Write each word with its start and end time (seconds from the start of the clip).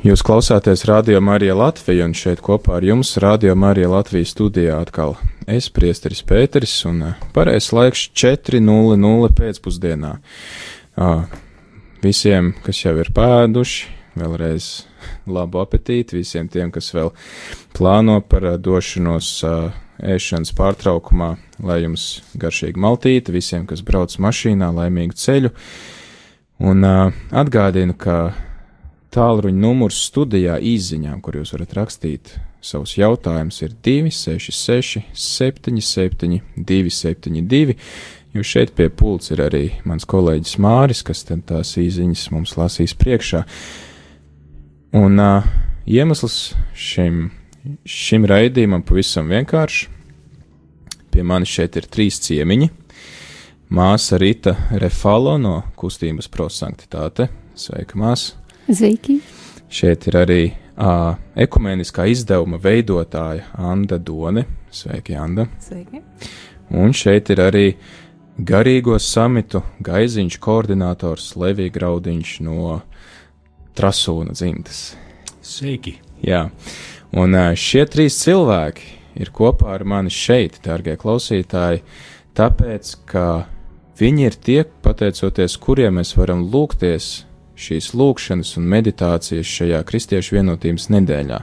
Jūs 0.00 0.22
klausāties 0.24 0.86
Radio 0.88 1.18
Marija 1.20 1.52
Latvija, 1.52 2.06
un 2.08 2.14
šeit 2.16 2.40
kopā 2.40 2.78
ar 2.78 2.84
jums 2.88 3.10
Radio 3.20 3.52
Marija 3.52 3.90
Latvijas 3.92 4.30
studijā 4.32 4.78
atkal 4.80 5.18
es, 5.44 5.68
Priesteris 5.68 6.22
Pēteris, 6.24 6.78
un 6.88 7.02
eh, 7.04 7.18
pareizs 7.36 7.68
laiks 7.76 8.06
4.00 8.16 9.28
pēcpusdienā. 9.36 10.14
Visiem, 12.00 12.50
kas 12.64 12.80
jau 12.80 12.96
ir 12.96 13.12
pēduši, 13.12 13.92
vēlreiz 14.16 14.72
labu 15.28 15.60
apetīti, 15.60 16.22
visiem 16.22 16.48
tiem, 16.48 16.72
kas 16.72 16.94
vēl 16.96 17.12
plāno 17.76 18.22
par 18.24 18.54
došanos 18.56 19.34
ēšanas 20.00 20.56
pārtraukumā, 20.56 21.34
lai 21.60 21.82
jums 21.84 22.10
garšīgi 22.40 22.80
maltīti, 22.80 23.36
visiem, 23.36 23.68
kas 23.68 23.84
brauc 23.84 24.16
mašīnā, 24.16 24.72
laimīgu 24.80 25.20
ceļu, 25.28 25.52
un 26.72 26.88
atgādinu, 26.88 28.00
ka 28.00 28.30
Tālruņa 29.10 29.58
numurs 29.58 30.04
studijā 30.06 30.60
īsiņām, 30.62 31.18
kur 31.24 31.40
jūs 31.40 31.50
varat 31.56 31.72
rakstīt 31.74 32.36
savus 32.62 32.92
jautājumus, 32.94 33.58
ir 33.64 33.74
266, 33.82 35.02
77, 35.18 36.38
272. 36.54 37.74
Jo 38.30 38.44
šeit 38.46 38.76
pie 38.78 38.86
pults 38.94 39.32
ir 39.34 39.42
arī 39.42 39.64
mans 39.82 40.06
kolēģis 40.06 40.60
Māris, 40.62 41.02
kas 41.02 41.24
tās 41.26 41.74
īsiņas 41.82 42.28
mums 42.30 42.54
lasīs 42.60 42.94
priekšā. 42.94 43.42
Un 45.00 45.18
uh, 45.18 45.48
iemesls 45.90 46.52
šim, 46.78 47.24
šim 47.82 48.28
raidījumam 48.30 48.86
pavisam 48.86 49.30
vienkāršs. 49.34 49.88
Pie 51.10 51.26
manis 51.26 51.50
šeit 51.50 51.80
ir 51.80 51.90
trīs 51.90 52.22
ciemiņi. 52.22 52.70
Māsa 53.74 54.18
Rita 54.22 54.54
Refalo 54.78 55.34
no 55.42 55.56
kustības 55.78 56.30
prosanktitāte. 56.30 57.26
Sveika, 57.58 57.98
māsa! 57.98 58.39
Sveiki! 58.70 59.16
Šeit 59.66 60.04
ir 60.06 60.16
arī 60.20 60.42
uh, 60.78 61.16
ekumeniskā 61.34 62.04
izdevuma 62.06 62.60
veidotāja 62.62 63.48
Anna 63.58 63.96
Done. 63.98 64.44
Sveiki, 64.70 65.16
Anna! 65.18 65.48
Sveiki! 65.58 65.98
Un 66.78 66.92
šeit 66.94 67.32
ir 67.34 67.42
arī 67.42 67.64
garīgo 68.38 68.94
samitu 69.02 69.64
gaiziņš 69.82 70.36
koordinators 70.44 71.32
Levija 71.40 71.72
Graudiņš 71.74 72.34
no 72.46 72.76
Trasūna 73.74 74.36
dzimtas. 74.38 74.92
Sveiki! 75.42 75.96
Jā, 76.22 76.44
un 77.10 77.34
uh, 77.34 77.48
šie 77.58 77.82
trīs 77.90 78.20
cilvēki 78.22 78.92
ir 79.18 79.32
kopā 79.34 79.74
ar 79.80 79.82
mani 79.82 80.14
šeit, 80.14 80.60
dārgie 80.62 80.94
klausītāji, 81.00 81.82
tāpēc, 82.38 82.94
ka 83.10 83.26
viņi 83.98 84.30
ir 84.30 84.38
tie, 84.38 84.60
pateicoties 84.86 85.58
kuriem 85.58 85.98
mēs 85.98 86.14
varam 86.14 86.46
lūgties 86.54 87.10
šīs 87.60 87.92
lūkšanas 87.96 88.54
un 88.60 88.68
meditācijas 88.72 89.50
šajā 89.58 89.82
Kristiešu 89.88 90.38
vienotības 90.38 90.88
nedēļā. 90.94 91.40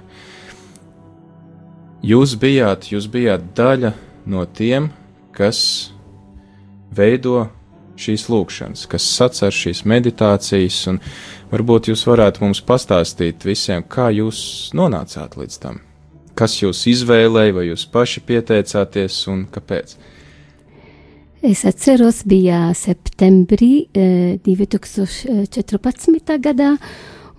Jūs 2.08 2.36
bijāt, 2.40 2.92
jūs 2.94 3.08
bijāt 3.12 3.52
daļa 3.58 3.94
no 4.30 4.46
tiem, 4.46 4.92
kas 5.36 5.60
veido 6.94 7.48
šīs 7.98 8.28
lūkšanas, 8.30 8.86
kas 8.90 9.06
sacer 9.18 9.54
šīs 9.54 9.84
meditācijas, 9.90 10.80
un 10.92 11.00
varbūt 11.52 11.90
jūs 11.92 12.06
varētu 12.08 12.46
mums 12.46 12.62
pastāstīt 12.66 13.46
visiem, 13.48 13.84
kā 13.84 14.12
jūs 14.14 14.40
nonācāt 14.78 15.38
līdz 15.40 15.58
tam, 15.64 15.82
kas 16.38 16.60
jūs 16.62 16.86
izvēlēja, 16.94 17.56
vai 17.58 17.66
jūs 17.72 17.88
paši 17.94 18.24
pieteicāties 18.30 19.24
un 19.34 19.48
kāpēc. 19.54 19.98
Es 21.46 21.60
atceros, 21.70 22.24
bija 22.26 22.74
septembrī 22.74 23.86
2014. 23.94 26.34
gadā, 26.42 26.82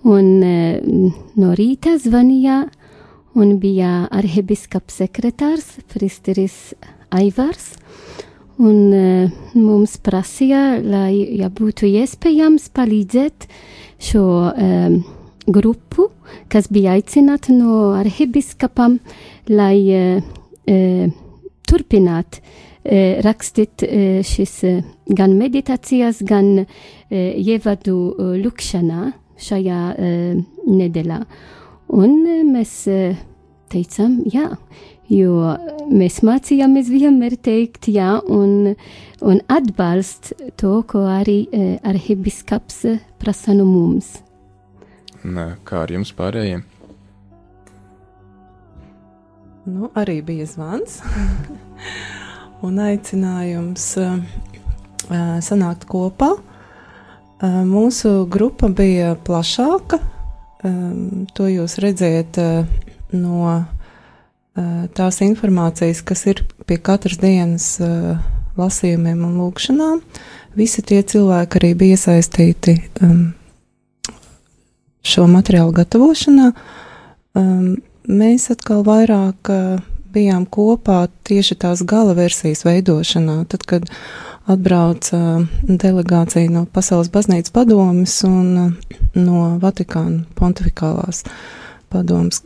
un 0.07 0.39
no 0.39 1.49
rīta 1.59 1.99
zvanīja, 1.99 2.71
un 3.35 3.59
bija 3.59 4.07
arhibiskaps 4.07 5.01
sekretārs 5.01 5.83
Fristeris 5.91 6.71
Aivars, 7.11 7.75
un 8.55 8.95
mums 9.51 9.99
prasīja, 9.99 10.79
lai, 10.79 11.35
ja 11.35 11.51
būtu 11.51 11.83
iespējams, 11.91 12.71
palīdzēt 12.71 13.51
šo 13.99 14.47
um, 14.47 15.03
grupu, 15.43 16.07
kas 16.47 16.71
bija 16.71 16.95
aicināta 16.95 17.51
no 17.51 17.99
arhibiskapam, 17.99 19.03
lai 19.51 19.83
uh, 19.91 20.23
uh, 20.71 21.11
turpinātu 21.67 22.39
rakstīt 23.25 23.83
šis 24.25 24.53
gan 25.15 25.35
meditācijas, 25.37 26.23
gan 26.25 26.65
ievadu 27.09 27.97
lūkšanā 28.41 29.11
šajā 29.39 29.81
nedēļā. 30.67 31.19
Un 31.99 32.15
mēs 32.51 32.73
teicām, 33.69 34.19
jā, 34.29 34.47
jo 35.09 35.53
mēs 35.89 36.21
mācījāmies 36.25 36.89
vienmēr 36.93 37.37
teikt 37.41 37.89
jā 37.93 38.15
un, 38.29 38.73
un 39.21 39.43
atbalst 39.49 40.33
to, 40.59 40.79
ko 40.89 41.05
arī 41.09 41.43
arhibiskaps 41.85 42.83
prasa 43.21 43.55
no 43.57 43.67
mums. 43.69 44.17
Nē, 45.23 45.57
kā 45.67 45.83
ar 45.83 45.91
jums 45.91 46.13
pārējiem? 46.15 46.63
Nu, 49.69 49.89
arī 49.99 50.21
bija 50.25 50.47
zvans. 50.49 51.01
un 52.65 52.79
aicinājums 52.83 53.85
uh, 54.01 54.19
sanākt 55.43 55.87
kopā. 55.89 56.35
Uh, 57.39 57.61
mūsu 57.67 58.25
grupa 58.31 58.69
bija 58.71 59.15
plašāka. 59.15 60.01
To 60.59 61.45
jūs 61.47 61.77
redzējat 61.79 62.37
uh, 62.43 62.79
no 63.15 63.51
tās 64.91 65.21
informācijas, 65.23 66.01
kas 66.03 66.25
ir 66.27 66.41
pie 66.67 66.75
katras 66.83 67.15
dienas 67.21 67.77
lasījumiem 68.59 69.21
un 69.23 69.37
lūkšanām. 69.39 70.01
Visi 70.59 70.83
tie 70.83 70.99
cilvēki 71.07 71.61
arī 71.61 71.69
bija 71.79 71.95
iesaistīti 71.95 72.73
um, 73.05 73.21
šo 75.05 75.29
materiālu 75.31 75.71
gatavošanā. 75.77 76.49
Um, 77.39 77.77
mēs 78.09 78.49
atkal 78.51 78.83
vairāk 78.83 79.53
bijām 80.13 80.45
kopā 80.49 81.03
tieši 81.27 81.57
tās 81.63 81.83
gala 81.87 82.15
versijas 82.17 82.65
veidošanā, 82.67 83.43
tad, 83.51 83.65
kad 83.69 83.89
atbrauca 84.49 85.19
delegācija 85.67 86.49
no 86.51 86.65
Pasaules 86.73 87.11
baznīcas 87.13 87.53
padomes 87.53 88.15
un 88.27 88.75
no 89.13 89.41
Vatikāna 89.61 90.23
pontifikālās 90.39 91.23
padomes, 91.93 92.41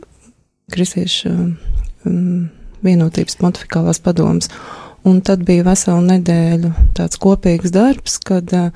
kristiešu 0.72 1.32
um, 1.32 2.48
vienotības 2.84 3.38
pontifikālās 3.40 4.00
padomes. 4.04 4.50
Un 5.04 5.20
tad 5.24 5.42
bija 5.44 5.66
vesela 5.66 6.00
nedēļa 6.00 6.70
tāds 6.96 7.20
kopīgs 7.20 7.72
darbs, 7.72 8.16
kad 8.24 8.52
uh, 8.56 8.70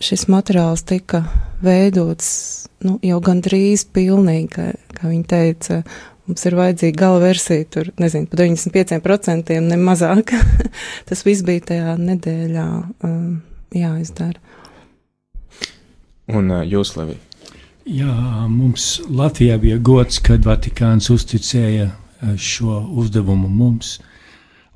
šis 0.00 0.28
materiāls 0.32 0.84
tika 0.88 1.24
veidots 1.64 2.30
nu, 2.86 2.96
jau 3.04 3.18
gandrīz 3.24 3.84
pilnīgi, 3.92 4.48
kā, 4.54 4.70
kā 4.96 5.10
viņi 5.10 5.26
teica, 5.28 5.82
Mums 6.28 6.44
ir 6.44 6.58
vajadzīga 6.58 7.00
gala 7.00 7.20
versija, 7.22 7.64
tur 7.72 7.86
nezinu, 7.96 8.28
pa 8.28 8.36
95% 8.42 9.54
ne 9.64 9.78
mazāk. 9.80 10.34
Tas 11.08 11.24
viss 11.24 11.44
bija 11.46 11.62
tajā 11.70 11.94
nedēļā 11.96 12.66
um, 13.08 13.38
jāizdara. 13.72 14.36
Un 16.28 16.52
uh, 16.52 16.60
jūs, 16.68 16.92
Levi? 16.98 17.16
Jā, 17.88 18.12
mums 18.52 18.98
Latvijā 19.08 19.56
bija 19.62 19.78
gods, 19.80 20.18
kad 20.20 20.44
Vatikāns 20.44 21.08
uzticēja 21.14 21.88
uh, 21.88 22.34
šo 22.36 22.82
uzdevumu 23.00 23.48
mums, 23.48 23.94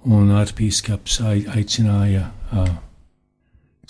un 0.09 0.33
arpīskaps 0.33 1.21
aicināja 1.53 2.31
uh, 2.49 2.73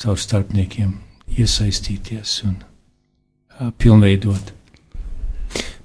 caur 0.03 0.19
starpniekiem 0.19 0.97
iesaistīties 1.39 2.35
un 2.49 2.59
uh, 2.59 3.71
pilnveidot. 3.79 4.51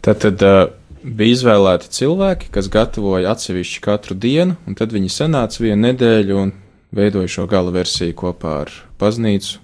Tātad 0.02 0.42
uh, 0.42 0.66
bija 1.08 1.38
izvēlēti 1.38 1.92
cilvēki, 1.94 2.50
kas 2.54 2.68
gatavoja 2.72 3.32
atsevišķi 3.34 3.84
katru 3.86 4.18
dienu, 4.18 4.58
un 4.68 4.76
tad 4.78 4.92
viņi 4.96 5.10
sanāca 5.14 5.64
vienu 5.64 5.88
nedēļu 5.88 6.42
un 6.42 6.52
veidoja 6.96 7.32
šo 7.32 7.48
gala 7.52 7.72
versiju 7.76 8.16
kopā 8.18 8.54
ar 8.66 8.74
baznīcu 9.00 9.62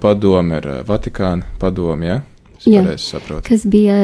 padomu, 0.00 0.58
ar 0.58 0.68
Vatikānu 0.88 1.44
padomu. 1.60 2.08
Ja? 2.08 2.18
Jā, 2.66 2.82
kas 3.46 3.66
bija 3.70 3.96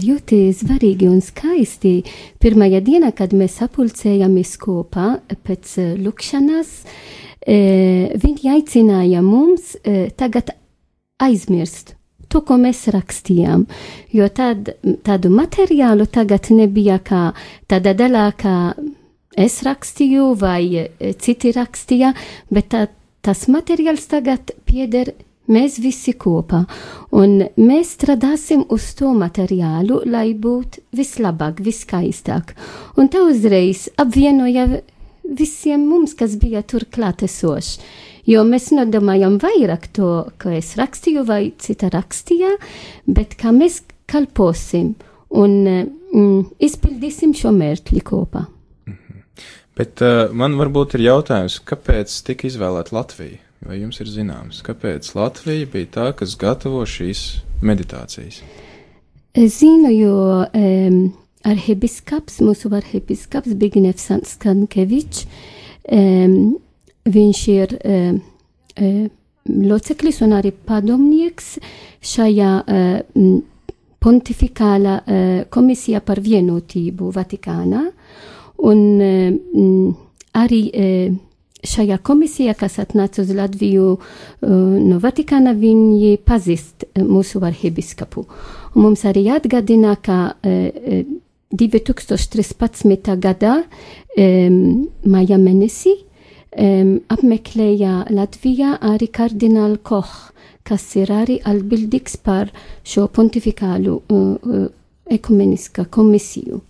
ļoti 0.00 0.38
svarīgi 0.56 1.10
un 1.10 1.18
skaisti. 1.20 1.98
Pirmajā 2.40 2.80
dienā, 2.86 3.10
kad 3.12 3.34
mēs 3.36 3.58
sapulcējāmies 3.60 4.54
kopā 4.62 5.18
pēc 5.44 5.74
lukšanas, 6.00 6.72
viņi 7.44 8.54
aicināja 8.54 9.20
mums 9.26 9.74
tagad 10.16 10.54
aizmirst 11.20 11.97
to, 12.32 12.42
ko 12.44 12.58
mēs 12.60 12.86
rakstījām. 12.94 13.66
Jo 14.14 14.28
tad, 14.34 14.72
tādu 15.06 15.32
materiālu 15.34 16.08
tagad 16.12 16.50
nebija 16.54 16.98
kā 17.04 17.22
tāda 17.70 17.94
daļā, 17.98 18.26
kā 18.38 18.56
es 19.38 19.60
rakstīju 19.66 20.32
vai 20.40 20.88
citi 21.22 21.54
rakstīja, 21.54 22.12
bet 22.50 22.70
tā, 22.74 22.86
tas 23.22 23.46
materiāls 23.50 24.08
tagad 24.10 24.52
pieder 24.68 25.14
mēs 25.48 25.78
visi 25.80 26.12
kopā, 26.12 26.64
un 27.16 27.40
mēs 27.56 27.94
strādāsim 27.96 28.66
uz 28.74 28.90
to 28.98 29.14
materiālu, 29.16 30.02
lai 30.06 30.32
būtu 30.36 30.84
vislabāk, 30.96 31.62
viskaistāk. 31.64 32.52
Un 33.00 33.08
tā 33.12 33.24
uzreiz 33.24 33.88
apvienoja 33.96 34.68
visiem 35.24 35.86
mums, 35.88 36.14
kas 36.16 36.36
bija 36.40 36.62
tur 36.62 36.84
klātesoši. 36.88 38.06
Jo 38.28 38.44
mēs 38.44 38.68
nedomājam 38.76 39.38
vairāk 39.40 39.88
to, 39.96 40.12
ko 40.40 40.52
es 40.52 40.74
rakstīju 40.76 41.24
vai 41.28 41.54
cita 41.56 41.88
rakstīja, 41.92 42.54
bet 43.08 43.38
kā 43.40 43.54
mēs 43.56 43.80
kalposim 44.08 44.92
un 45.32 45.56
mm, 45.64 46.42
izpildīsim 46.64 47.34
šo 47.36 47.52
mērķi 47.56 48.04
kopā. 48.04 48.44
Mhm. 48.88 49.24
Bet 49.78 50.04
uh, 50.04 50.28
man 50.34 50.58
varbūt 50.60 50.98
ir 50.98 51.06
jautājums, 51.08 51.60
kāpēc 51.64 52.12
tika 52.26 52.48
izvēlēta 52.50 52.96
Latvija? 52.96 53.40
Vai 53.66 53.80
jums 53.80 53.98
ir 53.98 54.06
zināms, 54.06 54.60
kāpēc 54.62 55.08
Latvija 55.18 55.66
bija 55.72 55.88
tā, 55.96 56.04
kas 56.14 56.36
gatavo 56.38 56.84
šīs 56.86 57.22
meditācijas? 57.64 58.42
Es 59.34 59.58
zinu, 59.58 59.90
jo 59.90 60.20
um, 60.46 61.00
arhibiskaps, 61.46 62.38
mūsu 62.44 62.70
arhibiskaps 62.78 63.56
Bignevs 63.58 64.06
Skankevich, 64.30 65.24
um, 65.90 66.58
viņš 67.08 67.42
ir 67.52 67.76
um, 67.78 68.18
um, 68.80 69.06
loceklis 69.68 70.20
un 70.24 70.34
arī 70.36 70.52
padomnieks 70.52 71.56
šajā 72.04 72.50
uh, 72.62 73.38
pontificālā 73.98 74.98
uh, 75.00 75.30
komisijā 75.50 76.02
par 76.04 76.20
vienotību 76.22 77.12
Vatikānā, 77.14 77.86
un 78.68 78.84
um, 79.02 79.96
arī 80.38 80.62
uh, 80.68 81.16
šajā 81.68 81.98
komisijā, 82.06 82.54
kas 82.58 82.78
atnāca 82.82 83.24
uz 83.24 83.32
Latviju 83.34 83.94
uh, 83.94 84.02
no 84.48 85.00
Vatikāna, 85.02 85.56
viņi 85.58 86.18
pazīst 86.26 86.90
mūsu 86.98 87.42
arhibiskapu. 87.44 88.26
Un 88.76 88.84
mums 88.84 89.02
arī 89.08 89.26
atgādina, 89.34 89.96
ka 89.96 90.20
uh, 90.36 91.00
2013. 91.48 93.16
gadā 93.16 93.54
um, 93.64 94.86
maija 95.08 95.38
mēnesī 95.40 95.94
um, 95.96 96.07
apmeklēja 96.58 98.08
Latvijā 98.10 98.78
arī 98.82 99.08
kardinālu 99.14 99.78
Koch, 99.82 100.32
kas 100.66 100.84
ir 100.98 101.12
arī 101.14 101.38
atbildīgs 101.46 102.18
par 102.24 102.50
šo 102.84 103.06
pontificālu 103.08 104.00
uh, 104.00 104.34
uh, 104.36 104.66
ekumeniskā 105.08 105.86
komisiju. 105.90 106.60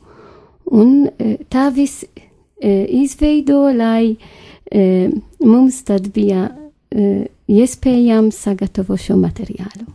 Un 0.70 1.08
uh, 1.08 1.35
tā 1.50 1.69
viss 1.75 2.05
uh, 2.05 2.20
izveido, 2.62 3.69
lai 3.73 4.17
mums 5.40 5.79
tad 5.88 6.11
bija 6.12 6.50
iespējams 7.49 8.37
sagatavot 8.37 9.00
šo 9.00 9.14
materiālu. 9.17 9.87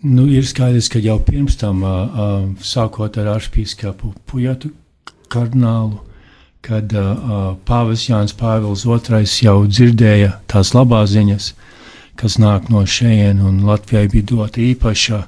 Nu, 0.00 0.24
ir 0.32 0.46
skaidrs, 0.48 0.88
ka 0.88 0.96
jau 1.04 1.18
pirms 1.20 1.58
tam, 1.60 1.82
sākot 2.64 3.18
ar 3.20 3.28
arhipīskapu 3.34 4.14
Pujatu 4.24 4.70
kardinālu, 5.28 6.00
kad 6.66 6.92
uh, 6.92 7.56
Pāvils 7.66 8.06
Jānis 8.08 8.34
Pāvils 8.36 8.84
II 8.86 9.26
jau 9.44 9.56
dzirdēja 9.66 10.34
tās 10.50 10.74
labās 10.76 11.14
ziņas, 11.14 11.52
kas 12.20 12.36
nāk 12.42 12.68
no 12.72 12.84
šejienes, 12.84 13.44
un 13.44 13.62
Latvijai 13.68 14.10
bija 14.12 14.28
dota 14.32 14.60
īpaša 14.60 15.22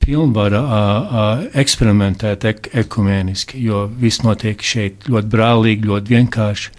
pilnvara 0.00 0.60
uh, 0.60 0.76
uh, 0.76 1.42
eksperimentēt 1.62 2.44
ek 2.52 2.70
ekumēniski, 2.84 3.60
jo 3.64 3.86
viss 4.00 4.24
notiek 4.24 4.62
šeit 4.62 5.08
ļoti 5.08 5.32
brālīgi, 5.32 5.90
ļoti 5.90 6.16
vienkārši, 6.16 6.72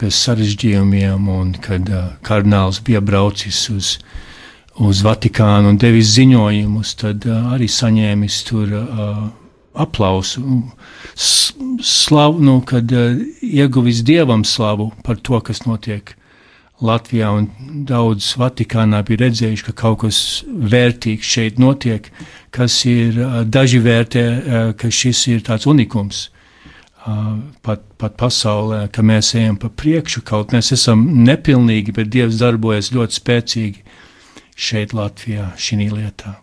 bez 0.00 0.16
sarežģījumiem, 0.24 1.28
un 1.28 1.54
kad 1.60 1.90
uh, 1.90 2.10
kardināls 2.26 2.82
bija 2.86 3.02
braucis 3.04 3.68
uz 3.74 3.94
uz 4.80 5.02
Vatikānu 5.04 5.74
un 5.74 5.78
devis 5.80 6.14
ziņojumus, 6.14 6.94
tad 7.02 7.26
uh, 7.28 7.52
arī 7.54 7.66
saņēmis 7.68 8.36
tur 8.48 8.70
uh, 8.78 9.18
aplausu, 9.80 10.42
slavu, 11.82 12.40
nu, 12.40 12.60
kad 12.66 12.92
uh, 12.92 13.20
ieguvis 13.42 14.02
dievam 14.06 14.44
slavu 14.44 14.90
par 15.04 15.20
to, 15.20 15.40
kas 15.44 15.64
notiek 15.66 16.14
Latvijā, 16.80 17.28
un 17.36 17.48
daudz 17.88 18.32
Vatikānā 18.40 19.02
bija 19.04 19.26
redzējuši, 19.26 19.66
ka 19.68 19.76
kaut 19.82 20.00
kas 20.04 20.18
vērtīgs 20.48 21.28
šeit 21.28 21.60
notiek, 21.60 22.08
kas 22.54 22.78
ir 22.88 23.20
uh, 23.20 23.40
daži 23.44 23.82
vērtē, 23.84 24.26
uh, 24.26 24.70
ka 24.76 24.92
šis 24.92 25.26
ir 25.32 25.46
tāds 25.46 25.68
unikums. 25.70 26.28
Pat, 27.64 27.80
pat 27.96 28.16
pasaulē, 28.20 28.82
ka 28.92 29.00
mēs 29.00 29.30
ejam 29.32 29.54
pa 29.56 29.70
priekšu, 29.72 30.20
kaut 30.28 30.52
mēs 30.52 30.68
esam 30.76 31.06
nepilnīgi, 31.24 31.94
bet 31.96 32.10
Dievs 32.12 32.36
darbojas 32.42 32.90
ļoti 32.92 33.16
spēcīgi 33.16 33.80
šeit, 34.52 34.92
Latvijā, 34.92 35.46
šī 35.56 35.88
lietā. 35.88 36.34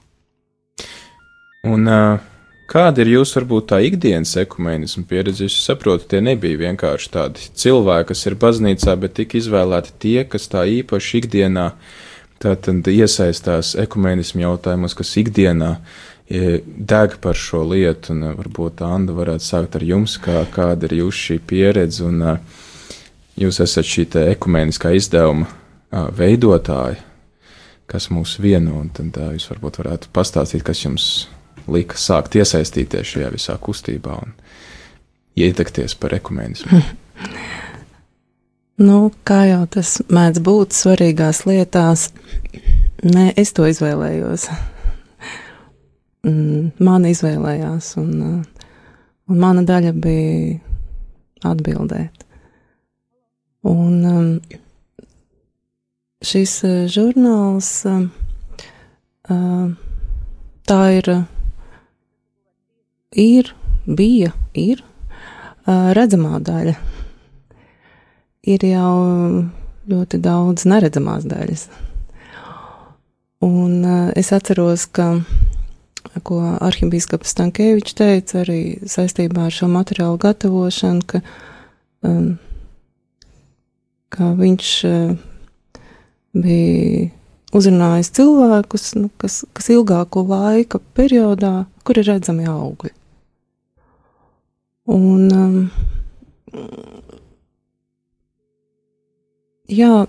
Un, 1.69 1.85
uh, 1.85 2.25
kāda 2.69 3.03
ir 3.03 3.13
jūsu 3.15 3.39
varbūt 3.39 3.69
tā 3.71 3.79
ikdienas 3.87 4.35
ekumēnismu 4.43 5.05
pieredze? 5.09 5.47
Es 5.47 5.55
saprotu, 5.65 6.07
tie 6.11 6.21
nebija 6.23 6.59
vienkārši 6.65 7.11
tādi 7.13 7.47
cilvēki, 7.63 8.09
kas 8.11 8.25
ir 8.29 8.37
baznīcā, 8.41 8.97
bet 9.01 9.15
tika 9.19 9.39
izvēlēti 9.39 9.95
tie, 10.03 10.19
kas 10.29 10.49
tā 10.51 10.65
īpaši 10.79 11.21
ikdienā 11.21 11.71
tātad 12.43 12.87
iesaistās 12.91 13.73
ekumēnismu 13.81 14.45
jautājumos, 14.45 14.95
kas 14.97 15.15
ikdienā 15.17 15.77
deg 16.27 17.17
par 17.23 17.39
šo 17.39 17.63
lietu, 17.71 18.13
un 18.13 18.33
varbūt 18.35 18.83
Anna 18.83 19.15
varētu 19.15 19.47
sākt 19.47 19.79
ar 19.79 19.87
jums, 19.87 20.17
kā, 20.21 20.43
kāda 20.51 20.89
ir 20.89 20.99
jūsu 21.01 21.23
šī 21.29 21.41
pieredze, 21.47 22.03
un 22.03 22.23
jūs 23.39 23.61
esat 23.63 23.87
šī 23.87 24.09
ekumēniskā 24.35 24.91
izdevuma 24.99 25.47
veidotāja 26.13 27.07
kas 27.87 28.09
mūs 28.11 28.35
vieno, 28.43 28.81
un 28.81 28.91
tad 28.91 29.15
jūs 29.33 29.47
varbūt 29.53 29.79
varētu 29.81 30.11
pastāstīt, 30.15 30.63
kas 30.67 30.83
jums 30.83 31.07
lika 31.71 31.99
sākt 31.99 32.37
iesaistīties 32.39 33.13
šajā 33.13 33.31
visā 33.33 33.57
kustībā 33.61 34.17
un 34.23 34.33
ietekties 35.37 35.95
par 35.99 36.15
ekumēnismu. 36.17 36.81
nu, 38.87 38.99
kā 39.27 39.43
jau 39.51 39.63
tas 39.77 39.97
mēdz 40.09 40.43
būt 40.45 40.77
svarīgās 40.77 41.45
lietās, 41.49 42.09
nē, 43.05 43.31
es 43.37 43.53
to 43.57 43.67
izvēlējos. 43.69 44.49
Mm, 46.27 46.71
man 46.83 47.05
izvēlējās, 47.07 47.93
un, 48.01 48.45
un 49.29 49.43
mana 49.43 49.63
daļa 49.67 49.93
bija 49.95 50.57
atbildēt. 51.47 52.25
Un, 53.67 53.93
um, 54.05 54.27
šis 56.23 56.53
uh, 56.65 56.75
žurnāls, 56.91 57.69
uh, 57.89 58.05
uh, 59.33 59.69
tā 60.67 60.81
ir, 60.97 61.11
ir, 63.15 63.53
bija, 63.85 64.31
ir 64.53 64.83
redzamā 65.67 66.39
daļa. 66.43 66.75
Ir 68.47 68.63
jau 68.63 68.93
ļoti 69.87 70.19
daudz 70.23 70.65
neredzamās 70.67 71.27
daļas. 71.27 71.67
Un 73.43 73.83
es 74.17 74.31
atceros, 74.33 74.87
ka, 74.89 75.19
ko 76.25 76.39
arhibīskaps 76.63 77.35
Stankēvičs 77.35 77.97
teica 77.97 78.41
arī 78.41 78.61
saistībā 78.87 79.47
ar 79.47 79.53
šo 79.53 79.69
materiālu 79.71 80.17
gatavošanu, 80.23 81.05
ka, 81.07 81.21
ka 84.15 84.31
viņš 84.39 84.71
bija 86.37 87.11
uzrunājis 87.55 88.11
cilvēkus, 88.17 88.87
nu, 88.99 89.09
kas, 89.21 89.41
kas 89.55 89.69
ilgāku 89.73 90.23
laika 90.27 90.81
periodā, 90.97 91.65
kur 91.87 91.99
ir 91.99 92.09
redzami 92.09 92.47
augļi. 92.49 92.96
Un, 94.87 95.27
um, 95.35 95.69
jā, 99.67 100.05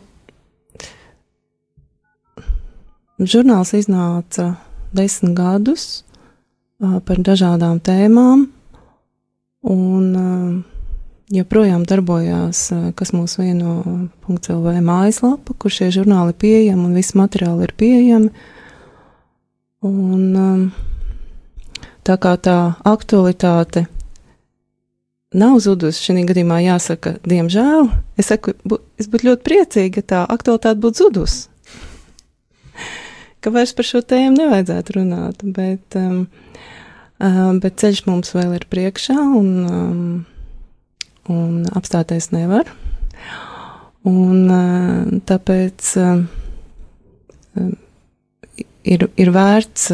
žurnāls 3.19 3.75
iznāca 3.75 4.53
desmit 4.95 5.35
gadus 5.35 6.05
uh, 6.79 7.01
par 7.03 7.19
dažādām 7.27 7.83
tēmām, 7.83 8.47
un 9.67 10.05
uh, 10.15 10.79
joprojām 11.29 11.85
darbojās, 11.85 12.73
eh, 12.73 12.93
kas 12.95 13.13
mūs 13.13 13.39
vieno 13.39 14.09
.lv 14.29 14.81
mājaslapa, 14.81 15.55
kur 15.59 15.71
šie 15.71 15.91
žurnāli 15.93 16.33
ir 16.33 16.41
pieejami 16.41 16.85
un 16.87 16.95
visi 16.95 17.19
materiāli 17.19 17.69
ir 17.69 17.75
pieejami. 17.77 18.31
Un, 19.83 20.23
um, 20.37 20.73
tā 22.03 22.17
kā 22.19 22.35
tā 22.41 22.77
aktualitāte 22.85 23.87
nav 25.37 25.59
zudusi, 25.61 26.03
šī 26.07 26.25
gadījumā 26.29 26.61
jāsaka, 26.65 27.17
diemžēl, 27.29 27.91
es 28.21 28.31
saku, 28.33 28.55
bu, 28.65 28.81
es 29.01 29.11
būtu 29.11 29.29
ļoti 29.29 29.45
priecīga, 29.45 30.01
ja 30.01 30.11
tā 30.15 30.23
aktualitāte 30.25 30.81
būtu 30.81 31.05
zudusi. 31.05 31.49
ka 33.41 33.53
vairs 33.55 33.75
par 33.77 33.87
šo 33.87 34.01
tēmu 34.03 34.37
nevajadzētu 34.39 34.97
runāt, 34.97 35.45
bet, 35.45 35.99
um, 36.01 36.27
um, 37.21 37.61
bet 37.61 37.79
ceļš 37.79 38.07
mums 38.09 38.35
vēl 38.35 38.57
ir 38.57 38.67
priekšā 38.73 39.19
un 39.19 39.53
um, 39.69 40.27
un 41.29 41.65
apstāties 41.77 42.31
nevar. 42.33 42.69
Un, 44.09 44.49
eh, 44.51 45.21
tāpēc 45.29 45.91
eh, 46.01 46.25
ir, 48.85 49.09
ir 49.17 49.33
vērts 49.35 49.91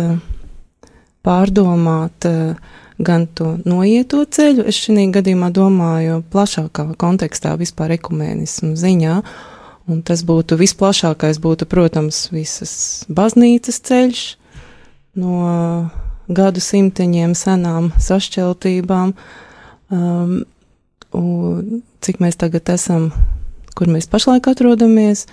pārdomāt 1.24 2.28
gan 2.98 3.26
to 3.26 3.56
noieto 3.66 4.22
ceļu, 4.24 4.66
es 4.70 4.78
šī 4.78 5.08
gadījumā 5.14 5.50
domāju 5.54 6.22
plašākā 6.30 6.92
kontekstā 7.00 7.56
vispār 7.58 7.96
ekumēnismu 7.96 8.74
ziņā, 8.78 9.18
un 9.90 10.00
tas 10.06 10.22
būtu 10.24 10.58
visplašākais 10.60 11.40
būtu, 11.42 11.66
protams, 11.66 12.28
visas 12.32 13.04
baznīcas 13.08 13.80
ceļš 13.84 14.24
no 15.20 15.90
gadu 16.28 16.62
simteņiem 16.62 17.34
senām 17.36 17.90
sašķeltībām, 18.00 19.12
um, 19.92 20.36
un 21.14 21.82
cik 22.04 22.20
mēs 22.22 22.38
tagad 22.40 22.70
esam, 22.72 23.10
kur 23.76 23.90
mēs 23.90 24.08
pašlaik 24.10 24.48
atrodamies, 24.50 25.26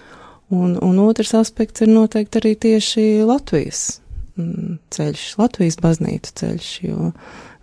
un, 0.51 0.75
un 0.81 0.99
otrs 1.05 1.33
aspekts 1.39 1.85
ir 1.85 1.93
noteikti 1.93 2.41
arī 2.41 2.55
tieši 2.67 3.05
Latvijas 3.27 4.01
mm, 4.35 4.77
ceļš, 4.91 5.25
Latvijas 5.39 5.79
baznīcu 5.81 6.35
ceļš, 6.41 6.71
jo 6.89 7.11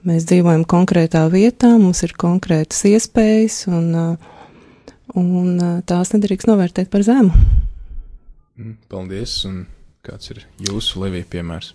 mēs 0.07 0.27
dzīvojam 0.29 0.65
konkrētā 0.69 1.25
vietā, 1.33 1.73
mums 1.81 2.03
ir 2.07 2.15
konkrētas 2.19 2.85
iespējas, 2.91 3.65
un, 3.71 3.89
uh, 3.97 4.37
un 5.19 5.57
uh, 5.57 5.75
tās 5.89 6.13
nedrīkst 6.15 6.51
novērtēt 6.51 6.91
par 6.93 7.05
zemu. 7.07 7.35
Mm, 8.59 8.79
paldies, 8.91 9.41
un 9.49 9.65
kāds 10.07 10.33
ir 10.35 10.45
jūsu 10.69 11.03
Levija 11.05 11.27
piemērs? 11.31 11.75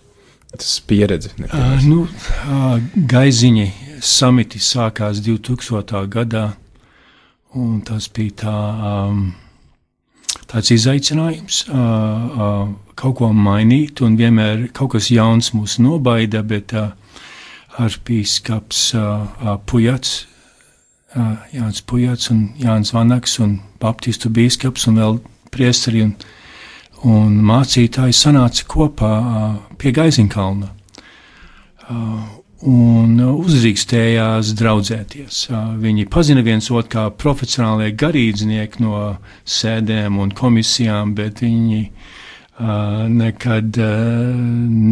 Tas 0.54 0.76
pieredze. 0.86 1.32
Uh, 1.48 1.80
nu, 1.82 2.04
uh, 2.06 2.76
gaiziņi 3.10 3.70
samiti 4.04 4.60
sākās 4.62 5.22
2000. 5.24 6.04
gadā, 6.12 6.44
un 7.58 7.80
tas 7.86 8.06
bija 8.14 8.36
tā, 8.44 8.58
um, 8.90 9.24
tāds 10.50 10.70
izaicinājums 10.74 11.64
uh, 11.66 11.78
uh, 11.78 12.68
kaut 12.94 13.18
ko 13.18 13.32
mainīt, 13.34 14.04
un 14.06 14.18
vienmēr 14.18 14.68
kaut 14.76 14.94
kas 14.94 15.10
jauns 15.10 15.50
mūs 15.56 15.80
nobaida, 15.82 16.44
bet 16.46 16.76
uh, 16.78 16.92
arhīpīskaps 17.80 18.84
uh, 18.98 19.26
uh, 19.42 19.56
Pujats, 19.66 20.24
uh, 21.16 21.34
Jānis 21.54 21.82
Pujats 21.82 22.30
un 22.30 22.46
Jānis 22.60 22.94
Vanaks 22.94 23.38
un 23.42 23.58
Baptistu 23.82 24.30
bīskaps 24.30 24.88
un 24.90 25.02
vēl 25.02 25.20
priesteri 25.54 26.04
un 26.06 26.16
un 27.04 27.36
mācītāji 27.44 28.16
sanāca 28.16 28.64
kopā 28.68 29.12
pie 29.80 29.92
Gaiziņkalna 29.94 30.70
un 32.64 33.18
uzrīkstējās 33.20 34.54
draudzēties. 34.56 35.40
Viņi 35.82 36.06
pazina 36.08 36.44
viens 36.46 36.70
otru 36.72 36.92
kā 36.94 37.04
profesionālie 37.20 37.90
garīdznieki 38.00 38.80
no 38.84 39.00
sēdēm 39.44 40.16
un 40.22 40.32
komisijām, 40.32 41.12
bet 41.18 41.44
viņi 41.44 41.82
nekad 42.58 43.76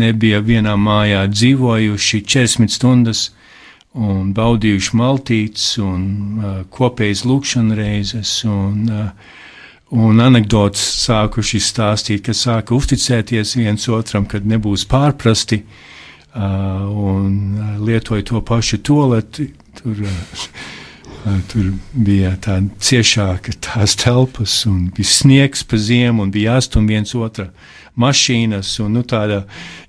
nebija 0.02 0.40
vienā 0.42 0.74
mājā 0.74 1.26
dzīvojuši 1.30 2.22
40 2.26 2.74
stundas 2.74 3.28
un 3.94 4.32
baudījuši 4.34 4.96
maltītes 4.98 5.68
un 5.78 6.02
kopējas 6.74 7.22
lūkšanreizes 7.28 7.78
reizes. 7.78 8.34
Un, 8.48 8.90
Un 9.92 10.22
anekdotas 10.24 10.80
sākuši 11.02 11.58
stāstīt, 11.60 12.22
ka 12.24 12.32
sāka 12.32 12.72
uzticēties 12.72 13.50
viens 13.58 13.82
otram, 13.92 14.24
kad 14.24 14.46
nebūs 14.48 14.86
pārprasti, 14.88 15.58
un 16.32 17.34
lietoja 17.84 18.24
to 18.30 18.40
pašu 18.40 18.80
toleti. 18.80 19.50
Tur, 19.76 20.00
tur 21.52 21.72
bija 21.94 22.32
tāda 22.42 22.70
ciešāka 22.82 23.54
tās 23.62 23.94
telpas, 24.00 24.54
un 24.66 24.88
bija 24.94 25.08
sniegs 25.08 25.62
pa 25.68 25.78
ziemu, 25.78 26.24
un 26.24 26.32
bija 26.34 26.56
jāstum 26.56 26.88
viens 26.90 27.14
otra 27.14 27.50
mašīnas, 27.98 28.72
un 28.82 28.96
nu, 28.96 29.02
tāda 29.06 29.42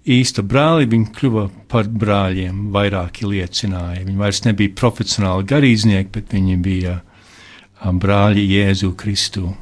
īsta 0.06 0.44
brāli 0.46 0.90
viņi 0.92 1.10
kļuva 1.16 1.48
par 1.72 1.90
brāļiem, 1.90 2.68
vairāki 2.76 3.26
liecināja. 3.30 4.04
Viņi 4.04 4.20
vairs 4.20 4.44
nebija 4.46 4.76
profesionāli 4.78 5.48
garīdznieki, 5.50 6.12
bet 6.14 6.36
viņi 6.36 6.60
bija 6.64 7.00
brāļi 7.84 8.44
Jēzu 8.52 8.94
Kristu. 9.00 9.54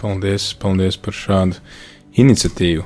Paldies, 0.00 0.50
paldies 0.60 0.98
par 1.00 1.16
šādu 1.16 1.60
iniciatīvu. 2.20 2.84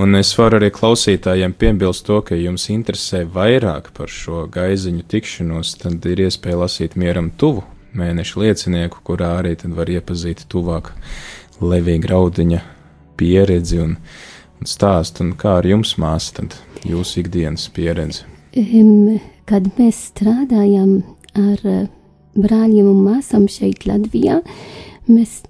Un 0.00 0.16
es 0.16 0.30
varu 0.32 0.56
arī 0.56 0.70
klausītājiem 0.72 1.52
piebilst 1.60 2.06
to, 2.06 2.22
ka 2.24 2.36
jums 2.38 2.70
interesē 2.72 3.18
vairāk 3.34 3.90
par 3.92 4.08
šo 4.08 4.46
gaiziņu 4.48 5.02
tikšanos, 5.12 5.74
tad 5.82 6.06
ir 6.08 6.22
iespēja 6.24 6.62
lasīt 6.62 6.96
mieram 6.96 7.28
tuvu 7.36 7.66
mēneša 8.00 8.40
liecinieku, 8.40 9.02
kurā 9.04 9.34
arī 9.42 9.56
tad 9.60 9.74
var 9.76 9.90
iepazīt 9.92 10.46
tuvāk 10.48 10.94
Levija 11.60 12.00
Graudiņa 12.06 12.62
pieredzi 13.20 13.82
un, 13.84 13.98
un 14.56 14.70
stāstu, 14.72 15.26
un 15.26 15.34
kā 15.36 15.58
ar 15.58 15.68
jums 15.68 15.92
māsa, 16.00 16.38
tad 16.38 16.56
jūsu 16.88 17.20
ikdienas 17.26 17.68
pieredze. 17.76 18.24
Kad 19.50 19.68
mēs 19.76 20.00
strādājam 20.14 20.96
ar 21.36 21.60
eh, 21.68 21.84
brāļiem 22.40 22.88
un 22.88 23.04
māsām 23.04 23.50
šeit 23.52 23.84
Latvijā, 23.90 24.40
mēs 25.12 25.42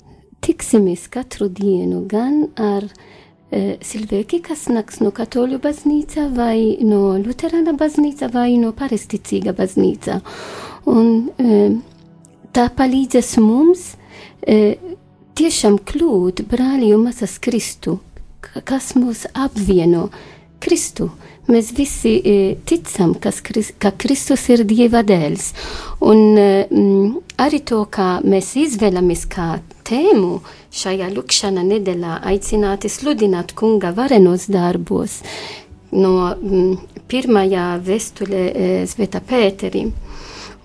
tiksimies 0.42 1.06
katru 1.12 1.46
dienu 1.52 2.02
gan 2.10 2.48
ar 2.58 2.88
e, 2.88 3.19
cilvēki, 3.50 4.40
kas 4.46 4.68
nāks 4.70 5.00
no 5.02 5.10
katoļu 5.14 5.58
baznīca 5.62 6.28
vai 6.34 6.78
no 6.86 7.16
luterāna 7.18 7.74
baznīca 7.78 8.30
vai 8.32 8.54
no 8.60 8.70
paresticīga 8.76 9.54
baznīca. 9.58 10.20
Un 10.90 11.32
tā 12.54 12.68
palīdzēs 12.78 13.32
mums 13.42 13.88
tiešām 15.40 15.80
kļūt 15.88 16.44
brāļi 16.50 16.92
un 16.94 17.08
masas 17.08 17.38
Kristu, 17.42 17.98
kas 18.40 18.94
mūs 18.98 19.26
apvieno 19.34 20.08
Kristu. 20.62 21.10
Mēs 21.50 21.72
visi 21.74 22.12
ticam, 22.68 23.16
kas, 23.18 23.40
ka 23.42 23.90
Kristus 23.98 24.44
ir 24.52 24.62
Dieva 24.68 25.02
dēls. 25.02 25.50
Un 26.06 26.38
arī 27.40 27.62
to, 27.66 27.82
kā 27.90 28.20
mēs 28.22 28.52
izvēlamies 28.60 29.26
kā 29.32 29.56
tēmu 29.90 30.40
šajā 30.74 31.10
lukšana 31.14 31.64
nedēļā 31.66 32.20
aicināti 32.30 32.90
sludināt 32.92 33.54
kunga 33.58 33.92
varenos 33.96 34.46
darbos 34.50 35.20
no 35.90 36.30
mm, 36.30 36.76
pirmajā 37.10 37.66
vēstulē 37.86 38.44
e, 38.50 38.68
Sveta 38.86 39.20
Pēterim. 39.26 39.90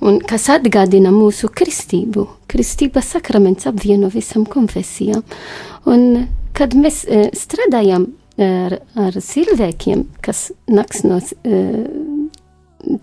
Un 0.05 0.20
kas 0.22 0.50
atgādina 0.53 1.10
mūsu 1.13 1.50
kristību. 1.50 2.27
Kristība 2.51 3.01
sakraments 3.01 3.65
apvieno 3.65 4.12
visam 4.13 4.46
konfesijām. 4.46 5.24
Un 5.89 6.27
kad 6.55 6.75
mēs 6.77 7.01
e, 7.08 7.29
strādājam 7.34 8.12
ar, 8.38 8.79
ar 9.00 9.17
cilvēkiem, 9.24 10.05
kas 10.24 10.50
nāks 10.67 11.03
no 11.08 11.20
uh, 11.22 12.25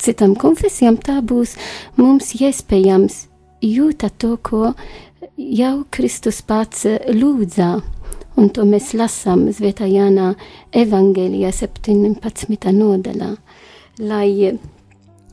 citām 0.02 0.36
konfesijām, 0.38 0.98
tā 1.00 1.20
būs 1.24 1.56
mums 1.96 2.34
iespējams 2.38 3.26
jūta 3.62 4.10
to, 4.18 4.36
ko 4.42 4.72
jau 5.50 5.84
Kristus 5.90 6.42
pats 6.46 6.86
eh, 6.86 6.98
lūdzā. 7.14 7.72
Un 8.40 8.48
to 8.48 8.64
mēs 8.64 8.92
lasām 8.96 9.44
Zvietā 9.52 9.84
Jānā 9.90 10.30
Evangelijā 10.72 11.50
17. 11.52 12.72
nodaļā, 12.72 13.28
lai 14.08 14.30
eh, 14.48 14.56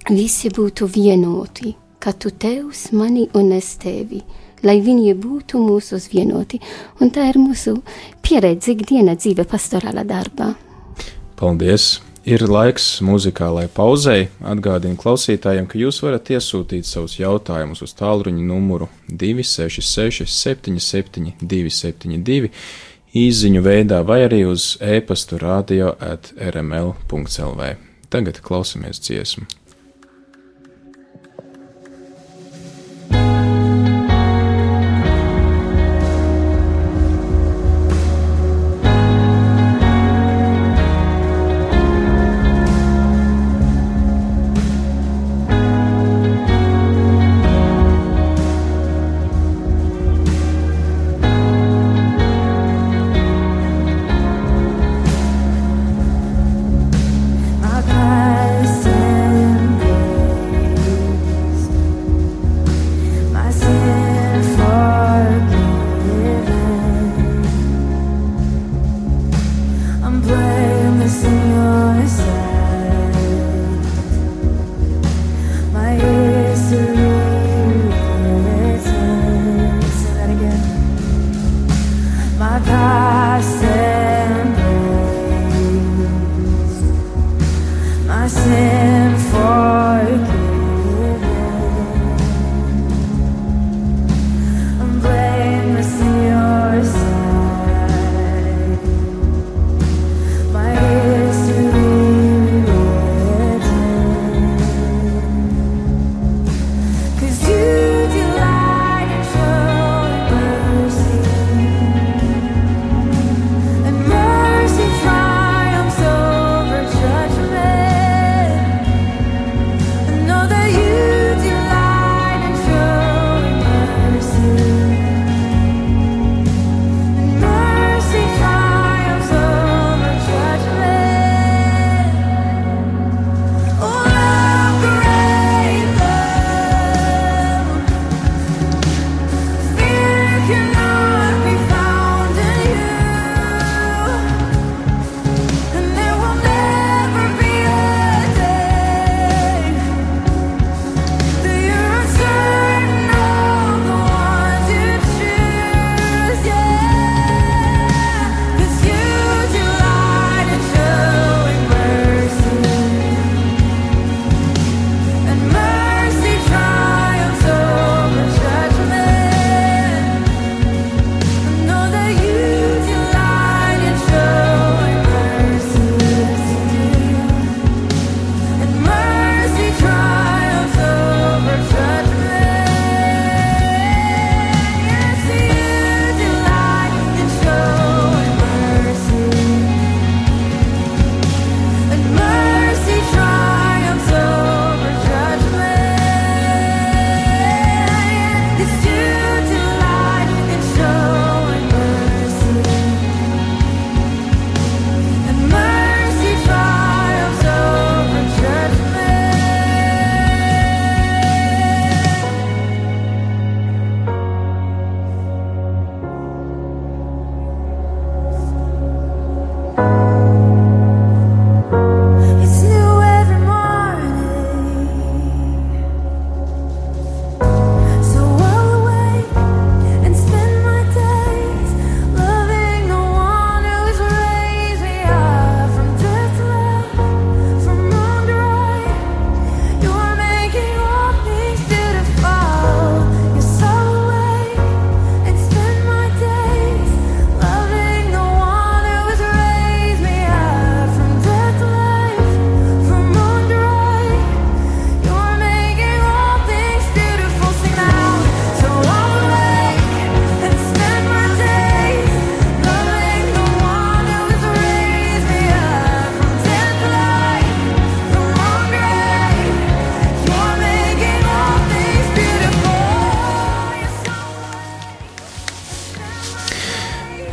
visi 0.09 0.51
būtu 0.51 0.89
vienoti, 0.91 1.75
ka 1.99 2.13
tu 2.13 2.31
tevs 2.31 2.89
mani 2.91 3.29
un 3.39 3.53
es 3.55 3.75
tevi, 3.79 4.19
lai 4.63 4.79
viņi 4.83 5.15
būtu 5.15 5.61
mūsu 5.63 6.01
vienoti. 6.11 6.59
Un 6.99 7.13
tā 7.15 7.29
ir 7.31 7.39
mūsu 7.39 7.77
pieredze 8.25 8.75
ikdiena 8.75 9.15
dzīve 9.15 9.47
pastorāla 9.47 10.03
darbā. 10.07 10.53
Paldies! 11.39 12.08
Ir 12.27 12.43
laiks 12.43 12.99
muzikālai 13.05 13.69
pauzei. 13.71 14.27
Atgādinu 14.43 14.99
klausītājiem, 14.99 15.69
ka 15.71 15.79
jūs 15.79 16.01
varat 16.03 16.31
iesūtīt 16.35 16.87
savus 16.87 17.15
jautājumus 17.19 17.83
uz 17.85 17.93
tālruņa 17.95 18.43
numuru 18.43 18.89
266, 19.07 20.27
77, 20.27 21.37
272, 21.39 22.51
īsiņu 23.15 23.63
veidā 23.63 24.01
vai 24.03 24.25
arī 24.27 24.43
uz 24.49 24.73
e-pastu 24.83 25.39
radio 25.39 25.93
at 25.99 26.33
rml.clv. 26.35 27.71
Tagad 28.09 28.43
klausamies 28.43 28.99
dziesmu. 29.05 29.47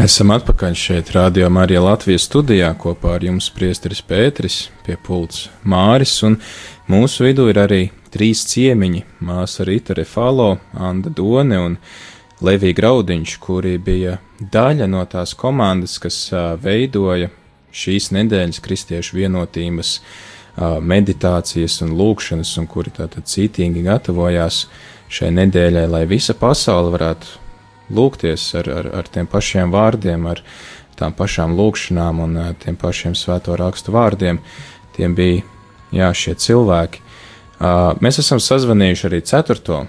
Esam 0.07 0.31
atpakaļ 0.31 0.75
šeit, 0.79 1.09
Rādio 1.17 1.49
Marija 1.51 1.81
Latvijas 1.83 2.29
studijā, 2.29 2.69
kopā 2.79 3.17
ar 3.17 3.25
jums 3.27 3.49
priesteris 3.51 4.05
Pēteris, 4.07 4.69
pie 4.87 4.95
pults 5.03 5.49
Māris, 5.67 6.13
un 6.23 6.37
mūsu 6.87 7.25
vidū 7.25 7.49
ir 7.51 7.59
arī 7.59 7.79
trīs 8.15 8.45
ciemiņi- 8.47 9.01
māsa 9.29 9.65
Rita 9.67 9.97
Refalo, 9.99 10.61
Anda 10.79 11.11
Done 11.11 11.59
un 11.59 11.75
Levija 12.41 12.77
Graudiņš, 12.79 13.33
kuri 13.41 13.79
bija 13.79 14.19
daļa 14.39 14.87
no 14.87 15.03
tās 15.07 15.35
komandas, 15.35 15.99
kas 15.99 16.31
veidoja 16.63 17.31
šīs 17.73 18.13
nedēļas 18.15 18.63
kristiešu 18.63 19.17
vienotības 19.17 19.99
meditācijas 20.93 21.83
un 21.83 21.97
lūkšanas, 21.99 22.59
un 22.59 22.67
kuri 22.67 22.91
tātad 22.91 23.25
cītīgi 23.25 23.83
gatavojās 23.83 24.67
šai 25.09 25.33
nedēļai, 25.41 25.89
lai 25.91 26.05
visa 26.07 26.35
pasaule 26.35 26.95
varētu 26.95 27.46
lūgties 27.93 28.49
ar, 28.59 28.71
ar, 28.71 28.91
ar 29.03 29.11
tiem 29.13 29.29
pašiem 29.31 29.75
vārdiem, 29.75 30.27
ar 30.31 30.43
tām 30.97 31.15
pašām 31.17 31.57
lūkšanām 31.59 32.23
un 32.25 32.39
uh, 32.41 32.53
tiem 32.63 32.79
pašiem 32.81 33.17
svēto 33.19 33.57
rakstu 33.59 33.95
vārdiem. 33.95 34.41
Tiem 34.97 35.15
bija 35.17 35.43
jā, 35.93 36.13
šie 36.17 36.37
cilvēki. 36.41 37.03
Uh, 37.57 37.95
mēs 38.05 38.21
esam 38.21 38.41
sazvanījuši 38.43 39.09
arī 39.09 39.23
ceturto, 39.25 39.85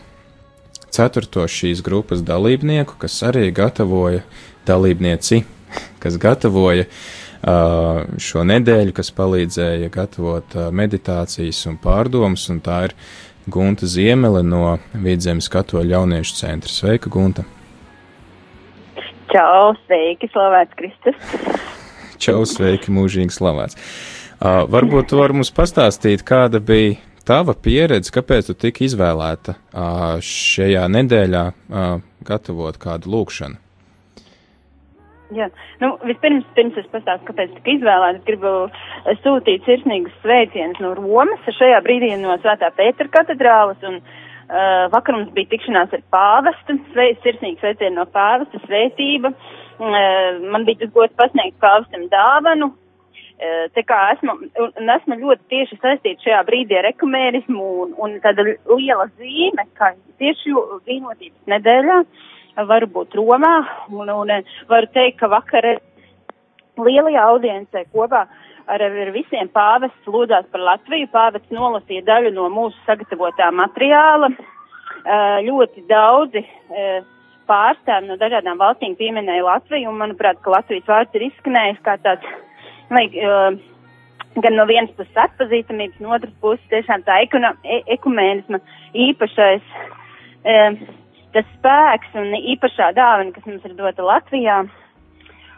ceturto 0.94 1.44
šīs 1.52 1.84
grupas 1.84 2.24
dalībnieku, 2.26 2.96
kas 3.02 3.20
arī 3.28 3.50
gatavoja 3.56 4.24
dalībnieci, 4.68 5.44
kas 6.04 6.20
gatavoja 6.22 6.88
uh, 6.88 8.04
šo 8.20 8.46
nedēļu, 8.48 8.96
kas 8.96 9.12
palīdzēja 9.16 9.92
gatavot 9.94 10.58
uh, 10.60 10.70
meditācijas 10.72 11.66
un 11.72 11.80
pārdomas, 11.84 12.48
un 12.54 12.64
tā 12.64 12.86
ir 12.90 12.98
Gunta 13.48 13.88
Ziemele 13.88 14.44
no 14.44 14.78
Vidzemes 14.92 15.48
katoļu 15.52 15.96
jauniešu 15.96 16.42
centra. 16.42 16.72
Sveika, 16.72 17.12
Gunta! 17.12 17.48
Čau, 19.38 19.76
sveiki, 19.86 20.26
slavēts 20.34 20.74
Kristus. 20.80 21.18
Čau, 22.18 22.40
sveiki, 22.50 22.90
mūžīgi 22.90 23.36
slavēts. 23.36 23.78
Uh, 23.78 24.64
varbūt 24.66 25.12
tu 25.12 25.20
vari 25.20 25.38
mums 25.38 25.52
pastāstīt, 25.54 26.24
kāda 26.26 26.58
bija 26.58 26.96
tava 27.28 27.54
pieredze, 27.54 28.10
kāpēc 28.16 28.50
tu 28.50 28.56
tika 28.58 28.82
izvēlēta 28.88 29.54
uh, 29.54 30.18
šajā 30.26 30.88
nedēļā 30.90 31.44
uh, 31.54 31.86
gatavot 32.26 32.82
kādu 32.82 33.14
lūkšanu? 33.14 33.62
Jā, 35.38 35.52
nu, 35.84 35.92
vispirms, 36.08 36.48
pirms 36.58 36.82
es 36.82 36.90
pastāstu, 36.90 37.30
kāpēc 37.30 37.60
tika 37.60 37.76
izvēlēta, 37.76 38.26
gribu 38.26 38.56
sūtīt 39.22 39.70
sirsnīgus 39.70 40.18
sveicienus 40.24 40.82
no 40.82 40.96
Romas, 40.98 41.46
šajā 41.60 41.84
brīdī 41.86 42.16
no 42.24 42.40
Svētā 42.42 42.72
Pētera 42.80 43.14
katedrālas, 43.20 43.86
un 43.86 44.02
uh, 44.02 44.18
Uh, 44.48 44.86
vakar 44.94 45.18
mums 45.18 45.34
bija 45.36 45.50
tikšanās 45.52 45.92
ar 45.92 46.04
pāvestu, 46.14 46.78
sveic, 46.94 47.18
sirsnīgi 47.20 47.60
sveicienu 47.60 47.98
no 47.98 48.06
pāvesta, 48.08 48.62
svētība. 48.64 49.34
Uh, 49.76 50.38
man 50.54 50.64
bija 50.68 50.86
tas 50.86 50.94
gods 50.96 51.18
pasniegt 51.20 51.58
pāvestam 51.60 52.06
dāvanu. 52.14 52.70
Uh, 52.72 53.66
te 53.76 53.84
kā 53.84 53.98
esmu, 54.14 54.38
un 54.64 54.94
esmu 54.94 55.18
ļoti 55.20 55.44
tieši 55.52 55.80
saistīta 55.82 56.24
šajā 56.24 56.40
brīdī 56.48 56.80
ar 56.80 56.88
ekumēnismu 56.94 57.68
un, 57.84 57.92
un 58.00 58.16
tāda 58.24 58.48
liela 58.48 59.10
zīme, 59.20 59.68
ka 59.76 59.92
tieši 60.24 60.56
vienotības 60.88 61.52
nedēļā 61.52 62.00
varu 62.72 62.88
būt 62.96 63.20
Romā 63.20 63.54
un, 63.92 64.10
un 64.10 64.32
varu 64.72 64.92
teikt, 64.96 65.20
ka 65.20 65.28
vakar 65.36 65.74
lielajā 66.80 67.28
audiencē 67.34 67.84
kopā 67.92 68.24
ar, 68.68 68.84
ar 68.84 69.12
visiem 69.16 69.50
pāvests 69.54 70.12
lūdzās 70.12 70.48
par 70.52 70.64
Latviju. 70.72 71.10
Pāvests 71.14 71.54
nolasīja 71.54 72.06
daļu 72.08 72.34
no 72.36 72.50
mūsu 72.54 72.78
sagatavotā 72.88 73.50
materiāla. 73.56 74.32
Uh, 75.08 75.38
ļoti 75.46 75.86
daudzi 75.88 76.44
uh, 76.44 77.00
pārstāvi 77.48 78.10
no 78.10 78.18
dažādām 78.20 78.60
valstīm 78.60 78.98
pieminēja 79.00 79.46
Latviju, 79.46 79.92
un 79.92 80.02
manuprāt, 80.02 80.40
ka 80.44 80.52
Latvijas 80.52 80.88
vārds 80.90 81.16
ir 81.16 81.28
izskanējis 81.30 81.80
kā 81.86 81.96
tāds, 82.04 82.28
laik, 82.92 83.16
uh, 83.22 83.56
gan 84.44 84.58
no 84.58 84.66
vienas 84.70 84.92
puses 84.98 85.22
atpazīstamības, 85.28 86.02
no 86.04 86.16
otras 86.18 86.34
puses 86.42 86.74
tiešām 86.74 87.06
tā 87.08 87.22
e 87.24 87.78
ekumēnisma 87.96 88.60
īpašais, 89.08 89.72
tas 91.34 91.48
spēks 91.56 92.18
un 92.20 92.36
īpašā 92.38 92.92
dāvana, 92.98 93.34
kas 93.36 93.48
mums 93.50 93.66
ir 93.66 93.74
dota 93.80 94.06
Latvijā. 94.06 94.62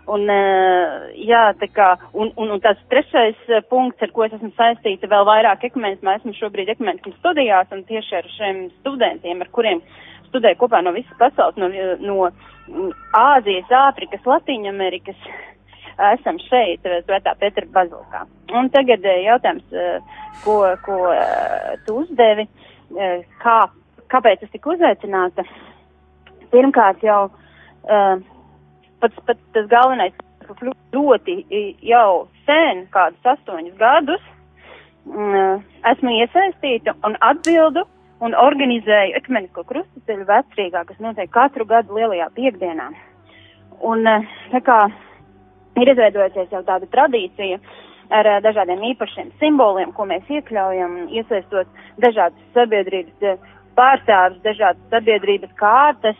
Un, 0.09 0.25
jā, 1.21 1.41
tā 1.59 1.67
kā, 1.69 1.89
un, 2.17 2.31
un, 2.39 2.53
un 2.55 2.61
tas 2.63 2.79
trešais 2.89 3.37
punkts, 3.69 4.01
ar 4.01 4.13
ko 4.15 4.25
es 4.25 4.33
esmu 4.33 4.49
saistīta 4.57 5.09
vēl 5.11 5.25
vairāk 5.27 5.67
ekumēnismā, 5.67 6.15
esmu 6.17 6.33
šobrīd 6.37 6.71
ekumēnismu 6.73 7.13
studijās 7.19 7.69
un 7.75 7.83
tieši 7.85 8.15
ar 8.17 8.29
šiem 8.33 8.63
studentiem, 8.79 9.43
ar 9.43 9.51
kuriem 9.53 9.83
studēju 10.29 10.57
kopā 10.63 10.81
no 10.81 10.95
visas 10.95 11.13
pasaules, 11.19 11.59
no, 11.61 11.69
no 12.01 12.31
Āzijas, 13.17 13.69
Āfrikas, 13.83 14.25
Latīņamerikas, 14.29 15.29
esam 16.15 16.41
šeit, 16.47 16.89
Svētā 17.05 17.35
Petra 17.37 17.69
bazilikā. 17.77 18.25
Un 18.57 18.71
tagad 18.73 19.05
jautājums, 19.05 19.77
ko, 20.41 20.57
ko 20.87 20.99
tu 21.85 22.01
uzdevi, 22.01 22.47
kā, 23.45 23.59
kāpēc 24.09 24.47
es 24.47 24.57
tiku 24.57 24.73
uzaicināta? 24.73 25.45
Pirmkārt 26.49 27.05
jau. 27.05 27.27
Uh, 27.85 28.17
pats, 29.01 29.21
pats 29.27 29.53
tas 29.55 29.69
galvenais, 29.71 30.15
ka 30.47 30.73
ļoti 30.95 31.37
jau 31.85 32.27
sen, 32.47 32.85
kādus 32.93 33.31
astoņus 33.35 33.77
gadus, 33.79 34.23
mm, 35.05 35.63
esmu 35.93 36.15
iesaistīta 36.21 36.95
un 37.05 37.17
atbildu 37.21 37.85
un 38.25 38.35
organizēju 38.35 39.15
ekumenisko 39.19 39.63
krustaceļu 39.67 40.25
vecrīgā, 40.27 40.83
kas 40.87 41.03
notiek 41.03 41.29
katru 41.31 41.65
gadu 41.65 41.95
lielajā 41.95 42.27
piekdienā. 42.35 42.89
Un 43.85 44.07
eh, 44.07 44.25
tā 44.51 44.59
kā 44.65 44.79
ir 45.79 45.93
izveidojusies 45.93 46.51
jau 46.51 46.63
tāda 46.67 46.89
tradīcija 46.91 47.59
ar 48.11 48.27
eh, 48.27 48.41
dažādiem 48.43 48.83
īpašiem 48.91 49.31
simboliem, 49.39 49.93
ko 49.95 50.07
mēs 50.09 50.27
iekļaujam, 50.27 50.97
iesaistot 51.15 51.71
dažādas 52.03 52.51
sabiedrības 52.57 53.29
eh, 53.31 53.39
pārstāvis, 53.79 54.41
dažādas 54.43 54.91
sabiedrības 54.91 55.55
kārtas, 55.59 56.19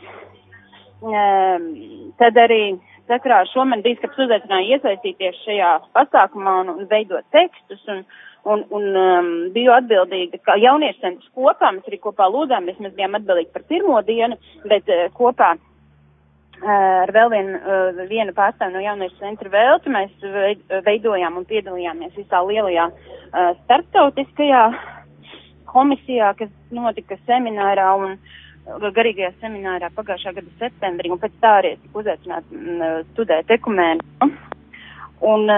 tad 1.00 2.38
arī 2.38 2.64
sakrā 3.10 3.44
ar 3.44 3.50
šo 3.50 3.66
man 3.68 3.84
bīskaps 3.86 4.20
uzaicināja 4.26 4.78
iesaistīties 4.78 5.44
šajā 5.46 5.70
pasākumā 5.96 6.60
un, 6.64 6.74
un 6.76 6.90
veidot 6.92 7.26
tekstus 7.34 7.82
un, 7.92 8.04
un, 8.46 8.66
un 8.76 9.00
um, 9.00 9.32
biju 9.56 9.74
atbildīga, 9.78 10.42
kā 10.46 10.58
jauniešu 10.60 11.02
centrs 11.04 11.32
kopā, 11.36 11.72
mēs 11.76 11.88
arī 11.90 12.02
kopā 12.04 12.30
lūdzāmies, 12.32 12.82
mēs 12.84 12.96
bijām 12.98 13.18
atbildīgi 13.20 13.52
par 13.56 13.66
pirmo 13.72 14.02
dienu, 14.06 14.38
bet 14.70 14.92
uh, 14.92 15.08
kopā 15.16 15.54
uh, 15.56 16.68
ar 16.68 17.14
vēl 17.16 17.34
vienu, 17.34 17.58
uh, 17.64 18.04
vienu 18.12 18.36
pārstāvu 18.38 18.76
no 18.76 18.84
jauniešu 18.84 19.20
centra 19.24 19.54
velti 19.56 19.96
mēs 19.96 20.30
veidojām 20.86 21.40
un 21.42 21.48
piedalījāmies 21.50 22.20
visā 22.20 22.44
lielajā 22.46 22.90
uh, 22.92 23.56
starptautiskajā 23.64 24.68
komisijā, 25.70 26.34
kas 26.38 26.54
notika 26.74 27.18
seminārā 27.30 27.90
un 28.02 28.16
uh, 28.18 28.38
garīgajā 28.68 29.32
seminārā 29.42 29.90
pagājušā 29.96 30.34
gada 30.36 30.54
septembrī, 30.60 31.12
un 31.12 31.20
pēc 31.22 31.34
tā 31.42 31.56
arī 31.62 31.74
es 31.76 31.82
tiku 31.84 32.04
uzaicināta 32.04 32.54
mm, 32.54 33.10
studēt 33.14 33.52
ekumēnu. 33.58 34.30
Un, 35.20 35.50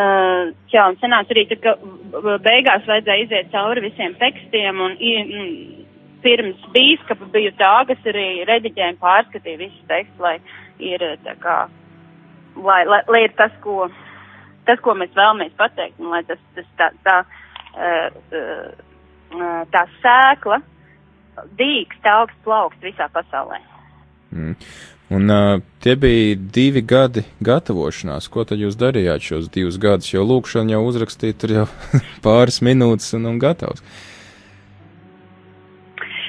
jā, 0.73 0.83
un 0.89 0.95
sanāca 0.97 1.35
arī, 1.35 1.43
ka 1.61 1.75
beigās 2.41 2.87
vajadzēja 2.87 3.25
iziet 3.27 3.51
cauri 3.53 3.83
visiem 3.83 4.15
tekstiem, 4.17 4.79
un 4.81 4.95
pirms 6.23 6.63
bīskapa 6.73 7.27
biju 7.33 7.51
tā, 7.59 7.73
kas 7.89 8.09
arī 8.09 8.25
rediģēja 8.49 8.95
un 8.95 9.01
pārskatīja 9.01 9.61
visus 9.61 9.85
tekstus, 9.89 10.21
lai 10.21 10.37
ir 10.81 11.05
tā 11.25 11.35
kā, 11.41 11.57
lai, 12.57 12.81
lai, 12.89 13.01
lai 13.09 13.23
ir 13.27 13.35
tas, 13.37 13.53
ko, 13.61 13.85
tas, 14.65 14.81
ko 14.81 14.95
mēs 14.97 15.13
vēlamies 15.17 15.53
pateikt, 15.59 15.99
un 16.01 16.09
lai 16.15 16.23
tas, 16.25 16.41
tas 16.57 16.69
tā, 16.79 16.89
tā, 17.05 17.17
tā 19.73 19.85
sēkla, 20.01 20.61
dīkst, 21.59 22.07
augsts 22.07 22.43
plaukst 22.45 22.83
visā 22.85 23.07
pasaulē. 23.13 23.61
Mm. 24.31 24.55
Un 25.11 25.27
uh, 25.27 25.59
tie 25.83 25.97
bija 25.99 26.37
divi 26.55 26.81
gadi 26.87 27.25
gatavošanās. 27.43 28.29
Ko 28.31 28.45
tad 28.47 28.61
jūs 28.63 28.77
darījāt 28.79 29.25
šos 29.25 29.49
divus 29.51 29.75
gadus? 29.81 30.13
Jo 30.13 30.23
lūkšana 30.23 30.77
jau 30.77 30.85
uzrakstīja 30.87 31.35
tur 31.41 31.55
jau 31.57 31.65
pāris 32.25 32.61
minūtes 32.63 33.11
un, 33.17 33.27
un 33.33 33.41
gatavs. 33.41 33.83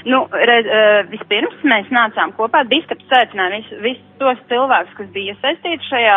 Nu, 0.03 0.25
redz, 0.35 0.67
vispirms 1.13 1.61
mēs 1.63 1.91
nācām 1.95 2.33
kopā, 2.35 2.65
biskaps 2.67 3.07
saicināja 3.07 3.61
visus 3.61 3.83
vis 3.85 4.01
tos 4.19 4.41
cilvēkus, 4.51 4.97
kas 4.99 5.13
bija 5.15 5.37
iesaistīti 5.37 5.87
šajā, 5.87 6.17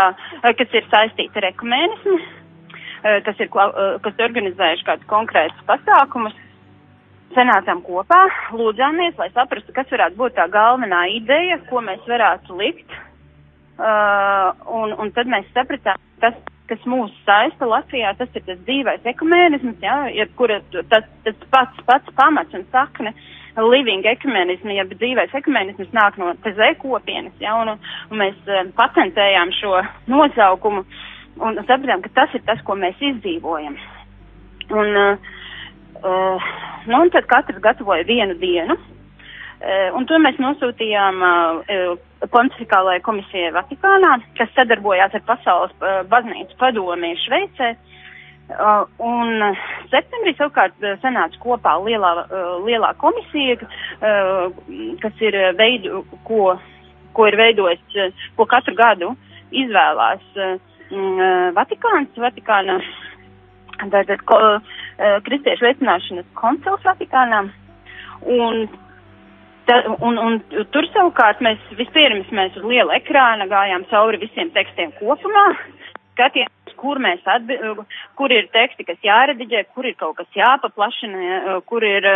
kas 0.57 0.73
ir 0.73 0.87
saistīti 0.89 1.37
ar 1.37 1.47
ekumēnismu, 1.51 2.15
kas 3.27 3.43
ir, 3.45 3.51
kas 3.53 4.25
organizējuši 4.25 4.87
kādus 4.87 5.11
konkrētus 5.11 5.67
pasākumus, 5.69 6.33
sanācām 7.33 7.81
kopā, 7.85 8.21
lūdzāmies, 8.55 9.15
lai 9.19 9.29
saprastu, 9.33 9.73
kas 9.75 9.89
varētu 9.91 10.19
būt 10.19 10.35
tā 10.37 10.47
galvenā 10.51 11.05
ideja, 11.15 11.59
ko 11.69 11.81
mēs 11.85 12.03
varētu 12.07 12.57
likt. 12.59 12.97
Uh, 13.75 14.53
un, 14.71 14.93
un 15.03 15.09
tad 15.11 15.27
mēs 15.27 15.47
sapratām, 15.51 15.99
tas, 16.21 16.35
kas 16.69 16.85
mūs 16.87 17.11
saista 17.25 17.67
Latvijā, 17.67 18.13
tas 18.15 18.31
ir 18.37 18.45
tas 18.47 18.61
dzīvais 18.63 19.07
ekumēnisms, 19.11 19.81
jā, 19.83 19.97
ja, 20.15 20.27
kura 20.39 20.61
tas, 20.91 21.09
tas 21.25 21.41
pats, 21.51 21.81
pats 21.89 22.15
pamats 22.15 22.55
un 22.55 22.63
sakne 22.71 23.11
living 23.59 24.07
ekumenismu, 24.07 24.71
ja 24.77 24.87
dzīvais 24.87 25.35
ekumenisms 25.41 25.91
nāk 25.95 26.15
no 26.21 26.31
TZ 26.45 26.71
kopienas, 26.79 27.35
jā, 27.43 27.51
un, 27.65 27.75
un 27.75 28.21
mēs 28.23 28.39
uh, 28.47 28.63
patentējām 28.79 29.51
šo 29.59 29.75
nosaukumu 30.11 30.85
un 31.43 31.59
sapratām, 31.67 32.03
ka 32.05 32.15
tas 32.21 32.35
ir 32.37 32.47
tas, 32.47 32.63
ko 32.63 32.79
mēs 32.79 33.01
izdzīvojam. 33.11 33.75
Un, 34.71 34.95
uh, 34.95 35.34
Uh, 36.05 36.41
nu, 36.85 36.99
un 37.01 37.09
tad 37.09 37.25
katrs 37.25 37.59
gatavoja 37.59 38.03
vienu 38.05 38.35
dienu. 38.37 38.75
Uh, 38.75 39.95
un 39.97 40.05
to 40.05 40.19
mēs 40.21 40.37
nosūtījām 40.37 41.23
uh, 41.25 41.95
pontificālajai 42.29 43.01
komisijai 43.05 43.53
Vatikānā, 43.55 44.11
kas 44.37 44.51
sadarbojās 44.53 45.15
ar 45.17 45.23
Pasaules 45.25 45.73
uh, 45.79 46.03
baznīcu 46.11 46.59
padomī 46.61 47.15
Šveicē. 47.23 47.71
Uh, 48.53 48.83
un 49.01 49.41
septembrī 49.89 50.35
savukārt 50.37 50.77
uh, 50.85 50.93
sanāca 51.01 51.41
kopā 51.41 51.73
lielā, 51.87 52.11
uh, 52.27 52.51
lielā 52.67 52.91
komisija, 53.01 53.57
uh, 53.65 54.53
kas 55.01 55.25
ir 55.25 55.39
veidu, 55.57 56.03
ko, 56.29 56.53
ko 57.17 57.25
ir 57.31 57.39
veidojis, 57.41 57.81
uh, 57.97 58.27
ko 58.37 58.45
katru 58.51 58.77
gadu 58.77 59.15
izvēlās 59.49 60.21
uh, 60.37 60.53
Vatikāns, 61.57 62.13
Vatikāna 62.21 62.77
tātad 63.81 64.23
ko, 64.29 64.39
uh, 64.57 65.19
kristiešu 65.27 65.67
veicināšanas 65.67 66.27
koncils 66.39 66.83
Vatikānā. 66.85 67.45
Un, 68.25 68.65
ta, 69.67 69.81
un, 69.99 70.19
un 70.21 70.39
tur 70.73 70.87
savukārt 70.93 71.43
mēs 71.45 71.61
vispirms 71.77 72.31
mēs 72.35 72.57
uz 72.59 72.65
liela 72.65 72.95
ekrāna 72.97 73.49
gājām 73.51 73.87
cauri 73.91 74.21
visiem 74.23 74.51
tekstiem 74.55 74.93
kopumā, 74.99 75.45
skatījāmies, 76.15 76.75
kur 76.79 76.99
mēs 77.03 77.23
atbi, 77.29 77.57
kur 78.19 78.33
ir 78.33 78.47
teksti, 78.53 78.85
kas 78.87 78.99
jārediģē, 79.03 79.65
kur 79.75 79.87
ir 79.87 79.95
kaut 79.99 80.17
kas 80.19 80.37
jāpaplašina, 80.37 81.59
kur 81.69 81.83
ir, 81.87 82.07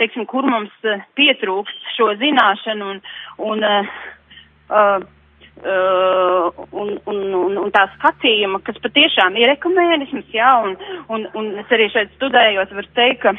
teiksim, 0.00 0.26
kur 0.30 0.46
mums 0.48 0.74
pietrūkst 1.18 1.92
šo 1.96 2.12
zināšanu 2.20 2.90
un, 2.94 3.02
un 3.50 3.66
uh, 3.66 3.92
uh, 4.70 5.06
Uh, 5.56 6.52
un, 6.76 6.90
un, 7.08 7.20
un, 7.34 7.54
un 7.62 7.70
tā 7.72 7.86
skatījuma, 7.94 8.58
kas 8.66 8.76
patiešām 8.84 9.38
ir 9.40 9.54
ekumēnisms, 9.54 10.28
jā, 10.34 10.50
un, 10.66 10.74
un, 11.08 11.24
un 11.32 11.46
es 11.62 11.72
arī 11.72 11.86
šeit 11.94 12.12
studējot 12.18 12.74
varu 12.76 12.90
teikt, 12.98 13.22
ka 13.24 13.32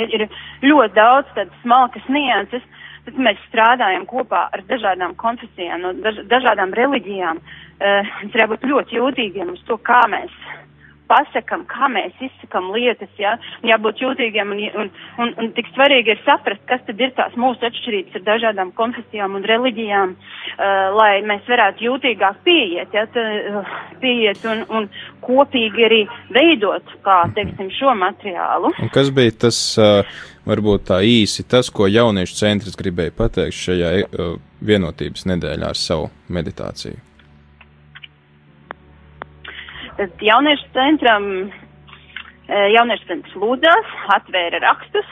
ir 0.00 0.24
ļoti 0.64 0.96
daudz 0.96 1.28
tādas 1.36 1.60
smalkas 1.60 2.08
nianses, 2.08 2.64
tad 3.04 3.20
mēs 3.20 3.42
strādājam 3.50 4.08
kopā 4.08 4.46
ar 4.48 4.64
dažādām 4.70 5.12
konfesijām, 5.20 5.84
no 5.84 5.92
daž, 6.00 6.22
dažādām 6.32 6.72
reliģijām. 6.80 7.44
Uh, 7.44 8.16
mums 8.22 8.40
jābūt 8.40 8.64
ļoti 8.72 8.96
jūtīgiem 8.96 9.52
uz 9.52 9.60
to, 9.68 9.76
kā 9.84 10.00
mēs 10.08 10.32
pasakam, 11.10 11.64
kā 11.70 11.88
mēs 11.92 12.14
izsakam 12.22 12.70
lietas, 12.74 13.10
jā, 13.18 13.34
jābūt 13.66 14.02
jūtīgiem 14.04 14.54
un, 14.54 14.62
un, 14.82 14.90
un, 15.22 15.32
un 15.42 15.50
tik 15.56 15.70
svarīgi 15.74 16.14
ir 16.14 16.22
saprast, 16.26 16.62
kas 16.70 16.84
tad 16.86 17.02
ir 17.02 17.12
tās 17.18 17.34
mūsu 17.40 17.66
atšķirības 17.66 18.20
ar 18.20 18.26
dažādām 18.28 18.72
konfesijām 18.78 19.34
un 19.38 19.46
reliģijām, 19.50 20.14
uh, 20.14 20.80
lai 20.96 21.12
mēs 21.26 21.46
varētu 21.50 21.86
jūtīgāk 21.88 22.42
pieiet, 22.46 22.94
jā, 22.94 23.06
tā, 23.14 23.26
uh, 23.60 23.76
pieiet 24.02 24.46
un, 24.50 24.64
un 24.70 24.88
kopīgi 25.26 25.86
arī 25.90 26.00
veidot, 26.34 26.96
kā, 27.06 27.22
teiksim, 27.36 27.72
šo 27.74 27.94
materiālu. 27.98 28.72
Un 28.80 28.94
kas 28.94 29.12
bija 29.14 29.36
tas, 29.46 29.60
uh, 29.80 30.24
varbūt 30.48 30.88
tā 30.92 31.02
īsi, 31.06 31.46
tas, 31.50 31.72
ko 31.74 31.90
jauniešu 31.90 32.38
centrs 32.38 32.78
gribēja 32.78 33.16
pateikt 33.18 33.60
šajā 33.66 33.94
uh, 34.06 34.34
vienotības 34.64 35.26
nedēļā 35.30 35.74
ar 35.74 35.78
savu 35.78 36.10
meditāciju? 36.30 37.09
Tad 40.00 40.22
jauniešu 40.24 40.68
centram, 40.72 41.24
jauniešu 42.48 43.08
centrs 43.10 43.36
lūdzās, 43.36 43.88
atvēra 44.16 44.62
rakstus, 44.64 45.08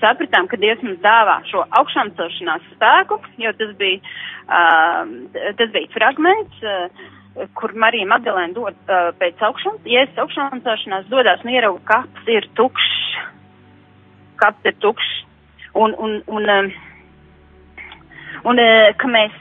sapratām, 0.00 0.48
ka 0.48 0.56
Dievs 0.60 0.84
mums 0.86 1.02
dāvā 1.04 1.40
šo 1.50 1.66
augšām 1.80 2.14
celšanās 2.16 2.64
spēku, 2.72 3.18
jo 3.42 3.52
tas 3.58 3.74
bija, 3.76 4.14
tas 5.58 5.74
bija 5.74 5.92
fragments, 5.92 6.64
kur 7.58 7.74
Marija 7.76 8.08
Magdalēna 8.08 8.56
dod 8.56 8.94
pēc 9.20 9.44
augšām, 9.50 9.82
jēzus 9.84 10.24
augšām 10.24 10.64
celšanās 10.64 11.10
dodās 11.12 11.44
un 11.44 11.52
ierauga, 11.52 11.84
kaps 11.90 12.32
ir 12.32 12.48
tukšs, 12.56 12.98
kaps 14.40 14.72
ir 14.72 14.78
tukšs, 14.80 15.14
un, 15.74 15.92
un, 15.98 16.22
un, 16.24 16.48
un, 16.48 16.72
un 18.48 18.64
ka 18.96 19.10
mēs 19.12 19.36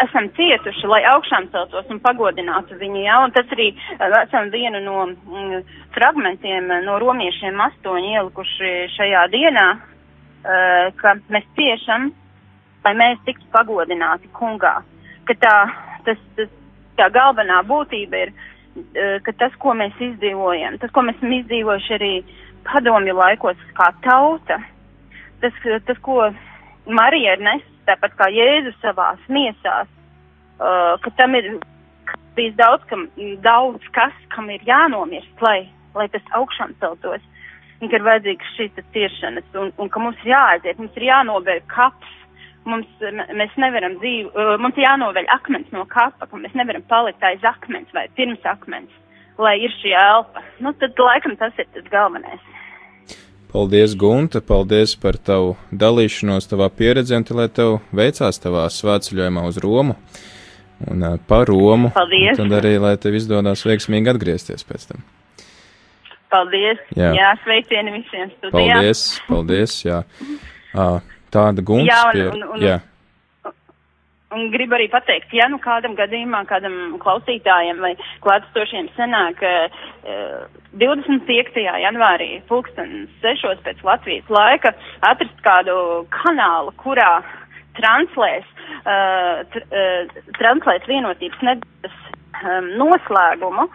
esam 0.00 0.28
cietuši, 0.36 0.86
lai 0.88 1.02
augšām 1.12 1.48
celtos 1.52 1.88
un 1.92 2.00
pagodinātu 2.02 2.76
viņu, 2.80 3.02
ja, 3.04 3.18
un 3.24 3.32
tas 3.34 3.48
arī 3.52 3.68
esam 4.22 4.48
vienu 4.52 4.80
no 4.84 5.04
mm, 5.10 5.64
fragmentiem 5.96 6.70
no 6.86 6.98
romiešiem 7.02 7.60
astoņi 7.66 8.14
ielikuši 8.16 8.72
šajā 8.96 9.26
dienā, 9.34 9.66
uh, 9.76 10.86
ka 11.00 11.16
mēs 11.32 11.48
ciešam, 11.58 12.08
lai 12.86 12.94
mēs 12.98 13.20
tiktu 13.26 13.48
pagodināti 13.52 14.30
kungā, 14.38 14.78
ka 15.28 15.36
tā, 15.42 15.56
tas, 16.08 16.22
tas, 16.38 16.54
tā 16.98 17.10
galvenā 17.12 17.60
būtība 17.68 18.24
ir, 18.26 18.32
uh, 18.32 19.18
ka 19.26 19.36
tas, 19.44 19.56
ko 19.60 19.76
mēs 19.76 19.98
izdzīvojam, 20.00 20.80
tas, 20.80 20.94
ko 20.94 21.04
mēs 21.04 21.20
esam 21.20 21.36
izdzīvojuši 21.42 21.98
arī 21.98 22.14
padomju 22.70 23.18
laikos 23.18 23.60
kā 23.76 23.92
tauta, 24.06 24.62
tas, 25.44 25.60
tas 25.84 26.00
ko 26.06 26.30
Marija 26.86 27.36
ir 27.36 27.44
nes 27.44 27.68
tāpat 27.88 28.16
kā 28.18 28.28
Jēzus 28.32 28.78
savās 28.82 29.20
miesās, 29.32 29.90
uh, 30.58 30.94
ka 31.02 31.12
tam 31.18 31.36
ir 31.38 31.52
bijis 32.36 32.56
daudz, 32.56 32.84
kam, 32.90 33.06
daudz 33.44 33.84
kas, 33.96 34.14
kam 34.34 34.50
ir 34.50 34.64
jānomirst, 34.66 35.34
lai, 35.44 35.66
lai 35.96 36.08
tas 36.12 36.24
augšām 36.38 36.74
celtos, 36.80 37.24
un 37.80 37.90
ka 37.90 37.98
ir 37.98 38.06
vajadzīgas 38.06 38.56
šīs 38.56 38.82
ciešanas, 38.94 39.48
un, 39.58 39.72
un 39.76 39.92
ka 39.92 40.02
mums 40.02 40.20
ir 40.24 40.32
jāaiziet, 40.32 40.80
mums 40.80 40.96
ir 40.98 41.08
jānobeļ 41.10 41.62
kaps, 41.72 42.16
mums, 42.68 42.88
mēs 43.34 43.54
nevaram 43.60 43.98
dzīvu, 44.00 44.32
uh, 44.32 44.54
mums 44.62 44.78
ir 44.78 44.86
jānoveļ 44.86 45.30
akmens 45.36 45.70
no 45.74 45.84
kapa, 45.90 46.28
ka 46.30 46.40
mēs 46.40 46.56
nevaram 46.58 46.84
palikt 46.88 47.24
aiz 47.26 47.44
akmens 47.52 47.92
vai 47.96 48.06
pirms 48.16 48.44
akmens, 48.48 48.92
lai 49.40 49.58
ir 49.64 49.74
šī 49.80 49.94
elpa. 49.98 50.44
Nu, 50.62 50.72
tad 50.78 50.98
laikam 51.00 51.36
tas 51.40 51.56
ir 51.58 51.68
tas 51.74 51.88
galvenais. 51.92 52.50
Paldies, 53.52 53.92
Gunta, 54.00 54.40
paldies 54.40 54.94
par 54.96 55.18
tavu 55.20 55.56
dalīšanos, 55.76 56.46
tavā 56.48 56.70
pieredzē, 56.72 57.18
un 57.20 57.26
lai 57.36 57.50
tev 57.52 57.82
veicās 57.92 58.40
tavā 58.40 58.62
svētceļojumā 58.72 59.42
uz 59.44 59.58
Romu 59.60 59.98
un 60.88 61.04
par 61.28 61.50
Romu. 61.50 61.90
Paldies! 61.92 62.40
Un 62.40 62.54
arī, 62.56 62.78
lai 62.80 62.94
tev 63.00 63.18
izdodas 63.18 63.64
veiksmīgi 63.68 64.12
atgriezties 64.14 64.64
pēc 64.64 64.88
tam. 64.88 65.04
Paldies! 66.32 66.80
Jā, 66.96 67.12
jā 67.18 67.34
sveicieni 67.42 67.92
visiem 67.98 68.32
studijā! 68.38 68.78
Paldies, 68.78 69.04
paldies, 69.28 69.76
jā. 69.84 70.00
Tāda 71.32 71.64
Gunta. 71.64 71.92
Jā, 71.92 72.00
un, 72.32 72.40
un, 72.40 72.48
un, 72.56 72.64
jā. 72.64 72.78
Un 74.32 74.48
gribu 74.52 74.76
arī 74.78 74.86
pateikt, 74.88 75.32
ja 75.36 75.44
nu 75.52 75.58
kādam 75.60 75.92
gadījumā, 75.98 76.42
kādam 76.48 76.96
klausītājam 77.02 77.82
vai 77.84 77.92
klātsošiem 78.24 78.88
senāk, 78.96 79.42
uh, 79.44 80.46
25. 80.80 81.60
janvārī 81.84 82.30
pulksten 82.48 83.10
6. 83.20 83.60
pēc 83.66 83.82
Latvijas 83.84 84.30
laika 84.32 84.72
atrast 85.04 85.44
kādu 85.44 85.76
kanālu, 86.16 86.72
kurā 86.80 87.20
translēs, 87.76 88.48
uh, 88.84 89.44
tr, 89.52 89.68
uh, 89.68 90.24
translēs 90.40 90.88
vienotības 90.88 91.44
nedēļas 91.50 92.00
um, 92.42 92.72
noslēgumu, 92.80 93.68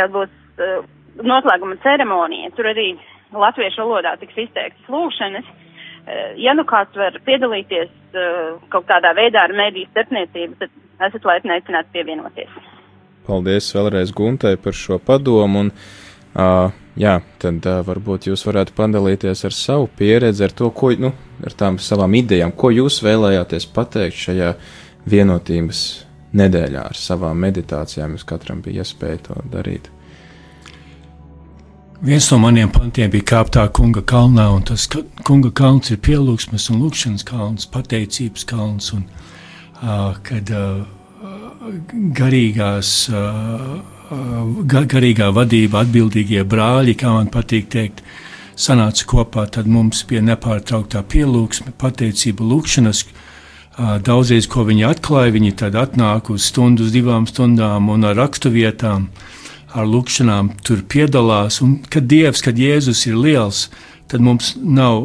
tad 0.00 0.16
būs 0.16 0.32
uh, 0.64 0.80
noslēguma 1.20 1.76
ceremonija, 1.84 2.52
tur 2.56 2.72
arī 2.72 2.94
latviešu 3.36 3.84
valodā 3.84 4.16
tiks 4.20 4.46
izteiktas 4.46 4.92
lūkšanas. 4.92 5.56
Uh, 6.10 6.34
ja 6.42 6.56
nu 6.58 6.66
kāds 6.68 6.98
var 6.98 7.16
piedalīties 7.26 7.90
uh, 8.18 8.58
kaut 8.74 8.88
kādā 8.90 9.14
veidā 9.18 9.46
ar 9.46 9.54
mēdīju 9.54 9.92
starpniecību, 9.94 10.58
tad 10.60 11.08
esat 11.08 11.26
laipni 11.30 11.54
aicināti 11.56 11.94
pievienoties. 11.94 12.60
Paldies 13.26 13.70
vēlreiz 13.76 14.10
Guntai 14.16 14.56
par 14.58 14.74
šo 14.74 14.98
padomu. 14.98 15.66
Un 15.66 15.74
Uh, 16.30 16.70
jā, 16.94 17.16
tad 17.42 17.64
uh, 17.66 17.80
varbūt 17.82 18.28
jūs 18.28 18.44
varētu 18.46 18.76
padalīties 18.76 19.40
ar 19.48 19.54
savu 19.54 19.88
pieredzi, 19.98 20.44
ar 20.46 20.52
to, 20.54 20.68
ko, 20.70 20.92
nu, 20.94 21.10
ar 21.42 21.56
tām 21.58 21.80
savām 21.82 22.14
idejām, 22.14 22.52
ko 22.54 22.70
jūs 22.70 23.00
vēlējāties 23.02 23.66
pateikt 23.74 24.20
šajā 24.28 24.52
vienotības 25.10 25.80
nedēļā 26.38 26.84
ar 26.92 26.98
savām 26.98 27.42
meditācijām. 27.42 28.14
Jums 28.14 28.28
katram 28.30 28.62
bija 28.62 28.84
iespēja 28.84 29.24
to 29.26 29.40
darīt. 29.50 29.90
Viens 32.00 32.30
no 32.32 32.38
maniem 32.40 32.70
pantiem 32.72 33.10
bija 33.12 33.26
kāptā 33.28 33.66
kunga 33.76 34.00
kalnā, 34.00 34.46
un 34.56 34.62
tas 34.64 34.86
kunga 35.26 35.50
kalns 35.52 35.90
ir 35.92 35.98
pielūgsmes 36.00 36.70
un 36.72 36.80
lūkšanas 36.80 37.26
kalns, 37.28 37.66
pateicības 37.68 38.46
kalns, 38.48 38.92
un 38.96 39.02
uh, 39.04 40.16
kad 40.24 40.48
uh, 40.48 40.80
garīgās 42.16 42.94
uh, 43.12 43.80
garīgā 44.64 45.28
vadība, 45.34 45.84
atbildīgie 45.84 46.44
brāļi, 46.44 46.96
kā 46.98 47.12
man 47.14 47.28
patīk 47.30 47.68
teikt, 47.70 48.00
sanāca 48.56 49.06
kopā, 49.06 49.46
tad 49.46 49.68
mums 49.70 50.02
bija 50.08 50.22
nepārtrauktā 50.24 51.02
pielūgsme, 51.04 51.74
pateicība, 51.78 52.44
lūkšanas. 52.44 53.04
Daudzreiz, 54.04 54.48
ko 54.50 54.64
viņi 54.66 54.84
atklāja, 54.88 55.32
viņi 55.32 55.52
tad 55.56 55.76
atnāk 55.78 56.32
uz 56.34 56.48
stundu, 56.50 56.84
uz 56.84 56.92
divām 56.92 57.28
stundām 57.28 57.88
un 57.92 58.04
ar 58.04 58.18
raksturvietām, 58.18 59.06
ar 59.74 59.88
lūkšanām 59.88 60.54
tur 60.66 60.82
piedalās. 60.88 61.60
Un 61.64 61.78
kad 61.90 62.08
Dievs, 62.10 62.42
kad 62.44 62.58
Jēzus 62.58 63.06
ir 63.08 63.18
liels, 63.18 63.68
tad 64.10 64.24
mums 64.24 64.54
nav 64.60 65.02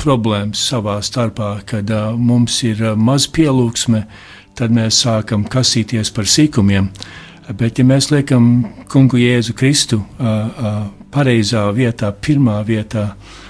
problēmas 0.00 0.62
savā 0.72 0.96
starpā, 1.04 1.54
kad 1.68 1.90
uh, 1.90 2.12
mums 2.18 2.58
ir 2.66 2.80
uh, 2.82 2.96
maz 2.98 3.28
pielūgsme, 3.30 4.04
tad 4.58 4.74
mēs 4.74 5.04
sākam 5.04 5.44
kasīties 5.48 6.10
par 6.14 6.26
sīkumiem. 6.28 6.90
Bet, 7.58 7.78
ja 7.78 7.84
mēs 7.86 8.10
liekam 8.12 8.64
kungu 8.90 9.20
Jēzu 9.20 9.54
Kristu 9.58 10.00
uh, 10.00 10.26
uh, 10.26 10.82
pareizā 11.12 11.66
vietā, 11.76 12.10
pirmā 12.14 12.60
vietā, 12.66 13.12
uh, 13.12 13.41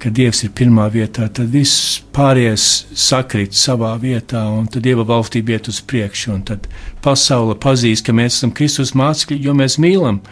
kad 0.00 0.14
Dievs 0.16 0.44
ir 0.46 0.52
pirmā 0.56 0.86
vietā, 0.92 1.26
tad 1.28 1.50
viss 1.52 1.98
pārējais 2.14 2.66
sakrīt 2.98 3.56
savā 3.58 3.92
vietā, 4.00 4.44
un 4.54 4.68
tad 4.70 4.86
Dieva 4.86 5.04
valstība 5.08 5.56
iet 5.56 5.68
uz 5.72 5.80
priekšu, 5.84 6.32
un 6.36 6.44
tad 6.50 6.68
pasaule 7.04 7.56
pazīst, 7.60 8.06
ka 8.06 8.14
mēs 8.16 8.38
esam 8.38 8.54
Kristus 8.54 8.94
mācekļi, 8.98 9.42
jo 9.44 9.56
mēs 9.58 9.78
mīlam 9.82 10.22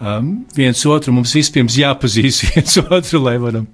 um, 0.00 0.32
viens 0.56 0.86
otru. 0.86 1.14
Mums 1.16 1.34
vispirms 1.36 1.78
jāpazīst 1.80 2.46
viens 2.52 2.78
otru, 2.84 3.24
lai 3.26 3.36
varam 3.42 3.68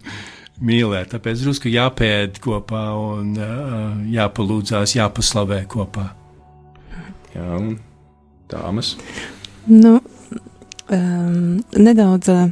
mīlēt. 0.63 1.13
Tāpēc 1.15 1.45
drusku 1.45 1.71
jāpēd 1.73 2.43
kopā 2.43 2.83
un 2.97 3.33
uh, 3.39 3.87
jāpalūdzās, 4.17 4.99
jāpaslavē 4.99 5.65
kopā. 5.71 6.11
Jā, 7.33 7.49
un 7.57 7.73
Tāmas? 8.53 8.97
Nu, 9.65 10.01
um, 10.93 11.63
nedaudz 11.73 12.29
uh, 12.29 12.51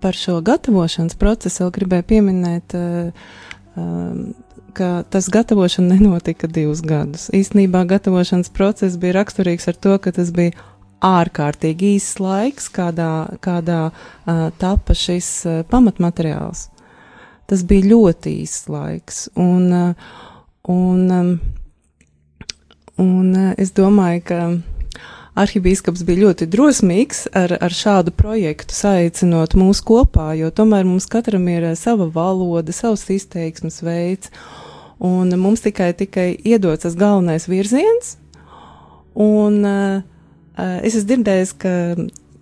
par 0.00 0.16
šo 0.16 0.38
gatavošanas 0.44 1.18
procesu 1.18 1.64
vēl 1.64 1.72
gribēju 1.76 2.06
pieminēt, 2.12 2.76
uh, 2.78 3.28
um, 3.78 4.32
ka 4.76 5.02
tas 5.10 5.28
gatavošana 5.32 5.94
nenotika 5.98 6.50
divus 6.50 6.82
gadus. 6.84 7.28
Īsnībā 7.34 7.84
gatavošanas 7.90 8.52
process 8.54 8.98
bija 9.00 9.18
raksturīgs 9.20 9.68
ar 9.70 9.78
to, 9.78 9.98
ka 10.02 10.14
tas 10.16 10.32
bija 10.34 10.56
ārkārtīgi 11.04 11.94
īsts 11.98 12.18
laiks, 12.22 12.66
kādā, 12.74 13.12
kādā 13.44 13.84
uh, 13.90 14.48
tapa 14.58 14.96
šis 14.98 15.30
uh, 15.46 15.60
pamatmateriāls. 15.70 16.68
Tas 17.48 17.62
bija 17.64 17.94
ļoti 17.94 18.34
īsts 18.42 18.66
laiks. 18.68 19.28
Un, 19.40 19.94
un 20.68 21.14
um, 21.16 21.38
Un 22.98 23.30
eh, 23.34 23.54
es 23.62 23.70
domāju, 23.76 24.22
ka 24.26 24.38
arhibīskaps 25.38 26.04
bija 26.06 26.26
ļoti 26.26 26.48
drosmīgs 26.50 27.26
ar, 27.36 27.54
ar 27.62 27.74
šādu 27.74 28.12
projektu 28.16 28.76
saicinot 28.76 29.56
mūs 29.58 29.80
kopā, 29.86 30.32
jo 30.38 30.50
tomēr 30.54 30.86
mums 30.88 31.08
katram 31.10 31.46
ir 31.52 31.70
eh, 31.70 31.76
sava 31.78 32.08
valoda, 32.14 32.74
savs 32.74 33.06
izteiksmes 33.14 33.80
veids, 33.86 34.32
un 34.98 35.32
mums 35.38 35.62
tikai, 35.64 35.92
tikai 35.98 36.30
iedots 36.42 36.86
tas 36.86 36.96
galvenais 36.98 37.46
virziens, 37.50 38.16
un 39.18 39.60
uh, 39.66 40.00
es 40.82 40.96
esmu 40.98 41.06
dzirdējis, 41.12 41.52
ka, 41.62 41.74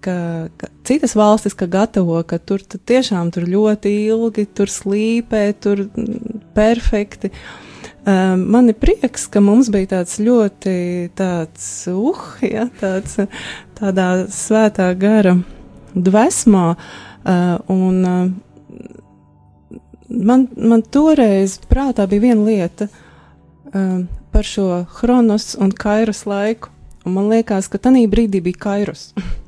ka, 0.04 0.16
ka 0.60 0.70
citas 0.88 1.16
valstis, 1.16 1.56
ka 1.56 1.68
gatavo, 1.68 2.16
ka 2.28 2.40
tur 2.40 2.64
tiešām 2.64 3.32
tur 3.32 3.44
ļoti 3.48 3.92
ilgi, 4.06 4.46
tur 4.56 4.72
slīpē, 4.72 5.44
tur 5.60 5.84
mm, 5.84 6.42
perfekti, 6.56 7.32
uh, 7.32 7.65
Um, 8.06 8.44
man 8.54 8.70
ir 8.70 8.76
prieks, 8.78 9.26
ka 9.26 9.42
mums 9.42 9.70
bija 9.74 9.96
tāds 9.96 10.20
ļoti 10.22 10.76
tāds, 11.18 11.66
uh, 11.90 12.20
ja, 12.46 12.68
tāds, 12.80 13.18
tādā 13.78 14.10
svētā 14.30 14.92
gara 14.98 15.34
dvēsmā, 15.96 16.66
uh, 16.76 17.56
un 17.72 17.98
uh, 18.06 18.28
man, 20.06 20.46
man 20.54 20.86
toreiz 20.86 21.58
prātā 21.66 22.06
bija 22.06 22.28
viena 22.28 22.46
lieta 22.46 22.86
uh, 22.92 24.06
par 24.30 24.46
šo 24.46 24.84
Chronos 24.94 25.56
un 25.58 25.74
Kairas 25.74 26.22
laiku, 26.30 26.70
Un 27.06 27.14
man 27.14 27.28
liekas, 27.30 27.68
ka 27.70 27.78
tajā 27.78 28.08
brīdī 28.10 28.42
bija 28.42 28.64
kairus. 28.68 29.10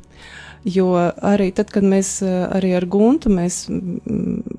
Jo 0.68 0.90
arī 0.98 1.52
tad, 1.54 1.70
kad 1.72 1.84
mēs 1.86 2.18
arī 2.26 2.72
ar 2.76 2.84
Guntu, 2.90 3.30
mēs, 3.32 3.60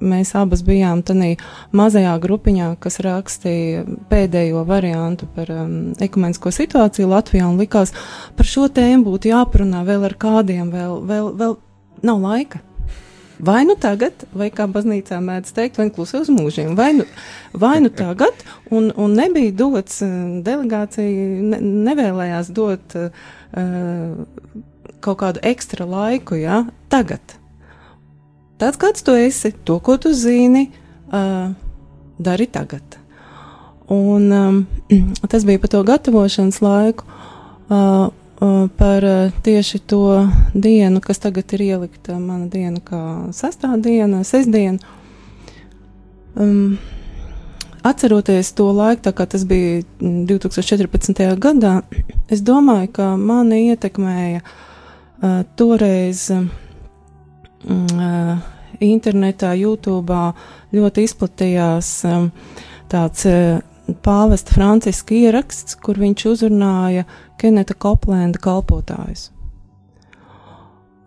mēs 0.09 0.33
abas 0.37 0.63
bijām 0.65 1.03
tādā 1.05 1.35
mazajā 1.75 2.15
grupiņā, 2.23 2.71
kas 2.83 2.99
rakstīja 3.05 3.85
pēdējo 4.11 4.65
variantu 4.67 5.29
par 5.35 5.51
um, 5.53 5.75
ekumenisko 6.01 6.53
situāciju 6.55 7.11
Latvijā, 7.13 7.47
un 7.49 7.59
likās, 7.61 7.93
par 8.37 8.49
šo 8.49 8.67
tēmu 8.73 9.07
būtu 9.11 9.31
jāparunā 9.31 9.85
vēl 9.87 10.09
ar 10.09 10.17
kādiem, 10.19 10.73
vēl, 10.73 10.97
vēl, 11.09 11.31
vēl 11.39 11.55
nav 12.05 12.25
laika. 12.25 12.63
Vai 13.39 13.61
nu 13.63 13.77
tagad, 13.79 14.25
vai 14.35 14.49
kā 14.51 14.65
baznīcā 14.67 15.21
mēdz 15.23 15.53
teikt, 15.55 15.77
vai 15.79 15.85
nu 15.87 15.93
klusi 15.95 16.17
uz 16.19 16.27
mūžiem, 16.33 16.73
vai 16.75 16.89
nu, 16.97 17.05
vai 17.55 17.77
nu 17.79 17.87
tagad, 17.87 18.43
un, 18.67 18.89
un 18.99 19.15
nebija 19.15 19.53
dots, 19.55 20.01
delegācija 20.43 21.29
ne, 21.53 21.61
nevēlējās 21.87 22.51
dot 22.51 22.97
uh, 22.99 23.07
kaut 24.99 25.21
kādu 25.23 25.43
ekstra 25.47 25.87
laiku, 25.87 26.35
ja, 26.35 26.65
tagad. 26.91 27.38
Tāds, 28.59 28.75
kāds 28.75 29.05
tu 29.07 29.15
esi, 29.15 29.53
to, 29.63 29.77
ko 29.79 29.95
tu 29.95 30.11
zini, 30.11 30.67
uh, 31.15 31.53
dari 32.19 32.47
tagad. 32.51 32.99
Un 33.87 34.31
um, 34.31 34.67
tas 35.31 35.45
bija 35.47 35.59
par 35.59 35.71
to 35.71 35.83
gatavošanas 35.87 36.59
laiku, 36.61 37.07
uh, 37.69 38.11
uh, 38.43 38.67
par 38.77 39.07
uh, 39.07 39.31
tieši 39.43 39.79
to 39.79 40.27
dienu, 40.53 40.99
kas 41.01 41.23
tagad 41.23 41.55
ir 41.55 41.63
ielikta 41.71 42.19
mana 42.19 42.51
diena 42.51 42.83
kā 42.83 43.01
sastāvdiena, 43.31 44.25
sestdiena. 44.27 44.77
Um, 46.35 46.77
atceroties 47.87 48.51
to 48.59 48.69
laiku, 48.75 49.07
tā 49.07 49.15
kā 49.15 49.25
tas 49.25 49.47
bija 49.47 49.85
2014. 50.03 51.25
gadā, 51.39 51.79
es 52.33 52.43
domāju, 52.43 52.91
ka 52.99 53.13
mani 53.15 53.69
ietekmēja 53.71 54.43
uh, 54.43 55.45
toreiz 55.55 56.27
uh, 56.35 56.43
internetā, 58.79 59.53
YouTube 59.57 60.19
ļoti 60.75 61.03
izplatījās 61.07 61.91
um, 62.07 62.29
tāds 62.91 63.25
uh, 63.29 63.59
pāvesta 64.05 64.53
Franciska 64.55 65.15
ieraksts, 65.17 65.77
kur 65.81 65.99
viņš 65.99 66.25
uzrunāja 66.33 67.05
Keneta 67.39 67.75
Koplenda 67.75 68.39
kalpotājus. 68.41 69.29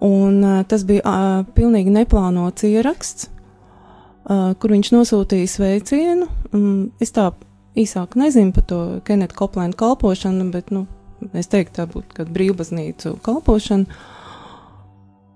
Un, 0.03 0.41
uh, 0.43 0.63
tas 0.67 0.85
bija 0.87 1.03
uh, 1.07 1.45
pilnīgi 1.55 1.93
neplānots 1.95 2.67
ieraksts, 2.67 3.29
uh, 4.27 4.51
kur 4.59 4.75
viņš 4.75 4.93
nosūtīja 4.97 5.51
sveicienu. 5.51 6.27
Um, 6.53 6.91
es 7.01 7.15
tā 7.15 7.31
īsāk 7.79 8.17
nezinu 8.19 8.53
par 8.57 8.67
to 8.69 8.81
Keneta 9.07 9.39
Koplenda 9.39 9.79
kalpošanu, 9.79 10.51
bet 10.53 10.75
nu, 10.75 10.89
es 11.39 11.49
teiktu, 11.53 11.79
tā 11.79 11.87
būtu 11.91 12.27
brīvbaznīcu 12.35 13.21
kalpošana. 13.23 14.03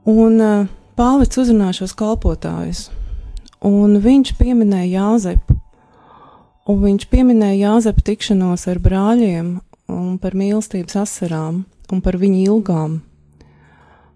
Un 0.06 0.42
uh, 0.42 0.66
Pāvils 0.96 1.36
uzrunā 1.36 1.74
šos 1.76 1.92
kalpotājus, 1.92 2.86
un 3.60 3.98
viņš 4.00 4.30
pieminēja 4.38 5.02
Jāzepu, 5.02 5.58
un 6.72 6.78
viņš 6.80 7.02
pieminēja 7.12 7.66
Jāzepa 7.66 8.04
tikšanos 8.06 8.62
ar 8.72 8.78
brāļiem 8.80 9.50
un 9.92 10.14
par 10.22 10.32
mīlestības 10.32 10.96
asarām 11.02 11.58
un 11.92 12.00
par 12.00 12.16
viņu 12.16 12.38
ilgām, 12.46 12.94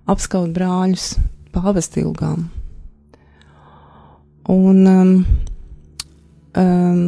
apskaut 0.08 0.54
brāļus 0.56 1.10
pāvesta 1.52 2.00
ilgām. 2.00 2.46
Un 4.48 4.80
um, 4.88 5.10
um, 6.56 7.02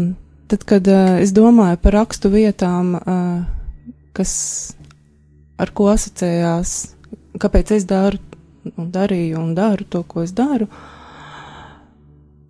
tad, 0.53 0.67
kad 0.69 0.91
uh, 0.93 1.15
es 1.25 1.33
domāju 1.33 1.81
par 1.81 1.97
rakstu 1.97 2.29
vietām, 2.35 2.93
uh, 3.01 3.41
kas 4.13 4.35
ar 5.57 5.73
ko 5.73 5.89
asociējās, 5.95 6.77
kāpēc 7.41 7.73
es 7.79 7.89
daru 7.89 8.21
un 8.77 8.91
darīju 8.93 9.41
un 9.41 9.55
daru 9.57 9.87
to, 9.89 10.03
ko 10.07 10.23
es 10.27 10.33
daru. 10.37 10.69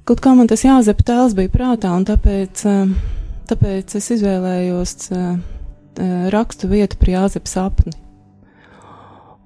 Kaut 0.09 0.21
kā 0.23 0.33
man 0.35 0.49
tas 0.51 0.65
jāzep 0.67 1.05
tēls 1.07 1.37
bija 1.39 1.51
prātā, 1.53 1.93
un 1.95 2.05
tāpēc, 2.07 2.65
eh, 2.67 2.95
tāpēc 3.51 3.97
es 3.99 4.09
izvēlējos 4.17 4.95
eh, 5.15 5.27
eh, 6.03 6.15
rakstu 6.35 6.71
vietu 6.73 6.99
par 6.99 7.13
jāzep 7.13 7.47
sapni. 7.51 7.95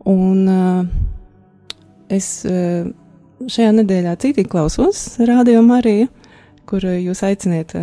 Un 0.06 0.46
es 2.14 2.26
šajā 2.46 3.70
nedēļā 3.74 4.12
citīgi 4.22 4.52
klausos 4.52 5.00
Radio 5.26 5.64
Mariju, 5.66 6.06
kur 6.62 6.86
jūs 6.86 7.24
aiciniet 7.26 7.74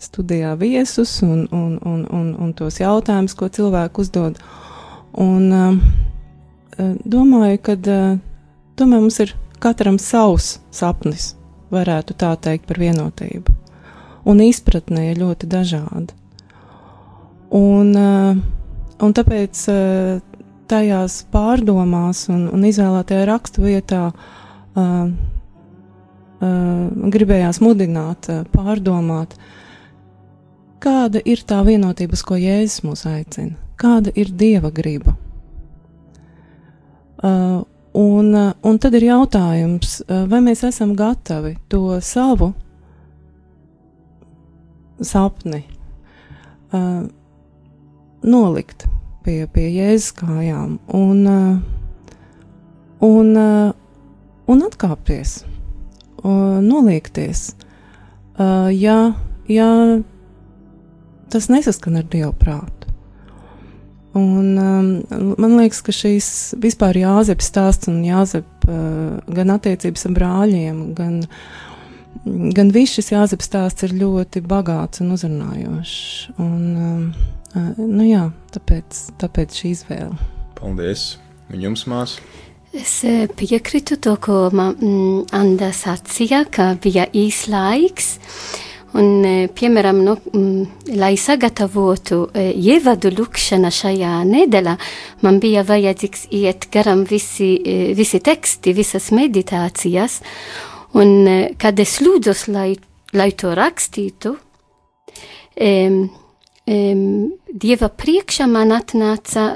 studijā 0.00 0.54
viesus 0.56 1.12
un, 1.26 1.44
un, 1.52 1.76
un, 1.84 2.06
un, 2.08 2.30
un 2.40 2.54
tos 2.56 2.80
jautājumus, 2.80 3.36
ko 3.36 3.50
cilvēku 3.52 4.00
uzdod. 4.00 4.40
Un, 5.20 5.52
domāju, 6.78 7.58
ka 7.62 7.76
tomēr 8.78 9.02
mums 9.02 9.18
ir 9.24 9.34
katram 9.62 9.98
savs 9.98 10.58
sapnis, 10.70 11.32
varētu 11.74 12.16
tā 12.18 12.32
teikt, 12.40 12.68
par 12.68 12.80
vienotību. 12.80 13.54
Un 14.28 14.42
izpratne 14.44 15.10
ir 15.10 15.20
ļoti 15.22 15.48
dažāda. 15.50 16.14
Un, 17.54 17.94
un 17.96 19.14
tāpēc 19.16 19.62
tajās 20.68 21.22
pārdomās 21.32 22.26
un, 22.32 22.46
un 22.52 22.66
izvēlētajā 22.68 23.26
rakstu 23.28 23.64
vietā 23.64 24.02
uh, 24.10 24.82
uh, 24.84 26.82
gribējās 27.14 27.62
mudināt, 27.64 28.28
uh, 28.32 28.42
pārdomāt, 28.52 29.38
kāda 30.84 31.22
ir 31.24 31.42
tā 31.48 31.62
vienotība, 31.66 32.20
ko 32.20 32.38
Jēzus 32.38 32.84
mūs 32.86 33.06
aicina, 33.08 33.56
kāda 33.80 34.12
ir 34.14 34.34
Dieva 34.36 34.72
griba. 34.74 35.16
Uh, 37.22 37.62
un, 37.92 38.34
uh, 38.34 38.52
un 38.62 38.76
tad 38.78 38.94
ir 38.94 39.08
jautājums, 39.08 39.96
uh, 40.04 40.22
vai 40.30 40.38
mēs 40.44 40.62
esam 40.68 40.92
gatavi 40.94 41.56
to 41.68 41.98
savu 42.04 42.52
sapni 45.02 45.64
nolikt 48.22 48.84
pie, 49.24 49.46
pie 49.50 49.66
jēzus 49.70 50.12
kājām 50.18 50.74
un, 50.94 51.22
un, 53.06 53.30
un 54.52 54.64
atkāpties, 54.66 55.38
noliekties, 56.24 57.44
ja, 58.74 58.98
ja 59.48 59.68
tas 61.32 61.48
nesaskan 61.48 62.02
ar 62.02 62.10
Dievu 62.10 62.34
prātu. 62.42 62.77
Un, 64.18 64.50
um, 64.58 65.34
man 65.38 65.56
liekas, 65.58 65.80
ka 65.84 65.94
šīs 65.94 66.28
vispār 66.60 66.98
Jāzeps 67.00 67.48
stāsts 67.52 67.90
un 67.90 68.00
Jāzep 68.06 68.66
uh, 68.68 69.18
gan 69.34 69.54
attiecības 69.54 70.08
ar 70.08 70.16
brāļiem, 70.16 70.82
gan, 70.98 71.20
gan 72.56 72.72
viss 72.74 72.98
šis 72.98 73.12
Jāzeps 73.14 73.50
stāsts 73.50 73.86
ir 73.86 73.96
ļoti 74.00 74.42
bagāts 74.48 75.04
un 75.04 75.14
uzrunājošs. 75.16 76.02
Un, 76.42 76.66
um, 76.88 77.06
uh, 77.54 77.72
nu 77.78 78.08
jā, 78.08 78.26
tāpēc, 78.56 79.04
tāpēc 79.22 79.62
šī 79.62 79.74
izvēle. 79.76 80.28
Paldies! 80.58 81.14
Un 81.48 81.62
jums, 81.64 81.86
māsa? 81.88 82.20
Es 82.76 82.98
uh, 83.08 83.24
piekrītu 83.32 83.96
to, 84.04 84.18
ko 84.20 84.48
mm, 84.52 85.30
Anna 85.36 85.70
sacīja, 85.72 86.42
ka 86.52 86.74
bija 86.82 87.06
īs 87.16 87.46
laiks. 87.48 88.16
Uh, 88.88 88.94
Un, 88.96 89.20
e, 89.26 89.48
piemēram, 89.52 89.98
nu, 90.00 90.14
lai 90.96 91.12
sagatavotu 91.20 92.22
e, 92.32 92.48
ievadu 92.56 93.10
lukšana 93.12 93.68
šajā 93.74 94.12
nedēļā, 94.24 94.74
man 95.26 95.40
bija 95.42 95.64
vajadzīgs 95.68 96.28
iet 96.32 96.68
garam 96.72 97.04
visi, 97.08 97.50
e, 97.60 97.92
visi 97.98 98.22
teksti, 98.24 98.72
visas 98.72 99.10
meditācijas. 99.12 100.22
Un, 100.96 101.28
kad 101.60 101.76
es 101.84 101.98
lūdzu, 102.00 102.32
lai, 102.54 102.70
lai 103.12 103.28
to 103.36 103.52
rakstītu, 103.56 104.32
um, 104.32 105.68
um, 105.68 106.00
Dieva 106.68 107.88
priekšā 107.88 108.44
man 108.50 108.74
atnāca 108.76 109.46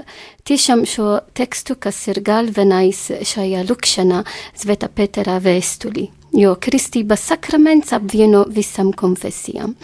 tiešām 0.48 0.86
šo 0.88 1.18
tekstu, 1.36 1.76
kas 1.76 1.98
ir 2.08 2.22
galvenais 2.24 3.04
šajā 3.28 3.66
lukšanā, 3.68 4.24
Zveta 4.56 4.88
Petera 4.88 5.36
vēstulī 5.44 6.08
jo 6.32 6.54
kristības 6.60 7.26
sakraments 7.28 7.92
apvieno 7.92 8.44
visam 8.48 8.92
konfesijām. 8.92 9.74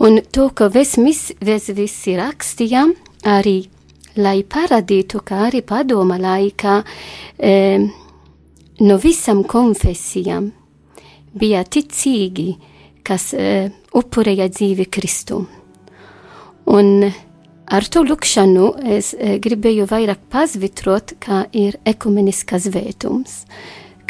Un 0.00 0.20
to, 0.32 0.48
ka 0.56 0.70
mēs 0.72 0.96
visi 1.76 2.16
rakstījām, 2.16 2.94
arī 3.28 3.58
lai 4.20 4.40
parādītu, 4.44 5.20
ka 5.24 5.46
arī 5.48 5.60
padoma 5.66 6.16
laikā 6.20 6.80
e, 7.36 7.52
no 8.80 8.96
visam 9.00 9.44
konfesijām 9.44 10.50
bija 11.36 11.64
ticīgi, 11.64 12.48
kas 13.04 13.32
e, 13.36 13.70
upurēja 13.96 14.48
dzīvi 14.48 14.88
Kristu. 14.90 15.44
Un 16.70 17.10
ar 17.70 17.86
to 17.90 18.04
lūkšanu 18.06 18.72
es 18.98 19.12
e, 19.14 19.36
gribēju 19.42 19.88
vairāk 19.90 20.22
pazvitrot, 20.30 21.16
kā 21.22 21.44
ir 21.56 21.80
ekumeniskas 21.88 22.70
vētums 22.74 23.44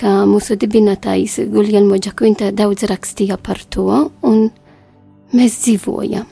ka 0.00 0.24
mūsu 0.28 0.56
dibinātājs 0.60 1.38
Guljelmo 1.52 1.98
Džakvinta 2.00 2.50
daudz 2.56 2.86
rakstīja 2.88 3.36
par 3.42 3.60
to, 3.68 3.86
un 4.26 4.50
mēs 5.36 5.62
dzīvojam. 5.64 6.28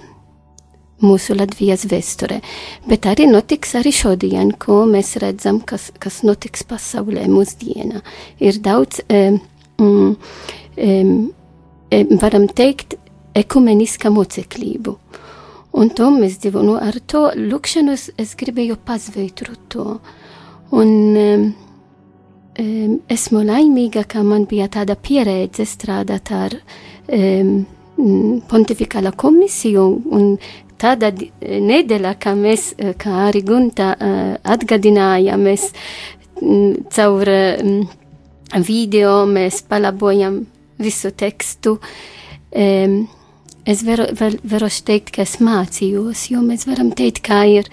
mūsu 0.98 1.36
Latvijas 1.38 1.84
vēsturē. 1.86 2.40
Bet 2.90 3.04
arī 3.06 3.28
notiks 3.30 3.76
arī 3.78 3.92
šodien, 3.94 4.48
ko 4.58 4.80
mēs 4.90 5.12
redzam, 5.22 5.60
kas, 5.62 5.92
kas 6.02 6.24
notiks 6.26 6.64
pasaulē 6.66 7.28
mūsdienā. 7.30 8.00
Ir 8.42 8.58
daudz, 8.58 9.04
um, 9.06 9.38
um, 9.78 10.02
um, 10.82 11.22
varam 12.18 12.48
teikt, 12.50 12.98
ekumeniska 13.38 14.10
moceklību. 14.10 14.96
Un 15.76 15.90
to 15.92 16.08
mēs 16.14 16.38
dzīvo, 16.40 16.62
nu, 16.64 16.76
ar 16.80 16.96
to 17.06 17.28
lūkšanu 17.36 17.94
es, 17.94 18.08
es 18.18 18.34
gribēju 18.40 18.78
pazveitrot 18.88 19.66
to. 19.72 19.98
Un 20.74 20.92
um, 21.16 21.48
um, 22.58 22.94
esmu 23.08 23.42
laimīga, 23.46 24.04
ka 24.08 24.24
man 24.24 24.46
bija 24.48 24.68
tāda 24.78 24.96
pieredze 24.96 25.66
strādāt 25.68 26.32
ar 26.32 26.56
um, 26.56 27.66
pontificāla 28.48 29.12
komisiju 29.18 29.84
un 30.14 30.32
tāda 30.78 31.10
nedēļa, 31.42 32.14
kā 32.22 32.34
mēs, 32.38 32.70
kā 33.02 33.14
arī 33.26 33.42
Gunta 33.46 33.90
atgadināja, 34.46 35.34
mēs 35.40 35.72
caur 36.94 37.30
video 38.68 39.14
mēs 39.26 39.62
palabojam 39.66 40.44
visu 40.78 41.10
tekstu. 41.10 41.78
Es 43.68 43.82
varu, 43.84 44.06
varu 44.16 44.68
teikt, 44.72 45.12
ka 45.12 45.26
es 45.26 45.38
mācījos, 45.44 46.30
jo 46.32 46.40
mēs 46.40 46.64
varam 46.64 46.88
teikt, 46.96 47.20
kā 47.26 47.42
ir 47.52 47.66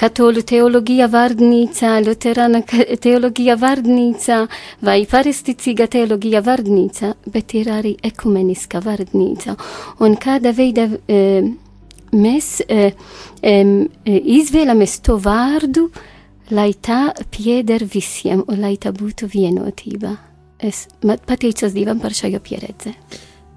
katoļu 0.00 0.42
teoloģija 0.48 1.06
vārdnīca, 1.12 1.92
luterāna 2.02 2.62
teoloģija 3.04 3.54
vārdnīca 3.60 4.40
vai 4.86 5.04
paristicīga 5.06 5.86
teoloģija 5.92 6.42
vārdnīca, 6.48 7.12
bet 7.30 7.54
ir 7.54 7.70
arī 7.76 7.94
ekumeniska 8.10 8.82
vārdnīca. 8.82 9.54
Un 10.02 10.18
kāda 10.18 10.54
veida 10.56 10.88
e, 10.88 11.22
mēs 12.10 12.50
e, 12.66 12.90
e, 13.38 13.54
izvēlamies 14.40 14.98
to 15.06 15.20
vārdu, 15.22 15.92
lai 16.50 16.72
tā 16.74 17.04
pieder 17.30 17.86
visiem 17.86 18.42
un 18.48 18.64
lai 18.66 18.74
tā 18.82 18.90
būtu 18.90 19.30
vienotība. 19.30 20.16
Es 20.58 20.88
pateicos 21.06 21.76
Dievam 21.76 22.02
par 22.02 22.18
šo 22.18 22.34
pieredzi. 22.42 22.98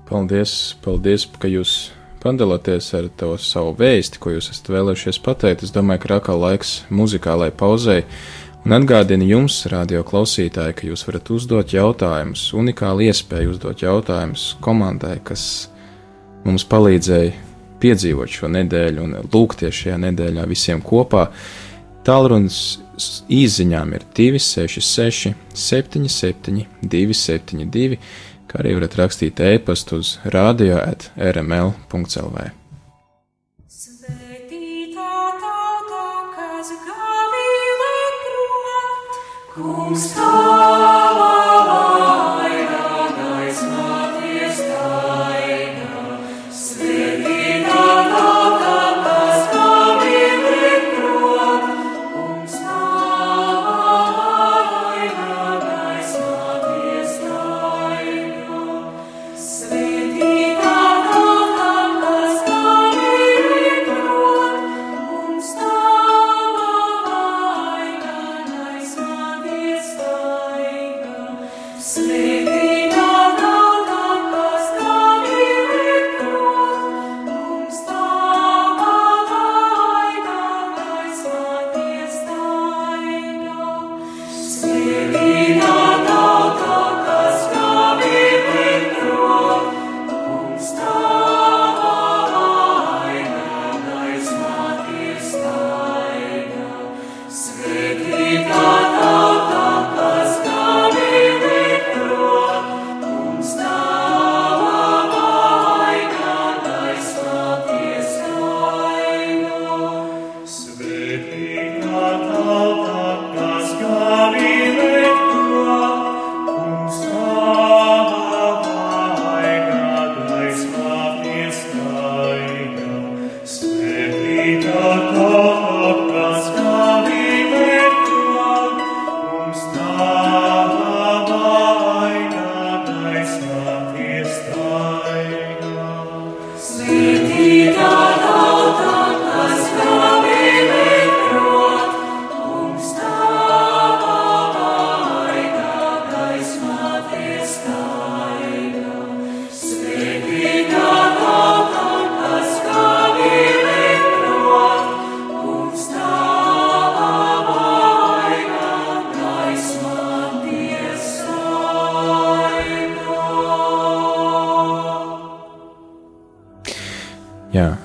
Paldies, 0.10 0.76
paldies, 0.84 1.26
ka 1.40 1.48
jūs 1.48 1.92
padalāties 2.24 2.90
ar 2.98 3.10
to 3.20 3.34
savu 3.40 3.74
vēsti, 3.80 4.20
ko 4.20 4.34
jūs 4.36 4.50
esat 4.52 4.72
vēlējušies 4.74 5.20
pateikt. 5.24 5.64
Es 5.64 5.72
domāju, 5.76 6.04
ka 6.04 6.12
rākā 6.16 6.36
laiks 6.38 6.82
muzikālai 6.92 7.52
pauzei. 7.56 8.04
Un 8.64 8.76
atgādinu 8.78 9.26
jums, 9.28 9.58
radio 9.72 10.06
klausītāji, 10.08 10.76
ka 10.78 10.88
jūs 10.88 11.04
varat 11.08 11.32
uzdot 11.36 11.74
jautājumus, 11.76 12.46
unikāli 12.56 13.10
iespēju 13.12 13.56
uzdot 13.56 13.84
jautājumus 13.84 14.54
komandai, 14.64 15.18
kas 15.28 15.44
mums 16.46 16.64
palīdzēja 16.72 17.34
piedzīvot 17.84 18.32
šo 18.32 18.48
nedēļu 18.54 19.04
un 19.04 19.18
lūgties 19.34 19.82
šajā 19.82 20.00
nedēļā 20.06 20.48
visiem 20.48 20.84
kopā. 20.84 21.28
Tālrunis 22.08 22.60
īsiņām 23.32 23.94
ir 23.98 24.06
266, 24.16 25.34
77, 25.56 26.66
272, 26.84 28.00
kā 28.54 28.62
arī 28.62 28.76
varat 28.78 28.94
rakstīt 29.00 29.40
e-pastu 29.42 29.98
uz 30.04 30.18
radio 30.30 30.78
at 30.78 31.10
rml.clv. 31.18 32.52
Kungs, 39.54 40.06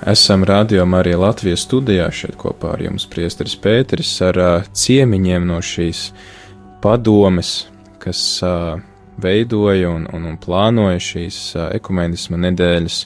Esam 0.09 0.41
rādījumā 0.47 1.03
arī 1.03 1.11
Latvijas 1.19 1.67
studijā 1.67 2.07
šeit 2.15 2.37
kopā 2.39 2.71
ar 2.73 2.81
jums 2.81 3.03
priesteris 3.11 3.53
Pēteris 3.61 4.13
ar 4.25 4.39
uh, 4.41 4.69
ciemiņiem 4.81 5.45
no 5.45 5.59
šīs 5.61 6.07
padomes, 6.81 7.67
kas 8.01 8.21
uh, 8.41 8.79
veidoja 9.21 9.91
un, 9.91 10.07
un, 10.15 10.25
un 10.31 10.39
plānoja 10.41 11.03
šīs 11.03 11.37
uh, 11.53 11.67
ekumenisma 11.77 12.39
nedēļas 12.47 12.97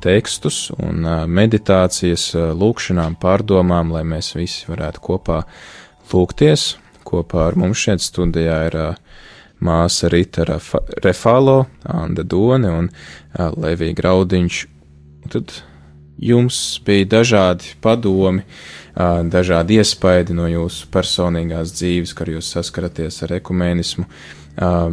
tekstus 0.00 0.62
un 0.78 1.04
uh, 1.04 1.26
meditācijas 1.28 2.30
uh, 2.38 2.48
lūkšanām, 2.56 3.18
pārdomām, 3.20 3.92
lai 3.92 4.06
mēs 4.08 4.32
visi 4.38 4.70
varētu 4.72 5.04
kopā 5.04 5.42
lūgties. 6.14 6.68
Kopā 7.08 7.48
ar 7.50 7.60
mums 7.60 7.84
šeit 7.84 8.04
studijā 8.04 8.62
ir 8.70 8.82
uh, 8.86 9.24
māsa 9.60 10.08
Rita 10.08 10.48
Refalo, 10.48 11.64
Anda 11.84 12.24
Done 12.24 12.76
un 12.78 12.94
Levija 13.36 14.00
Graudiņš. 14.00 14.68
Tad 15.34 15.60
jums 16.18 16.80
bija 16.86 17.06
dažādi 17.18 17.74
padomi, 17.80 18.42
dažādi 19.30 19.78
iespaidi 19.78 20.34
no 20.34 20.48
jūsu 20.50 20.88
personīgās 20.92 21.72
dzīves, 21.76 22.14
kad 22.18 22.30
jūs 22.32 22.50
saskaraties 22.56 23.22
ar 23.26 23.36
ekumēnismu, 23.38 24.06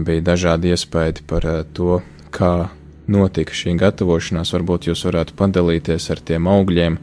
bija 0.06 0.26
dažādi 0.34 0.74
iespaidi 0.76 1.26
par 1.26 1.48
to, 1.74 2.02
kā 2.36 2.70
notika 3.10 3.54
šī 3.54 3.76
gatavošanās. 3.82 4.54
Varbūt 4.54 4.90
jūs 4.92 5.06
varētu 5.08 5.38
padalīties 5.40 6.10
ar 6.14 6.22
tiem 6.26 6.50
augļiem, 6.52 7.00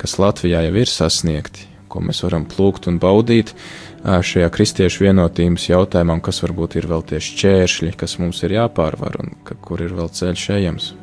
kas 0.00 0.18
Latvijā 0.18 0.64
jau 0.66 0.74
ir 0.80 0.90
sasniegti, 0.90 1.68
ko 1.90 2.02
mēs 2.02 2.24
varam 2.26 2.46
plūkt 2.50 2.88
un 2.90 2.98
baudīt 3.02 3.54
šajā 4.00 4.48
kristiešu 4.54 5.04
vienotības 5.04 5.68
jautājumā, 5.70 6.18
kas 6.24 6.40
varbūt 6.42 6.78
ir 6.80 6.88
vēl 6.90 7.04
tie 7.06 7.20
šķēršļi, 7.22 7.94
kas 8.00 8.16
mums 8.22 8.42
ir 8.46 8.56
jāpārvar 8.56 9.20
un 9.20 9.34
kur 9.44 9.82
ir 9.84 9.94
vēl 9.94 10.10
ceļš 10.16 10.48
ejams. 10.56 10.94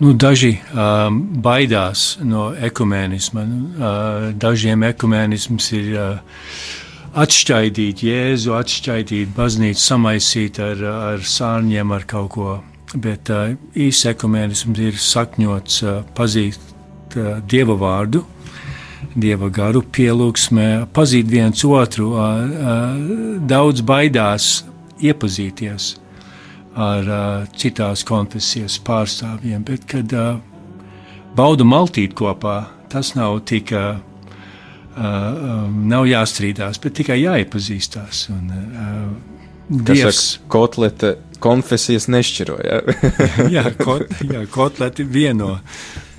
Nu, 0.00 0.12
daži 0.12 0.56
um, 0.72 1.20
baidās 1.42 2.16
no 2.24 2.50
ekumēnisma. 2.68 3.44
Uh, 3.44 4.26
dažiem 4.36 4.84
ekumēnisms 4.90 5.70
ir 5.76 5.90
uh, 5.96 6.38
atšķaidīt 7.16 8.04
Jēzu, 8.04 8.54
atšķaidīt 8.58 9.34
baznīcu, 9.36 9.82
samaisīt 9.82 10.60
ar, 10.60 10.84
ar 11.12 11.26
sārņiem, 11.26 11.96
ar 11.96 12.06
kaut 12.08 12.30
ko. 12.36 12.54
Bet 12.94 13.32
uh, 13.32 13.56
īsts 13.72 14.10
ekumēnisms 14.12 14.80
ir 14.84 15.00
sakņots 15.00 15.82
uh, 15.84 16.00
pazīt 16.16 16.58
uh, 17.16 17.36
Dieva 17.48 17.78
vārdu, 17.80 18.24
Dieva 19.16 19.48
garu 19.48 19.80
pielūgsmē, 19.80 20.70
pazīt 20.92 21.28
viens 21.32 21.64
otru, 21.64 22.12
uh, 22.14 22.24
uh, 22.44 23.38
daudz 23.48 23.84
baidās 23.86 24.58
iepazīties 25.00 25.94
ar 26.76 27.08
uh, 27.08 27.46
citās 27.56 28.04
konfesijas 28.06 28.76
pārstāvjiem, 28.84 29.64
bet 29.64 29.86
kad 29.88 30.12
uh, 30.12 30.36
baudu 31.36 31.64
maltīt 31.68 32.16
kopā, 32.16 32.58
tas 32.92 33.14
nav 33.16 33.40
tik, 33.48 33.72
uh, 33.72 33.96
um, 34.96 35.86
nav 35.88 36.04
jāstrīdās, 36.10 36.80
bet 36.82 36.98
tikai 37.00 37.22
jāiepazīstās. 37.22 38.26
Un, 38.34 38.52
uh, 38.52 39.32
Dievs, 39.66 40.36
kotlete 40.46 41.16
konfesijas 41.42 42.04
nešķiroja. 42.12 42.76
jā, 43.56 43.64
kot, 43.80 44.12
jā, 44.22 44.44
kotleti 44.52 45.02
vieno. 45.02 45.56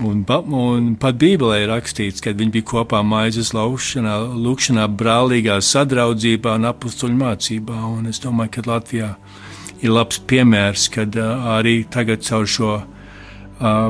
Un, 0.04 0.26
un 0.28 0.90
pat 1.00 1.16
Bībelē 1.22 1.62
ir 1.64 1.72
rakstīts, 1.72 2.20
ka 2.22 2.34
viņi 2.36 2.58
bija 2.58 2.68
kopā 2.74 3.00
maizes 3.08 3.54
laušanā, 3.56 4.18
lūkšanā, 4.36 4.90
brālīgā 5.00 5.62
sadraudzībā 5.64 6.58
un 6.60 6.68
apstuļu 6.74 7.22
mācībā. 7.22 7.80
Un 7.88 8.12
es 8.12 8.20
domāju, 8.26 8.58
ka 8.58 8.66
Latvijā 8.68 9.14
uh, 9.14 9.47
ir 9.82 9.94
labs 9.94 10.20
piemērs, 10.30 10.88
kad 10.94 11.16
arī 11.18 11.82
tagad 11.92 12.24
caur 12.26 12.48
šo 12.50 12.72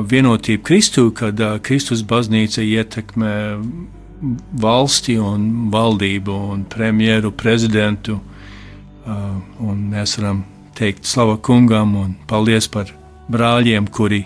vienotību 0.08 0.64
Kristu, 0.64 1.10
kad 1.16 1.40
Kristus 1.62 2.02
baznīca 2.08 2.64
ietekmē 2.64 3.34
valsti 4.60 5.18
un 5.20 5.70
valdību 5.72 6.36
un 6.52 6.64
premjeru, 6.68 7.32
prezidentu, 7.32 8.18
un 9.60 9.84
mēs 9.92 10.16
varam 10.18 10.44
teikt 10.78 11.06
slavu 11.06 11.38
kungam 11.42 11.94
un 11.96 12.16
paldies 12.28 12.68
par 12.68 12.90
brāļiem, 13.30 13.88
kuri 13.92 14.24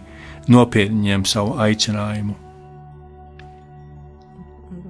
nopietni 0.48 1.10
ņem 1.10 1.26
savu 1.26 1.56
aicinājumu. 1.62 2.36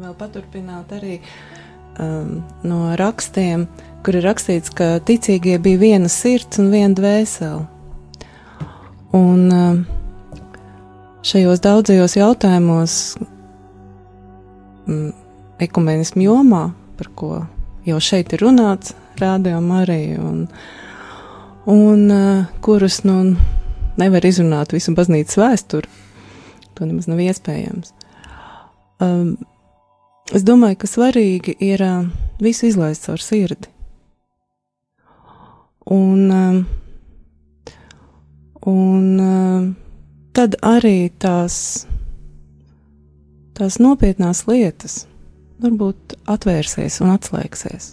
Vēl 0.03 0.15
paturpināt 0.19 0.93
arī 0.97 1.19
um, 2.03 2.41
no 2.67 2.81
rakstiem, 2.99 3.67
uh, 3.69 3.92
kur 4.03 4.19
ir 4.19 4.27
rakstīts, 4.27 4.73
ka 4.75 4.97
ticīgie 5.07 5.59
bija 5.63 5.81
viena 5.81 6.11
sirds 6.11 6.61
un 6.63 6.71
viena 6.75 6.95
dvēsele. 6.99 7.67
Un 9.13 9.41
um, 9.53 9.81
šajos 11.27 11.61
daudzajos 11.63 12.17
jautājumos, 12.17 12.95
mm, 14.89 15.11
ekumenismu 15.63 16.25
jomā, 16.27 16.63
par 16.99 17.11
ko 17.19 17.33
jau 17.87 17.99
šeit 18.03 18.33
ir 18.33 18.43
runāts, 18.47 18.95
rādījumā 19.21 19.83
arī, 19.85 20.01
un, 20.19 20.47
un 21.71 22.07
uh, 22.11 22.47
kurus 22.65 23.03
nu 23.07 23.37
nevar 24.01 24.25
izrunāt 24.27 24.73
visu 24.75 24.95
baznīcas 24.97 25.39
vēsturi. 25.39 25.91
To 26.79 26.89
nemaz 26.89 27.07
nav 27.11 27.21
iespējams. 27.21 27.93
Um, 29.03 29.37
es 30.33 30.47
domāju, 30.47 30.81
ka 30.81 30.89
svarīgi 30.89 31.55
ir 31.61 31.85
uh, 31.85 32.09
visu 32.43 32.71
izlaist 32.71 33.07
caur 33.07 33.23
sirdi. 33.23 33.69
Un, 35.93 36.31
um, 36.31 36.59
un 38.67 39.21
um, 39.21 39.65
tad 40.33 40.57
arī 40.65 41.11
tās, 41.21 41.57
tās 43.59 43.77
nopietnās 43.83 44.47
lietas 44.49 45.03
varbūt 45.63 46.17
atvērsies 46.33 47.01
un 47.05 47.13
atslēgsies. 47.13 47.93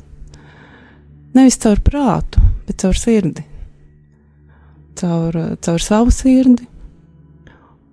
Nevis 1.36 1.60
caur 1.62 1.82
prātu, 1.86 2.41
bet 2.66 2.80
caur 2.82 2.97
sirdi. 2.97 3.43
Caur, 5.00 5.36
caur 5.62 5.84
savu 5.84 6.14
sirdi. 6.16 6.66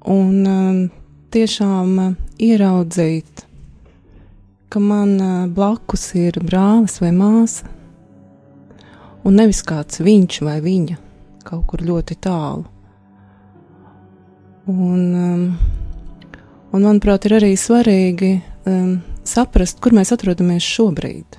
Un 0.07 0.47
um, 0.47 0.83
tiešām 1.35 1.99
uh, 1.99 2.13
ieraudzīt, 2.39 3.43
ka 4.71 4.81
man 4.83 5.17
uh, 5.19 5.47
blakus 5.51 6.13
ir 6.15 6.39
brālis 6.47 7.01
vai 7.03 7.11
māsa, 7.17 7.67
un 9.27 9.41
nevis 9.41 9.63
kāds 9.67 10.01
viņš 10.05 10.41
vai 10.47 10.61
viņa 10.63 10.97
kaut 11.47 11.67
kur 11.71 11.83
ļoti 11.87 12.17
tālu. 12.23 12.65
Un, 14.67 15.03
um, 15.15 15.43
un 16.75 16.87
manuprāt, 16.87 17.29
ir 17.29 17.37
arī 17.39 17.53
svarīgi 17.59 18.33
um, 18.67 18.97
saprast, 19.27 19.79
kur 19.83 19.95
mēs 19.95 20.11
atrodamies 20.15 20.67
šobrīd. 20.67 21.39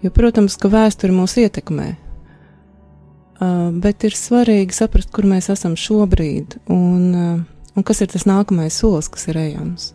Jo, 0.00 0.12
protams, 0.14 0.54
ka 0.60 0.70
vēsture 0.70 1.12
mūs 1.12 1.34
ietekmē, 1.42 1.88
uh, 1.96 3.72
bet 3.82 4.06
ir 4.06 4.14
svarīgi 4.16 4.78
saprast, 4.78 5.10
kur 5.14 5.26
mēs 5.28 5.50
esam 5.52 5.74
šobrīd 5.78 6.60
un, 6.70 7.02
uh, 7.10 7.74
un 7.74 7.86
kas 7.86 8.04
ir 8.04 8.12
tas 8.14 8.28
nākamais 8.30 8.78
solis, 8.78 9.10
kas 9.10 9.26
ir 9.32 9.40
ejams. 9.42 9.90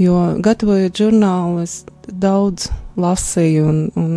Jo, 0.00 0.16
gatavojot 0.42 0.96
žurnālu, 1.04 1.66
es 1.66 1.82
daudz 2.08 2.70
lasīju 2.96 3.68
un, 3.68 3.84
un 4.00 4.16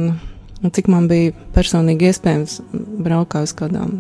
Un 0.64 0.72
cik 0.72 0.88
man 0.92 1.10
bija 1.12 1.34
personīgi 1.56 2.10
iespējams 2.10 2.60
braukt 3.04 3.36
uz 3.42 3.54
kādām 3.58 4.00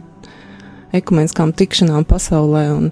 ekumeniskām 0.96 1.52
tikšanām 1.58 2.08
pasaulē. 2.08 2.66
Un, 2.74 2.90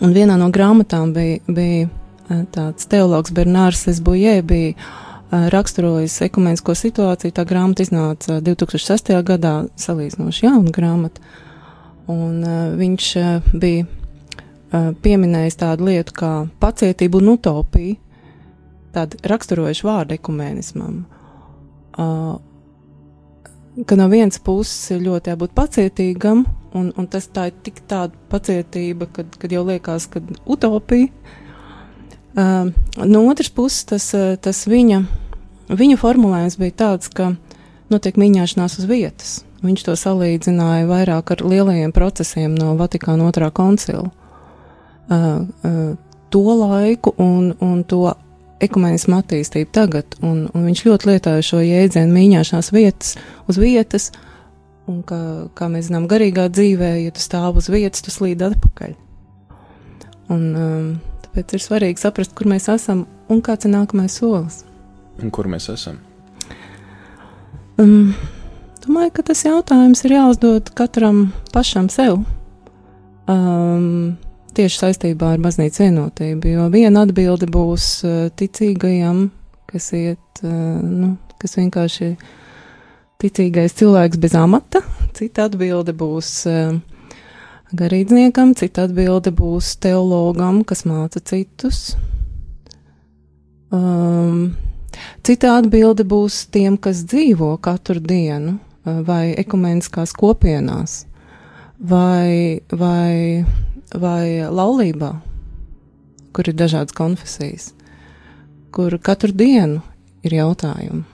un 0.00 0.14
vienā 0.14 0.38
no 0.38 0.50
grāmatām 0.54 1.14
bija, 1.16 1.40
bija 1.48 1.88
eh, 1.88 2.44
tāds 2.54 2.86
teologs 2.90 3.34
Bernārs 3.34 3.82
Esbujē, 3.90 4.38
bija 4.46 4.76
uh, 4.76 5.48
raksturojis 5.52 6.20
ekumenisko 6.28 6.76
situāciju. 6.78 7.34
Tā 7.34 7.46
grāmata 7.48 7.84
iznāca 7.86 8.38
2006. 8.46 9.14
gadā, 9.26 9.54
salīdzinoši 9.80 10.46
jauna 10.46 10.74
grāmata. 10.74 11.24
Un 12.10 12.42
uh, 12.44 12.60
viņš 12.78 13.14
bija 13.58 13.88
pieminējis 15.02 15.56
tādu 15.58 15.88
lietu 15.88 16.14
kā 16.14 16.34
pacietību 16.62 17.18
un 17.18 17.32
utopiju, 17.32 17.96
tādu 18.94 19.18
raksturojušu 19.26 19.88
vārdu 19.88 20.14
ekumenismam. 20.14 21.00
Uh, 21.00 21.19
ka 23.86 23.96
no 23.96 24.08
vienas 24.12 24.40
puses 24.42 24.90
ir 24.94 25.04
ļoti 25.04 25.32
jābūt 25.32 25.54
pacietīgam, 25.56 26.44
un, 26.76 26.92
un 26.96 27.08
tas 27.10 27.28
tā 27.32 27.48
ir 27.50 27.58
tik 27.64 27.82
tāda 27.90 28.14
pacietība, 28.30 29.08
kad, 29.14 29.36
kad 29.40 29.52
jau 29.52 29.64
liekas, 29.66 30.08
ka 30.10 30.22
utopija. 30.46 31.10
Uh, 32.30 32.70
no 33.02 33.24
otras 33.26 33.50
puses, 33.50 33.84
tas, 33.90 34.12
tas 34.42 34.66
viņa, 34.70 35.00
viņa 35.74 35.96
formulējums 35.98 36.58
bija 36.60 36.76
tāds, 36.84 37.10
ka 37.10 37.32
notiek 37.90 38.18
mīņāšanās 38.20 38.78
uz 38.78 38.86
vietas. 38.90 39.32
Viņš 39.60 39.82
to 39.84 39.96
salīdzināja 39.98 40.86
vairāk 40.88 41.34
ar 41.34 41.42
lielajiem 41.44 41.92
procesiem 41.92 42.54
no 42.56 42.72
Vatikāna 42.78 43.26
otrā 43.28 43.50
koncila. 43.52 44.08
Uh, 45.10 45.42
uh, 45.66 45.98
to 46.30 46.44
laiku 46.54 47.12
un, 47.18 47.50
un 47.60 47.82
to 47.84 48.14
ekumenismu 48.64 49.18
attīstību 49.20 49.70
tagad, 49.74 50.16
un, 50.24 50.44
un 50.54 50.66
viņš 50.68 50.82
ļoti 50.86 51.08
lietoja 51.10 51.44
šo 51.44 51.60
jēdzienu 51.64 52.12
mīņāšanās 52.14 52.72
vietas 52.74 53.14
uz 53.50 53.60
vietas, 53.60 54.10
un 54.90 55.00
kā, 55.06 55.20
kā 55.56 55.68
mēs 55.72 55.88
zinām, 55.88 56.08
garīgā 56.10 56.48
dzīvē, 56.52 56.92
ja 57.04 57.14
tu 57.14 57.22
stāv 57.24 57.60
uz 57.60 57.70
vietas, 57.72 58.04
tu 58.04 58.12
slīd 58.14 58.42
atpakaļ. 58.46 58.96
Un, 60.30 60.44
um, 60.54 60.90
tāpēc 61.24 61.56
ir 61.56 61.64
svarīgi 61.64 62.02
saprast, 62.02 62.34
kur 62.38 62.50
mēs 62.50 62.68
esam 62.70 63.06
un 63.30 63.42
kāds 63.44 63.66
ir 63.66 63.74
nākamais 63.74 64.20
solis. 64.20 64.62
Un 65.20 65.32
kur 65.34 65.48
mēs 65.50 65.68
esam? 65.72 65.98
Um, 67.80 68.12
domāju, 68.84 69.14
ka 69.16 69.26
tas 69.30 69.44
jautājums 69.46 70.04
ir 70.04 70.16
jāuzdod 70.18 70.72
katram 70.76 71.30
pašam 71.54 71.88
sev. 71.92 72.22
Um, 73.30 74.18
tieši 74.56 74.82
saistībā 74.84 75.34
ar 75.34 75.42
baznīcas 75.42 75.82
vienotību, 75.84 76.54
jo 76.54 76.68
viena 76.72 77.04
atbilde 77.06 77.48
būs 77.50 77.88
uh, 78.04 78.20
ticīgajam, 78.36 79.28
kas 79.70 79.90
iet, 79.96 80.42
uh, 80.44 80.78
nu, 80.82 81.14
kas 81.40 81.58
vienkārši 81.58 82.14
ticīgais 83.20 83.76
cilvēks 83.80 84.20
bez 84.20 84.36
amata, 84.38 84.82
cita 85.16 85.48
atbilde 85.50 85.94
būs 85.96 86.32
uh, 86.50 86.78
garīdzniekam, 87.76 88.54
cita 88.58 88.86
atbilde 88.88 89.32
būs 89.36 89.74
teologam, 89.82 90.64
kas 90.66 90.84
māca 90.88 91.22
citus. 91.22 91.94
Um, 93.70 94.56
cita 95.26 95.54
atbilde 95.60 96.04
būs 96.08 96.42
tiem, 96.50 96.78
kas 96.80 97.04
dzīvo 97.06 97.54
katru 97.62 98.02
dienu 98.02 98.58
vai 98.84 99.34
ekumeniskās 99.38 100.12
kopienās, 100.16 101.04
vai, 101.78 102.60
vai 102.72 103.44
vai 103.94 104.46
laulībā, 104.46 105.12
kur 106.36 106.48
ir 106.50 106.56
dažādas 106.58 106.94
konfesijas, 106.96 107.70
kur 108.74 108.94
katru 109.02 109.32
dienu 109.34 109.80
ir 110.22 110.36
jautājumi. 110.38 111.04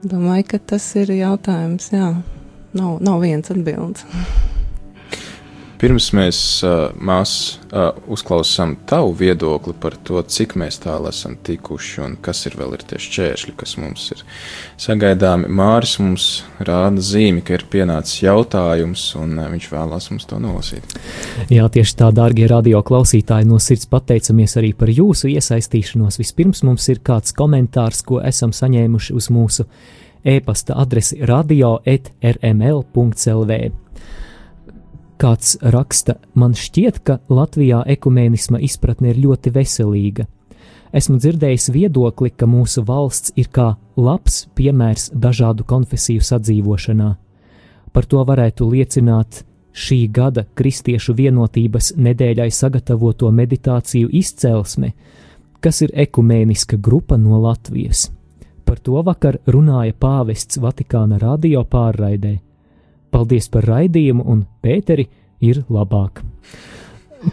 Domāju, 0.00 0.46
ka 0.54 0.62
tas 0.72 0.86
ir 0.96 1.12
jautājums, 1.12 1.90
jā, 1.92 2.14
nav, 2.72 2.96
nav 3.04 3.20
viens 3.22 3.52
atbildes. 3.52 4.06
Pirms 5.80 6.10
mēs, 6.12 6.38
mēs 7.00 7.30
uzklausām 8.12 8.74
tavu 8.88 9.14
viedokli 9.16 9.72
par 9.80 9.94
to, 10.04 10.20
cik 10.20 10.52
mēs 10.60 10.76
tālu 10.82 11.08
esam 11.08 11.38
tikuši 11.40 12.02
un 12.04 12.16
kas 12.20 12.44
ir 12.50 12.56
vēl 12.60 12.74
ir 12.76 12.82
tie 12.84 12.98
šķēršļi, 13.00 13.54
kas 13.56 13.72
mums 13.80 14.04
ir 14.12 14.20
sagaidāmi. 14.84 15.48
Māris 15.48 15.94
mums 16.02 16.44
rāda 16.60 17.00
zīmi, 17.00 17.40
ka 17.40 17.56
ir 17.56 17.64
pienācis 17.72 18.20
jautājums, 18.26 19.16
un 19.16 19.40
viņš 19.54 19.66
vēlās 19.72 20.10
mums 20.12 20.28
to 20.28 20.36
nolasīt. 20.42 20.84
Jā, 21.48 21.64
tieši 21.72 21.96
tā, 22.02 22.12
dārgie 22.12 22.44
radio 22.52 22.84
klausītāji, 22.84 23.48
no 23.48 23.56
sirds 23.56 23.88
pateicamies 23.88 24.60
arī 24.60 24.76
par 24.76 24.92
jūsu 24.92 25.32
iesaistīšanos. 25.32 26.20
Vispirms 26.20 26.60
mums 26.68 26.84
ir 26.92 27.00
kāds 27.00 27.32
komentārs, 27.32 28.04
ko 28.04 28.20
esam 28.20 28.52
saņēmuši 28.52 29.16
uz 29.16 29.32
mūsu 29.32 29.64
e-pasta 30.28 30.76
adresi 30.76 31.24
radio.rml.lv. 31.24 31.92
Kāds 35.20 35.58
raksta, 35.60 36.14
man 36.32 36.54
šķiet, 36.56 37.02
ka 37.04 37.18
Latvijā 37.28 37.82
ekumēnisma 37.92 38.56
izpratne 38.64 39.10
ir 39.12 39.18
ļoti 39.20 39.52
veselīga. 39.52 40.24
Esmu 40.96 41.18
dzirdējis 41.20 41.68
viedokli, 41.74 42.30
ka 42.32 42.48
mūsu 42.48 42.86
valsts 42.88 43.34
ir 43.36 43.50
kā 43.52 43.74
labs 44.00 44.46
piemērs 44.56 45.10
dažādu 45.12 45.66
konfesiju 45.68 46.24
sadzīvošanā. 46.24 47.10
Par 47.92 48.08
to 48.08 48.24
varētu 48.24 48.70
liecināt 48.72 49.44
šī 49.76 50.00
gada 50.08 50.46
Kristiešu 50.56 51.14
vienotības 51.20 51.92
nedēļai 52.00 52.48
sagatavoto 52.48 53.28
meditāciju 53.30 54.08
izcelsme, 54.22 54.94
kas 55.60 55.84
ir 55.84 55.92
ekumēniska 56.08 56.80
grupa 56.80 57.20
no 57.20 57.44
Latvijas. 57.44 58.08
Par 58.64 58.80
to 58.80 59.02
vakar 59.04 59.36
runāja 59.46 59.92
pāvests 59.92 60.56
Vatikāna 60.62 61.20
radio 61.20 61.66
pārraidē. 61.68 62.38
Paldies 63.10 63.48
par 63.50 63.66
raidījumu, 63.66 64.24
un 64.26 64.44
Pēteri 64.62 65.06
ir 65.42 65.64
labāk. 65.72 66.22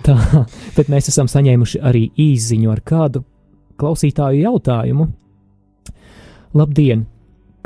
Tā, 0.03 0.17
bet 0.75 0.89
mēs 0.91 1.07
esam 1.11 1.29
saņēmuši 1.31 1.79
arī 1.85 2.07
īziņu 2.19 2.71
ar 2.73 2.81
kādu 2.83 3.23
klausītāju 3.79 4.41
jautājumu. 4.41 5.07
Labdien! 6.57 7.05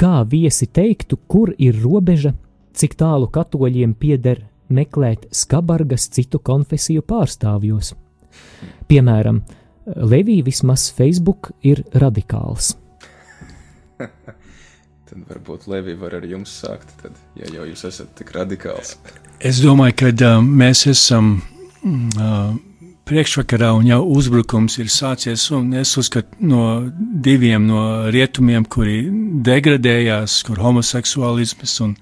Kā 0.01 0.23
viesi 0.25 0.65
teiktu, 0.65 1.17
kur 1.29 1.51
ir 1.61 1.77
robeža, 1.77 2.33
cik 2.73 2.95
tālu 2.97 3.27
katoļiem 3.29 3.93
pieder 3.93 4.39
meklēt 4.73 5.27
skabargas 5.35 6.07
citu 6.09 6.39
konfesiju 6.41 7.05
pārstāvjos? 7.05 7.93
Piemēram, 8.89 9.43
Levija 9.85 10.45
vismaz 10.45 10.87
Facebook 10.97 11.51
ir 11.61 11.83
radikāls. 11.93 12.73
tad 15.11 15.27
varbūt 15.27 15.67
Levija 15.67 15.99
var 15.99 16.15
ar 16.21 16.25
jums 16.27 16.53
sākt, 16.63 16.91
tad, 17.01 17.15
ja 17.35 17.49
jau 17.51 17.67
jūs 17.67 17.83
esat 17.89 18.13
tik 18.15 18.31
radikāls. 18.37 18.95
es 19.39 19.59
domāju, 19.63 19.97
ka 19.99 20.11
uh, 20.13 20.37
mēs 20.41 20.85
esam 20.87 21.33
uh, 21.41 22.53
priekšvakarā 23.09 23.73
un 23.75 23.89
jau 23.89 23.99
uzbrukums 24.15 24.77
ir 24.79 24.87
sācies, 24.87 25.49
es 25.81 25.97
uzskatu 25.99 26.39
no 26.39 26.63
diviem 27.27 27.67
no 27.67 27.83
rietumiem, 28.13 28.63
kuri 28.63 29.03
degradējās, 29.43 30.41
kur 30.47 30.63
homoseksuālisms 30.63 31.75
un 31.83 31.95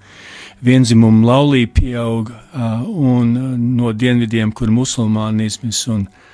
vienzimumu 0.62 1.26
laulība 1.26 1.80
pieauga, 1.80 2.44
uh, 2.54 2.86
un 2.86 3.34
no 3.74 3.92
dienvidiem, 3.92 4.54
kur 4.54 4.70
musulmānisms 4.70 5.86
un 5.90 6.06
uh, 6.06 6.29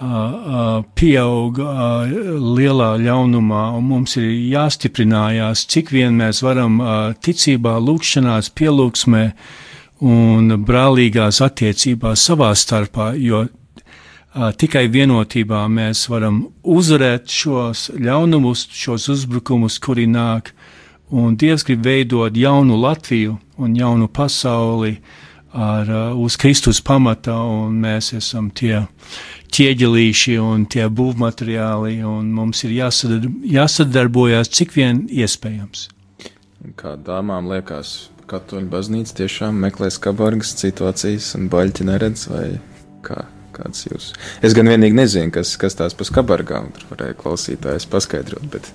pieaug 0.00 1.58
lielā 2.56 2.90
ļaunumā, 3.04 3.64
un 3.76 3.84
mums 3.84 4.16
ir 4.16 4.30
jāstiprinājās, 4.54 5.66
cik 5.68 5.92
vien 5.92 6.16
mēs 6.16 6.40
varam 6.40 6.78
ticībā, 7.20 7.76
lūkšanās, 7.84 8.48
pielūgsmē 8.56 9.24
un 10.00 10.56
brālīgās 10.64 11.42
attiecībās 11.44 12.24
savā 12.30 12.54
starpā, 12.56 13.12
jo 13.20 13.44
tikai 14.56 14.86
vienotībā 14.88 15.66
mēs 15.68 16.06
varam 16.08 16.46
uzvarēt 16.64 17.28
šos 17.28 17.90
ļaunumus, 18.00 18.68
šos 18.72 19.08
uzbrukumus, 19.12 19.76
kuri 19.84 20.06
nāk, 20.08 20.54
un 21.10 21.36
Dievs 21.36 21.66
grib 21.66 21.84
veidot 21.84 22.36
jaunu 22.36 22.78
Latviju 22.80 23.36
un 23.60 23.76
jaunu 23.76 24.08
pasauli 24.08 24.96
ar, 25.52 26.14
uz 26.14 26.36
Kristus 26.38 26.80
pamata, 26.80 27.34
un 27.34 27.80
mēs 27.82 28.14
esam 28.16 28.48
tie 28.54 28.86
ķieģelīši 29.56 30.36
un 30.42 30.66
tie 30.70 30.86
būvmateriāli, 30.88 31.98
un 32.06 32.30
mums 32.36 32.64
ir 32.66 32.76
jāsadar, 32.76 33.26
jāsadarbojas 33.46 34.52
cik 34.56 34.76
vien 34.76 35.04
iespējams. 35.10 35.88
Kā 36.80 36.94
dāmām 37.00 37.48
liekas, 37.50 38.10
katoļu 38.30 38.68
baznīca 38.70 39.22
tiešām 39.22 39.58
meklē 39.64 39.90
skabargas 39.92 40.54
situācijas 40.60 41.34
un 41.38 41.50
baļķi 41.52 41.86
neredz, 41.90 42.26
vai 42.30 42.46
kā? 43.06 43.26
Kāds 43.50 43.82
jūs? 43.88 44.12
Es 44.46 44.54
gan 44.56 44.70
vienīgi 44.70 44.94
nezinu, 44.96 45.32
kas, 45.34 45.56
kas 45.60 45.74
tās 45.76 45.96
pa 45.98 46.06
skabargām, 46.06 46.70
tur 46.76 46.92
varēja 46.92 47.16
klausītājs 47.18 47.88
paskaidrot, 47.90 48.46
bet. 48.52 48.70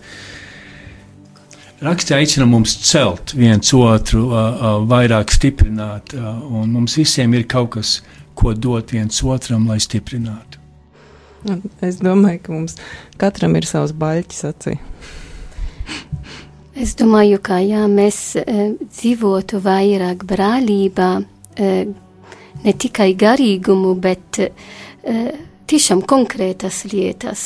Raksti 1.85 2.15
aicina 2.17 2.45
mums 2.49 2.75
celt 2.83 3.33
viens 3.39 3.71
otru, 3.75 4.27
vairāk 4.91 5.31
stiprināt, 5.33 6.13
un 6.15 6.75
mums 6.75 6.97
visiem 6.99 7.33
ir 7.39 7.47
kaut 7.51 7.71
kas, 7.77 7.95
ko 8.35 8.53
dot 8.53 8.91
viens 8.93 9.23
otram, 9.23 9.65
lai 9.71 9.79
stiprinātu. 9.83 10.64
Es 11.85 11.99
domāju, 12.01 12.41
ka 12.45 12.53
mums 12.55 12.77
katram 13.21 13.55
ir 13.59 13.67
savs 13.69 13.93
baļķis 13.95 14.45
acī. 14.49 14.77
Es 16.75 16.95
domāju, 16.99 17.39
ka 17.39 17.61
ja 17.63 17.85
mēs 17.87 18.35
e, 18.35 18.43
dzīvotu 18.83 19.61
vairāk 19.63 20.25
brālībā, 20.27 21.11
e, 21.55 21.69
ne 22.65 22.73
tikai 22.83 23.13
garīgumu, 23.15 23.93
bet 24.01 24.41
e, 24.43 24.49
tiešām 25.71 26.03
konkrētas 26.09 26.81
lietas, 26.91 27.45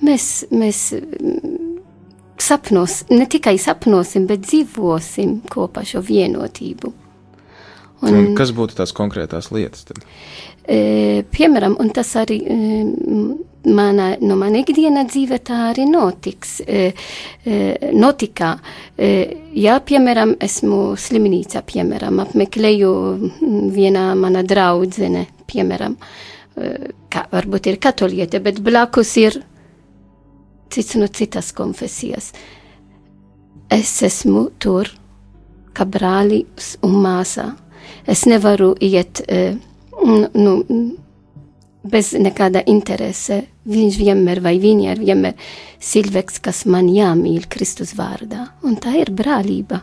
mēs, 0.00 0.30
mēs 0.54 0.86
sapnos, 2.40 3.02
ne 3.12 3.28
tikai 3.28 3.58
sapnosim, 3.60 4.24
bet 4.30 4.46
dzīvosim 4.48 5.42
kopā 5.52 5.84
šo 5.86 6.00
vienotību. 6.06 6.94
Un, 8.02 8.16
un 8.16 8.32
kas 8.38 8.50
būtu 8.56 8.80
tās 8.80 8.90
konkrētās 8.96 9.52
lietas? 9.54 9.84
Tad? 9.86 10.00
E, 10.62 11.24
piemēram, 11.26 11.74
un 11.82 11.90
tas 11.90 12.12
arī 12.20 12.36
e, 12.46 12.56
mana, 13.74 14.12
no 14.22 14.36
mana 14.38 14.60
ikdiena 14.62 15.02
dzīve 15.08 15.40
tā 15.42 15.58
arī 15.72 15.88
notiks, 15.90 16.60
e, 16.62 16.92
notika. 17.94 18.54
Ja, 19.58 19.78
piemēram, 19.82 20.36
esmu 20.42 20.94
slimnīcā, 20.98 21.62
piemēram, 21.66 22.20
apmeklēju 22.22 22.92
vienā 23.74 24.06
mana 24.18 24.42
draudzene, 24.46 25.26
piemēram, 25.50 25.96
kā 27.10 27.26
varbūt 27.32 27.70
ir 27.70 27.78
katoliete, 27.82 28.42
bet 28.42 28.60
blakus 28.62 29.14
ir 29.22 29.38
cits 30.72 30.98
no 30.98 31.06
citas 31.06 31.52
konfesijas. 31.56 32.32
Es 33.72 33.94
esmu 34.04 34.50
tur, 34.60 34.90
kā 35.72 35.86
brālis 35.88 36.76
un 36.84 36.98
māsa. 37.02 37.52
Es 38.06 38.26
nevaru 38.28 38.74
iet. 38.80 39.22
E, 40.02 40.28
nu, 40.38 40.56
bez 41.82 42.12
nekāda 42.18 42.62
interese. 42.70 43.42
Viņš 43.62 43.98
vienmēr 44.00 44.40
vai 44.42 44.56
viņa 44.62 44.94
ir 44.94 45.02
vienmēr 45.02 45.52
cilvēks, 45.82 46.40
kas 46.42 46.64
man 46.66 46.88
jāmīl 46.90 47.46
Kristus 47.50 47.94
vārdā. 47.98 48.48
Un 48.66 48.76
tā 48.82 48.96
ir 48.98 49.12
brālība. 49.14 49.82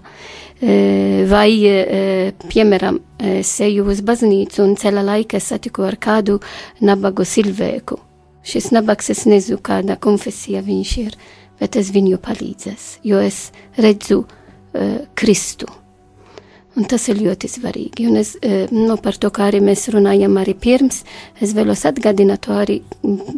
E, 0.60 1.26
vai, 1.30 1.52
e, 1.64 2.34
piemēram, 2.52 3.00
es 3.40 3.54
eju 3.64 3.88
uz 3.92 4.04
baznīcu 4.04 4.64
un 4.66 4.76
ceļa 4.80 5.06
laikā 5.14 5.40
satiku 5.40 5.88
ar 5.88 6.00
kādu 6.02 6.40
nabagu 6.84 7.24
cilvēku. 7.24 8.00
Šis 8.44 8.72
nabaks 8.76 9.12
es 9.14 9.26
nezinu, 9.30 9.60
kāda 9.64 10.00
konfesija 10.00 10.64
viņš 10.66 10.96
ir, 11.04 11.16
bet 11.60 11.76
es 11.80 11.92
viņu 11.96 12.20
palīdzēs, 12.24 12.88
jo 13.08 13.20
es 13.20 13.50
redzu 13.78 14.24
uh, 14.24 15.04
Kristu. 15.14 15.68
Un 16.80 16.86
tas 16.88 17.10
ir 17.12 17.18
ļoti 17.20 17.50
svarīgi. 17.52 18.06
Un 18.08 18.20
es, 18.22 18.30
nu, 18.72 18.96
par 19.04 19.18
to, 19.20 19.28
kā 19.36 19.50
arī 19.50 19.60
mēs 19.64 19.90
runājam 19.92 20.38
arī 20.40 20.54
pirms, 20.56 21.02
es 21.44 21.52
vēlos 21.58 21.84
atgādināt 21.90 22.46
to 22.46 22.56
arī 22.56 22.78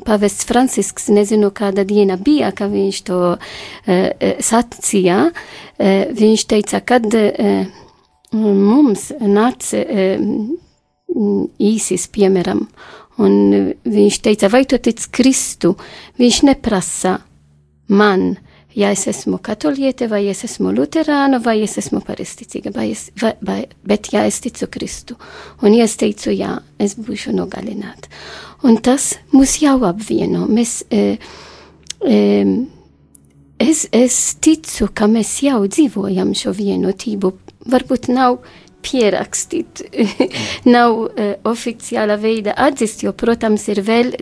pavests 0.06 0.46
Francisks, 0.46 1.08
nezinu, 1.10 1.50
kāda 1.50 1.82
diena 1.88 2.20
bija, 2.22 2.52
ka 2.54 2.68
viņš 2.70 3.00
to 3.08 3.22
uh, 3.34 4.36
sacīja. 4.46 5.24
Uh, 5.32 6.12
viņš 6.22 6.46
teica, 6.54 6.84
kad 6.86 7.08
uh, 7.18 7.66
mums 8.38 9.10
nāca 9.26 9.82
uh, 9.82 10.30
īsis, 11.72 12.06
piemēram, 12.14 12.62
un 13.26 13.34
viņš 13.82 14.22
teica, 14.30 14.52
vai 14.54 14.64
tu 14.70 14.78
tic 14.78 15.02
Kristu? 15.10 15.74
Viņš 16.22 16.44
neprasa 16.52 17.18
man, 17.90 18.36
ja 18.76 18.92
es 18.92 19.06
esmu 19.08 19.40
katoliete, 19.44 20.08
vai 20.12 20.26
es 20.32 20.44
esmu 20.48 20.72
luterāna, 20.76 21.42
vai 21.44 21.60
es 21.66 21.78
esmu 21.82 22.02
paristicīga, 22.06 22.74
vai 22.76 22.92
es, 22.94 23.10
vai, 23.22 23.34
vai, 23.46 23.60
bet 23.88 24.12
ja 24.14 24.26
es 24.28 24.40
ticu 24.44 24.70
Kristu, 24.72 25.18
un 25.62 25.76
ja 25.76 25.88
es 25.88 25.98
teicu 26.00 26.34
jā, 26.36 26.58
es 26.80 26.96
būšu 27.00 27.36
nogalināta. 27.36 28.12
Un 28.64 28.78
tas 28.78 29.16
mūs 29.34 29.58
jau 29.64 29.80
apvieno. 29.88 30.46
Mēs, 30.46 30.82
e, 30.94 31.18
e, 32.06 32.18
es, 33.62 33.88
es 33.92 34.20
ticu, 34.38 34.92
ka 34.94 35.10
mēs 35.10 35.40
jau 35.48 35.64
dzīvojam 35.66 36.36
šo 36.38 36.54
vienotību. 36.58 37.34
Varbūt 37.72 38.12
nav 38.14 38.38
pierakstīt. 38.82 39.84
Nav 40.76 40.98
uh, 41.04 41.34
oficiāla 41.50 42.18
veida 42.22 42.56
atzist, 42.58 43.04
jo, 43.06 43.14
protams, 43.18 43.68
ir 43.70 43.82
vēl 43.86 44.16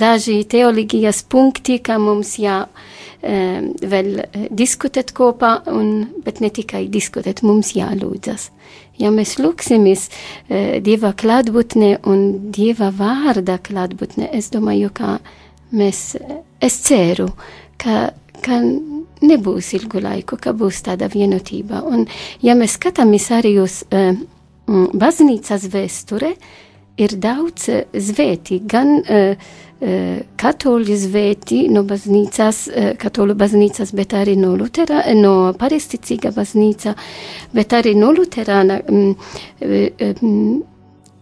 daži 0.00 0.42
teoloģijas 0.48 1.22
punkti, 1.32 1.78
ka 1.84 1.98
mums 2.02 2.36
jā, 2.40 2.62
uh, 3.26 3.66
vēl 3.82 4.22
diskutēt 4.54 5.12
kopā, 5.16 5.58
un, 5.72 6.06
bet 6.24 6.40
ne 6.44 6.50
tikai 6.54 6.86
diskutēt, 6.92 7.42
mums 7.46 7.74
jālūdzas. 7.76 8.50
Ja 8.96 9.10
mēs 9.12 9.36
lūksimies 9.42 10.08
uh, 10.08 10.76
Dieva 10.84 11.12
klātbūtne 11.18 11.96
un 12.08 12.52
Dieva 12.54 12.92
vārda 12.94 13.58
klātbūtne, 13.62 14.30
es 14.32 14.50
domāju, 14.54 14.92
ka 14.94 15.18
mēs, 15.76 16.14
es 16.62 16.78
ceru, 16.86 17.30
ka, 17.82 18.10
ka 18.44 18.60
nebūs 19.24 19.72
ilgu 19.78 20.00
laiku, 20.04 20.38
ka 20.40 20.54
būs 20.56 20.82
tāda 20.86 21.08
vienotība. 21.12 21.82
Un, 21.88 22.06
ja 22.44 22.56
mēs 22.58 22.76
skatāmies 22.78 23.30
arī 23.34 23.56
uz 23.62 23.82
uh, 23.90 24.16
baznīcas 24.66 25.68
vēsture, 25.72 26.34
ir 27.00 27.16
daudz 27.20 27.68
uh, 27.72 27.84
zvēti, 27.92 28.62
gan 28.68 28.98
uh, 29.00 29.54
katoļu 29.76 30.94
zvēti 30.96 31.66
no 31.68 31.82
baznīcas, 31.84 32.62
katoļu 33.00 33.34
baznīcas, 33.36 33.92
bet 33.96 34.14
arī 34.16 34.36
no, 34.40 34.54
Lutera, 34.56 35.02
no 35.14 35.52
paristicīga 35.58 36.32
baznīca, 36.32 36.94
bet 37.52 37.74
arī 37.76 37.92
no 37.98 38.12
luterāna 38.16 38.80
um, 38.88 39.12
um, 39.60 40.62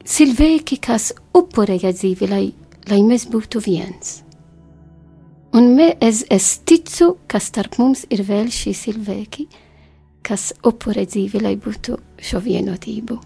cilvēki, 0.05 0.79
kas 0.79 1.11
upurēja 1.35 1.91
dzīvi, 1.97 2.31
lai, 2.31 2.45
lai 2.91 3.01
mēs 3.03 3.27
būtu 3.33 3.65
viens. 3.65 4.21
Un 5.55 5.75
mē, 5.77 5.93
es, 6.03 6.25
es 6.35 6.57
ticu, 6.67 7.13
ka 7.31 7.39
starp 7.43 7.79
mums 7.79 8.03
ir 8.11 8.25
vēl 8.27 8.51
šī 8.51 8.73
cilvēki, 8.75 9.47
kas 10.27 10.51
upurē 10.67 11.05
dzīvi, 11.07 11.43
lai 11.43 11.55
būtu 11.61 11.99
šo 12.23 12.41
vienotību. 12.43 13.21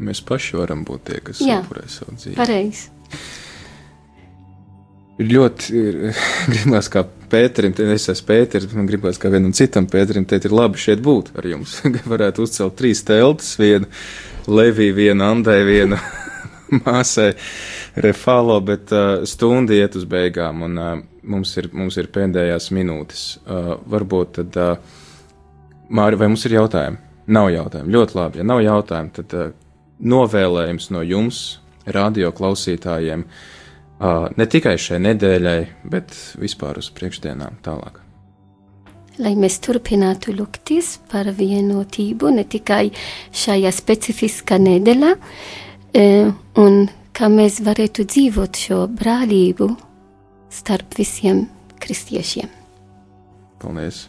Mēs 0.00 0.22
paši 0.26 0.58
varam 0.58 0.82
būt 0.86 1.06
tie, 1.10 1.20
kas 1.22 1.42
upurē 1.42 1.86
savu 1.90 2.16
dzīvi. 2.16 2.34
Pareizi. 2.38 2.88
Ļoti, 5.20 5.80
gribās 6.52 6.88
kā 6.92 7.02
Pēterim, 7.30 7.74
es 7.92 8.08
esmu 8.10 8.26
Pēteris, 8.30 8.70
man 8.74 8.88
gribās 8.88 9.20
kā 9.20 9.30
vienam 9.30 9.52
citam 9.54 9.84
Pēterim 9.90 10.24
teikt, 10.26 10.48
ir 10.48 10.54
labi 10.56 10.80
šeit 10.80 11.02
būt 11.04 11.34
ar 11.38 11.46
jums. 11.46 11.76
Varētu 12.12 12.46
uzcelt 12.46 12.78
trīs 12.78 13.04
teltis, 13.06 13.52
vienu 13.60 13.90
Leviju, 14.48 14.96
vienu 14.96 15.26
Andai, 15.28 15.60
vienu 15.68 15.98
māsai 16.86 17.34
Refalo, 18.00 18.56
bet 18.64 18.94
uh, 18.96 19.26
stundi 19.28 19.76
iet 19.82 19.98
uz 20.00 20.08
beigām. 20.08 20.64
Un, 20.66 20.80
uh, 20.80 20.96
mums 21.28 21.52
ir, 21.60 21.68
mums 21.76 22.00
ir 22.00 22.08
pēdējās 22.14 22.70
minūtes. 22.72 23.28
Uh, 23.44 23.76
varbūt 23.92 24.34
tad, 24.40 24.58
uh, 24.58 24.98
Māri, 25.90 26.16
vai 26.16 26.30
mums 26.30 26.46
ir 26.48 26.56
jautājumi? 26.56 27.00
Nav 27.34 27.52
jautājumu. 27.52 27.92
Ļoti 27.92 28.16
labi. 28.16 28.40
Ja 28.40 28.46
nav 28.46 28.64
jautājumu, 28.64 29.16
tad 29.20 29.36
uh, 29.36 29.54
novēlējums 30.00 30.90
no 30.94 31.04
jums, 31.04 31.44
radio 31.92 32.32
klausītājiem, 32.34 33.26
uh, 33.26 33.56
ne 34.00 34.46
tikai 34.46 34.76
šai 34.80 35.00
nedēļai, 35.04 35.58
bet 35.92 36.14
vispār 36.40 36.80
uz 36.80 36.90
priekšdienām 36.96 37.60
tālāk. 37.64 38.00
Lai 39.20 39.34
mēs 39.36 39.58
turpinātu 39.60 40.32
lūgties 40.32 40.94
par 41.10 41.28
vienotību 41.36 42.30
ne 42.38 42.46
tikai 42.48 42.86
šajā 43.36 43.72
specifiskā 43.76 44.56
nedēļā, 44.62 45.10
un 46.62 46.78
kā 47.12 47.28
mēs 47.28 47.60
varētu 47.66 48.06
dzīvot 48.08 48.62
šo 48.64 48.86
brālību 48.96 49.68
starp 50.50 50.96
visiem 50.96 51.44
kristiešiem. 51.82 52.48
Paldies! 53.60 54.06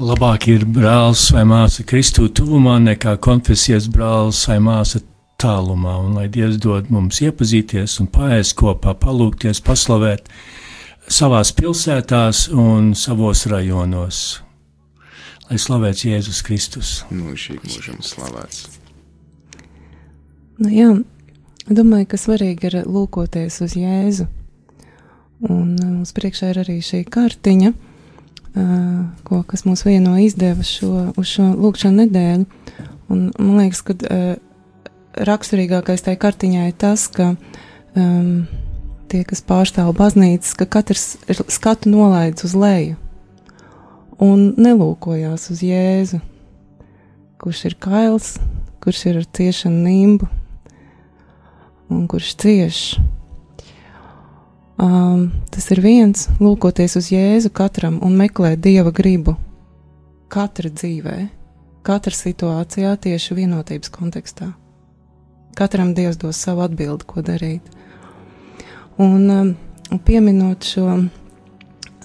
Labāk 0.00 0.46
ir 0.48 0.62
brālis 0.64 1.26
vai 1.34 1.42
māsa 1.44 1.84
Kristū 1.84 2.30
tuvumā 2.32 2.78
nekā 2.80 3.18
konfesijas 3.20 3.88
brālis 3.92 4.46
vai 4.48 4.56
māsa 4.64 5.00
tālumā, 5.40 5.96
un 6.04 6.18
lai 6.18 6.26
Dievs 6.32 6.58
dod 6.62 6.90
mums 6.92 7.20
iepazīties 7.24 7.98
un 8.02 8.10
paēst 8.12 8.56
kopā, 8.60 8.94
palūgties, 9.00 9.62
paslavēt 9.64 10.28
savās 11.10 11.54
pilsētās 11.56 12.48
un 12.54 12.92
savos 12.98 13.46
rajonos. 13.50 14.40
Lai 15.50 15.58
slavēts 15.58 16.04
Jēzus 16.06 16.44
Kristus. 16.46 16.92
Mūžīgi 17.10 17.72
mūžam 17.72 18.04
slavēts. 18.06 18.68
Nu, 20.60 20.68
jā, 20.70 20.92
Domāju, 21.70 22.08
ka 22.10 22.18
svarīgi 22.18 22.66
ir 22.66 22.76
lūkoties 22.88 23.60
uz 23.62 23.76
Jēzu. 23.78 24.24
Un 25.46 25.76
uh, 25.76 25.86
mums 25.86 26.10
priekšā 26.16 26.50
ir 26.50 26.58
arī 26.64 26.80
šī 26.82 27.04
kartiņa, 27.06 27.70
uh, 27.70 28.96
ko, 29.28 29.42
kas 29.46 29.62
mums 29.68 29.84
vieno 29.86 30.16
izdeva 30.18 30.66
šo, 30.66 31.12
uz 31.14 31.30
šo 31.30 31.52
lūkšanu 31.54 32.02
nedēļu. 32.02 32.48
Un 33.14 33.22
man 33.36 33.60
liekas, 33.60 33.84
ka 33.86 33.94
uh, 33.94 34.32
raksturīgākais 35.26 36.04
tai 36.06 36.16
kartiņai 36.20 36.70
ir 36.70 36.76
tas, 36.80 37.06
ka 37.12 37.34
um, 37.34 38.46
tie, 39.10 39.22
kas 39.28 39.42
pārstāv 39.44 39.92
baznīcas, 39.98 40.54
ka 40.58 40.68
katrs 40.78 41.14
skatu 41.50 41.92
nolaidis 41.92 42.48
uz 42.48 42.56
leju 42.56 42.98
un 44.20 44.50
nelūkojās 44.60 45.48
uz 45.52 45.62
Jēzu, 45.64 46.20
kurš 47.40 47.64
ir 47.70 47.76
kails, 47.80 48.34
kurš 48.84 49.06
ir 49.08 49.20
ar 49.22 49.26
ciešanu 49.38 49.80
nimbu, 49.86 50.28
un 51.90 52.04
kurš 52.10 52.34
cieš. 52.40 52.82
Um, 54.80 55.28
tas 55.52 55.66
ir 55.72 55.82
viens, 55.84 56.28
lūkoties 56.40 56.96
uz 57.00 57.10
Jēzu 57.12 57.50
katram 57.52 57.98
un 58.04 58.16
meklēt 58.16 58.62
dieva 58.64 58.92
gribu. 58.92 59.36
Katra 60.30 60.70
dzīvē, 60.70 61.18
katra 61.84 62.14
situācijā, 62.14 62.94
tieši 63.02 63.36
vienotības 63.40 63.92
kontekstā. 63.92 64.52
Katram 65.60 65.92
dievs 65.92 66.16
dos 66.20 66.38
savu 66.40 66.64
atbildi, 66.64 67.04
ko 67.04 67.20
darīt. 67.24 67.66
Un 69.00 69.26
um, 69.28 69.50
pieminot 70.06 70.64
šo, 70.64 70.86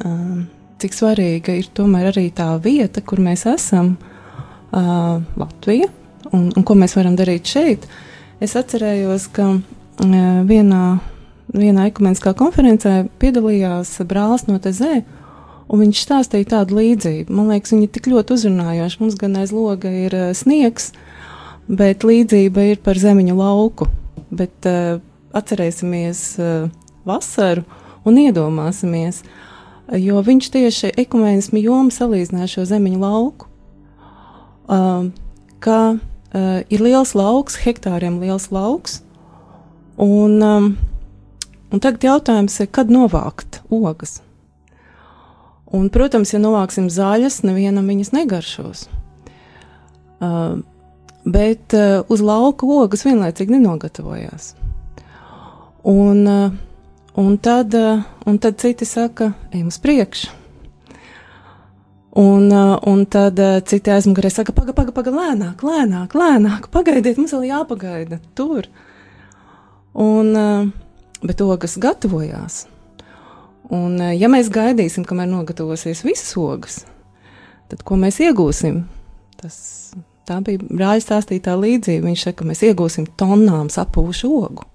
um, 0.03 0.41
cik 0.83 0.97
svarīga 0.97 1.55
ir 1.55 1.69
tomēr 1.75 2.09
arī 2.11 2.27
tā 2.35 2.49
vieta, 2.59 2.99
kur 2.99 3.23
mēs 3.23 3.45
esam, 3.47 3.93
uh, 3.95 5.23
Latvija, 5.39 5.87
un, 6.33 6.49
un 6.51 6.67
ko 6.67 6.75
mēs 6.75 6.97
varam 6.99 7.15
darīt 7.15 7.47
šeit, 7.47 7.87
es 8.43 8.57
atcerējos, 8.59 9.29
ka 9.35 9.53
vienā, 10.03 10.83
vienā 11.55 11.87
ekumeniskā 11.89 12.35
konferencē 12.35 13.05
piedalījās 13.21 13.95
brālis 14.07 14.47
no 14.49 14.59
Tezē, 14.59 15.03
un 15.69 15.81
viņš 15.81 16.03
stāstīja 16.03 16.51
tādu 16.57 16.79
līdzību. 16.79 17.31
Man 17.31 17.49
liekas, 17.53 17.73
viņi 17.73 17.87
tik 17.95 18.09
ļoti 18.11 18.35
uzrunājoši. 18.35 18.99
Mums 19.01 19.15
gan 19.19 19.39
aiz 19.39 19.53
loga 19.55 19.89
ir 19.89 20.15
sniegs, 20.37 20.91
bet 21.67 22.05
līdzība 22.07 22.69
ir 22.71 22.81
par 22.85 22.99
zemiņu 22.99 23.37
lauku. 23.37 23.87
Bet 24.35 24.67
uh, 24.69 24.99
atcerēsimies 25.35 26.23
uh, 26.41 26.67
vasaru 27.07 27.65
un 28.05 28.19
iedomāsimies, 28.21 29.23
jo 30.01 30.21
viņš 30.25 30.51
tieši 30.53 30.91
ekumēnismu 31.05 31.61
jomu 31.61 31.93
salīdzināja 31.93 32.51
šo 32.57 32.67
zemiņu 32.73 33.01
lauku. 33.01 33.49
Uh, 34.65 35.09
ka 35.61 35.79
uh, 35.93 36.61
ir 36.69 36.85
liels 36.85 37.13
lauks, 37.17 37.59
hektāriem 37.65 38.21
liels 38.21 38.49
lauks, 38.53 39.01
Un, 39.97 40.41
um, 40.43 40.73
un 41.71 41.79
tagad 41.79 42.03
jautājums 42.03 42.57
ir, 42.59 42.67
kad 42.67 42.91
novākt 42.91 43.61
ogas? 43.71 44.19
Un, 45.71 45.87
protams, 45.91 46.33
ja 46.35 46.39
novāksim 46.39 46.89
zaļas, 46.91 47.41
nevienam 47.47 47.87
viņas 47.87 48.11
negaršos. 48.15 48.85
Uh, 50.19 50.59
bet 51.25 51.75
uh, 51.77 52.03
uz 52.11 52.21
lauka 52.21 52.69
ogas 52.69 53.05
vienlaicīgi 53.05 53.57
nenogatavojās. 53.57 54.53
Un, 55.85 56.23
uh, 56.29 56.55
un, 57.21 57.37
tad, 57.37 57.75
uh, 57.77 58.05
un 58.25 58.39
tad 58.41 58.57
citi 58.61 58.87
saka, 58.89 59.33
ejam 59.51 59.69
uz 59.73 59.79
priekšu. 59.81 60.33
Un, 62.15 62.47
uh, 62.47 62.77
un 62.87 63.03
tad 63.11 63.39
uh, 63.43 63.59
citi 63.67 63.91
aizmugurē 63.91 64.31
saka, 64.31 64.55
pagaidi, 64.55 64.77
pagaidi, 64.77 64.95
paga, 64.95 65.15
lēnāk, 65.17 65.63
lēnāk, 65.67 66.15
lēnāk, 66.15 66.69
pagaidiet, 66.71 67.19
mums 67.19 67.35
vēl 67.35 67.49
jāpagaida 67.49 68.21
tur. 68.37 68.69
Uh, 68.69 68.83
Un, 69.95 70.35
eh, 70.35 70.67
bet 71.23 71.41
ogas 71.41 71.77
gatavojās. 71.79 72.65
Un, 73.71 74.01
eh, 74.01 74.17
ja 74.19 74.27
mēs 74.27 74.51
gaidīsim, 74.51 75.05
kamēr 75.07 75.29
nogatavosies 75.31 76.03
visas 76.03 76.35
ogas, 76.37 76.81
tad 77.71 77.83
ko 77.87 77.95
mēs 77.95 78.19
iegūsim? 78.19 78.83
Tas, 79.39 79.93
tā 80.27 80.39
bija 80.45 80.61
brāļa 80.65 81.03
stāstītā 81.03 81.55
līdzība. 81.59 82.07
Viņš 82.09 82.23
saka, 82.27 82.39
ka 82.41 82.49
mēs 82.49 82.63
iegūsim 82.67 83.07
tonnām 83.19 83.69
sapūšu 83.73 84.31
ogu. 84.39 84.65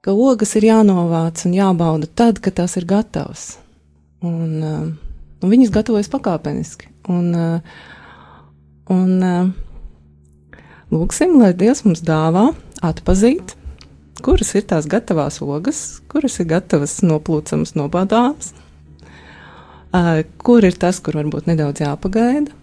Ka 0.00 0.14
ogas 0.16 0.54
ir 0.56 0.70
jānovāc 0.70 1.44
un 1.44 1.56
jābauda 1.58 2.08
tad, 2.08 2.40
kad 2.40 2.56
tās 2.60 2.78
ir 2.80 2.86
gatavas. 2.88 3.54
Un, 4.24 4.60
uh, 4.64 4.86
un 5.40 5.52
viņas 5.52 5.72
gatavojas 5.74 6.08
pakāpeniski. 6.12 6.88
Un, 7.12 7.32
uh, 7.36 7.82
un 8.92 9.16
uh, 9.24 9.50
lūksim, 10.92 11.36
lai 11.40 11.52
Dievs 11.56 11.84
mums 11.86 12.04
dāvā 12.04 12.50
atpazīt, 12.84 13.54
kuras 14.24 14.54
ir 14.56 14.66
tās 14.68 14.88
gatavās 14.90 15.40
ogas, 15.44 16.00
kuras 16.10 16.38
ir 16.40 16.48
gatavas 16.50 16.98
noplūcamas, 17.04 17.74
nobādāmas, 17.78 18.52
kur 20.44 20.66
ir 20.66 20.76
tas, 20.80 21.00
kur 21.04 21.18
varbūt 21.20 21.48
nedaudz 21.50 21.82
jāpagaida, 21.84 22.54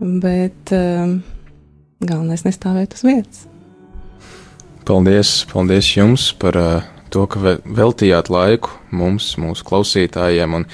bet 0.00 0.72
um, 0.74 1.18
galvenais 2.00 2.44
nestāvēt 2.46 2.96
uz 2.96 3.04
vietas. 3.06 3.44
Paldies, 4.88 5.42
paldies 5.50 5.90
jums 5.96 6.30
par 6.40 6.56
uh, 6.56 6.88
to, 7.12 7.26
ka 7.28 7.58
veltījāt 7.64 8.30
laiku 8.32 8.72
mums, 8.94 9.34
mūsu 9.40 9.66
klausītājiem, 9.68 10.60
un 10.60 10.66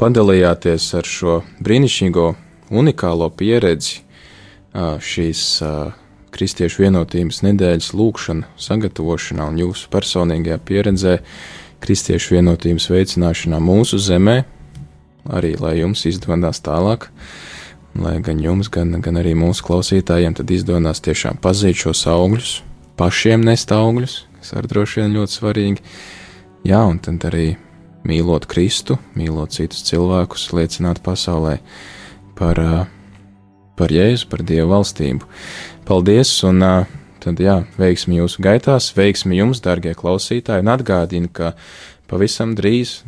padalījāties 0.00 0.90
ar 0.96 1.08
šo 1.08 1.40
brīnišķīgo, 1.64 2.28
unikālo 2.70 3.28
pieredzi 3.34 4.00
uh, 4.00 4.96
šīs 5.02 5.46
uh, 5.64 5.96
Kristiešu 6.38 6.84
vienotības 6.84 7.40
nedēļas 7.42 7.94
lūkšana, 7.96 8.50
sagatavošanā 8.60 9.48
un 9.50 9.56
jūsu 9.62 9.88
personīgajā 9.90 10.58
pieredzē 10.68 11.14
Kristiešu 11.82 12.36
vienotības 12.36 12.88
veicināšanā 12.92 13.58
mūsu 13.64 13.98
zemē, 14.02 14.42
arī 15.34 15.54
lai 15.58 15.78
jums 15.80 16.04
izdodas 16.08 16.60
tālāk, 16.64 17.08
lai 17.96 18.18
gan 18.24 18.40
jums, 18.42 18.68
gan, 18.72 18.92
gan 19.04 19.20
arī 19.20 19.34
mūsu 19.38 19.64
klausītājiem 19.66 20.36
izdodas 20.50 21.00
tiešām 21.04 21.38
pazīt 21.42 21.80
šos 21.84 22.04
augļus, 22.10 22.58
pašiem 22.98 23.46
nest 23.46 23.72
augļus, 23.72 24.18
kas 24.38 24.52
arī 24.58 24.70
droši 24.72 25.00
vien 25.00 25.16
ļoti 25.16 25.38
svarīgi. 25.38 25.82
Jā, 26.68 26.82
un 26.84 26.98
tad 26.98 27.24
arī 27.28 27.56
mīlot 28.08 28.46
Kristu, 28.50 28.98
mīlot 29.18 29.54
citus 29.56 29.84
cilvēkus, 29.88 30.50
liecināt 30.56 31.02
pasaulē 31.04 31.58
par, 32.38 32.60
par 33.78 33.94
Jēzu, 33.94 34.28
par 34.30 34.44
Dievu 34.46 34.72
valstību. 34.72 35.28
Paldies, 35.88 36.32
un 36.46 36.64
tad 37.22 37.42
jā, 37.42 37.60
veiksmi 37.78 38.20
jūsu 38.20 38.42
gaitās, 38.44 38.90
veiksmi 38.96 39.38
jums, 39.38 39.62
darbie 39.64 39.94
klausītāji, 39.98 40.64
un 40.64 40.74
atgādinu, 40.74 41.30
ka 41.32 41.54
pavisam 42.10 42.54
drīz, 42.58 43.00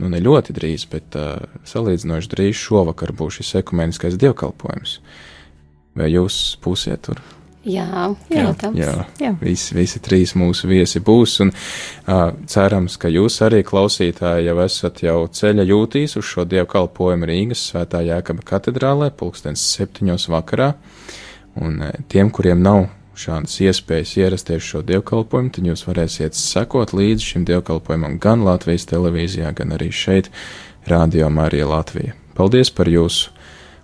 nu 0.00 0.08
ne 0.12 0.22
ļoti 0.22 0.54
drīz, 0.56 0.86
bet 0.92 1.18
uh, 1.18 1.36
salīdzinoši 1.68 2.32
drīz 2.32 2.56
šovakar 2.62 3.12
būs 3.16 3.40
šis 3.40 3.58
ekumeniskais 3.62 4.16
dievkalpojums. 4.20 4.98
Vai 5.98 6.08
jūs 6.08 6.38
būsiet 6.64 7.04
tur? 7.08 7.20
Jā, 7.62 8.08
protams. 8.26 8.78
Jā, 8.78 8.90
jā. 8.90 9.04
jā. 9.22 9.32
Visi, 9.38 9.74
visi 9.76 10.00
trīs 10.02 10.32
mūsu 10.34 10.66
viesi 10.66 10.98
būs, 11.04 11.36
un 11.44 11.52
uh, 11.52 12.32
cerams, 12.50 12.96
ka 12.98 13.10
jūs 13.12 13.38
arī 13.46 13.60
klausītāji 13.66 14.48
jau 14.48 14.56
esat 14.64 15.04
jau 15.04 15.18
ceļa 15.30 15.68
jūtīs 15.68 16.16
uz 16.18 16.26
šo 16.26 16.46
dievkalpojumu 16.50 17.28
Rīgas 17.30 17.62
svētā 17.70 18.02
Jēkaba 18.08 18.42
katedrālē, 18.48 19.12
pulkstens 19.14 19.62
septiņos 19.76 20.26
vakarā, 20.32 20.72
un 21.62 21.78
uh, 21.86 21.94
tiem, 22.10 22.32
kuriem 22.34 22.64
nav 22.64 22.88
šādas 23.18 23.58
iespējas 23.64 24.16
ierasties 24.20 24.64
šo 24.64 24.82
dievkalpojumu, 24.86 25.52
tad 25.52 25.68
jūs 25.68 25.86
varēsiet 25.88 26.38
sekot 26.38 26.94
līdzi 26.96 27.32
šim 27.34 27.46
dievkalpojumam 27.48 28.18
gan 28.22 28.44
Latvijas 28.46 28.88
televīzijā, 28.90 29.52
gan 29.56 29.76
arī 29.76 29.92
šeit, 29.92 30.32
Rādio 30.88 31.28
Marija 31.30 31.68
Latvija. 31.70 32.16
Paldies 32.34 32.72
par 32.74 32.88
jūsu! 32.90 33.30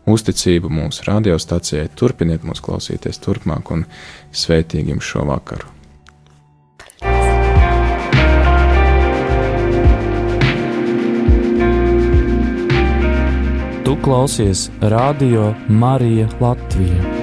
uzticību 0.08 0.70
mūsu 0.72 1.04
radiostacijai. 1.08 1.88
Turpiniet 1.98 2.46
mūs 2.46 2.62
klausīties 2.64 3.20
turpmāk 3.24 3.72
un 3.74 3.84
svētīgi 4.32 4.94
jums 4.94 5.08
šo 5.08 5.26
vakaru! 5.28 5.74
Tu 13.84 13.94
klausies 14.04 14.68
Radio 14.80 15.54
Marija 15.68 16.28
Latvija. 16.40 17.17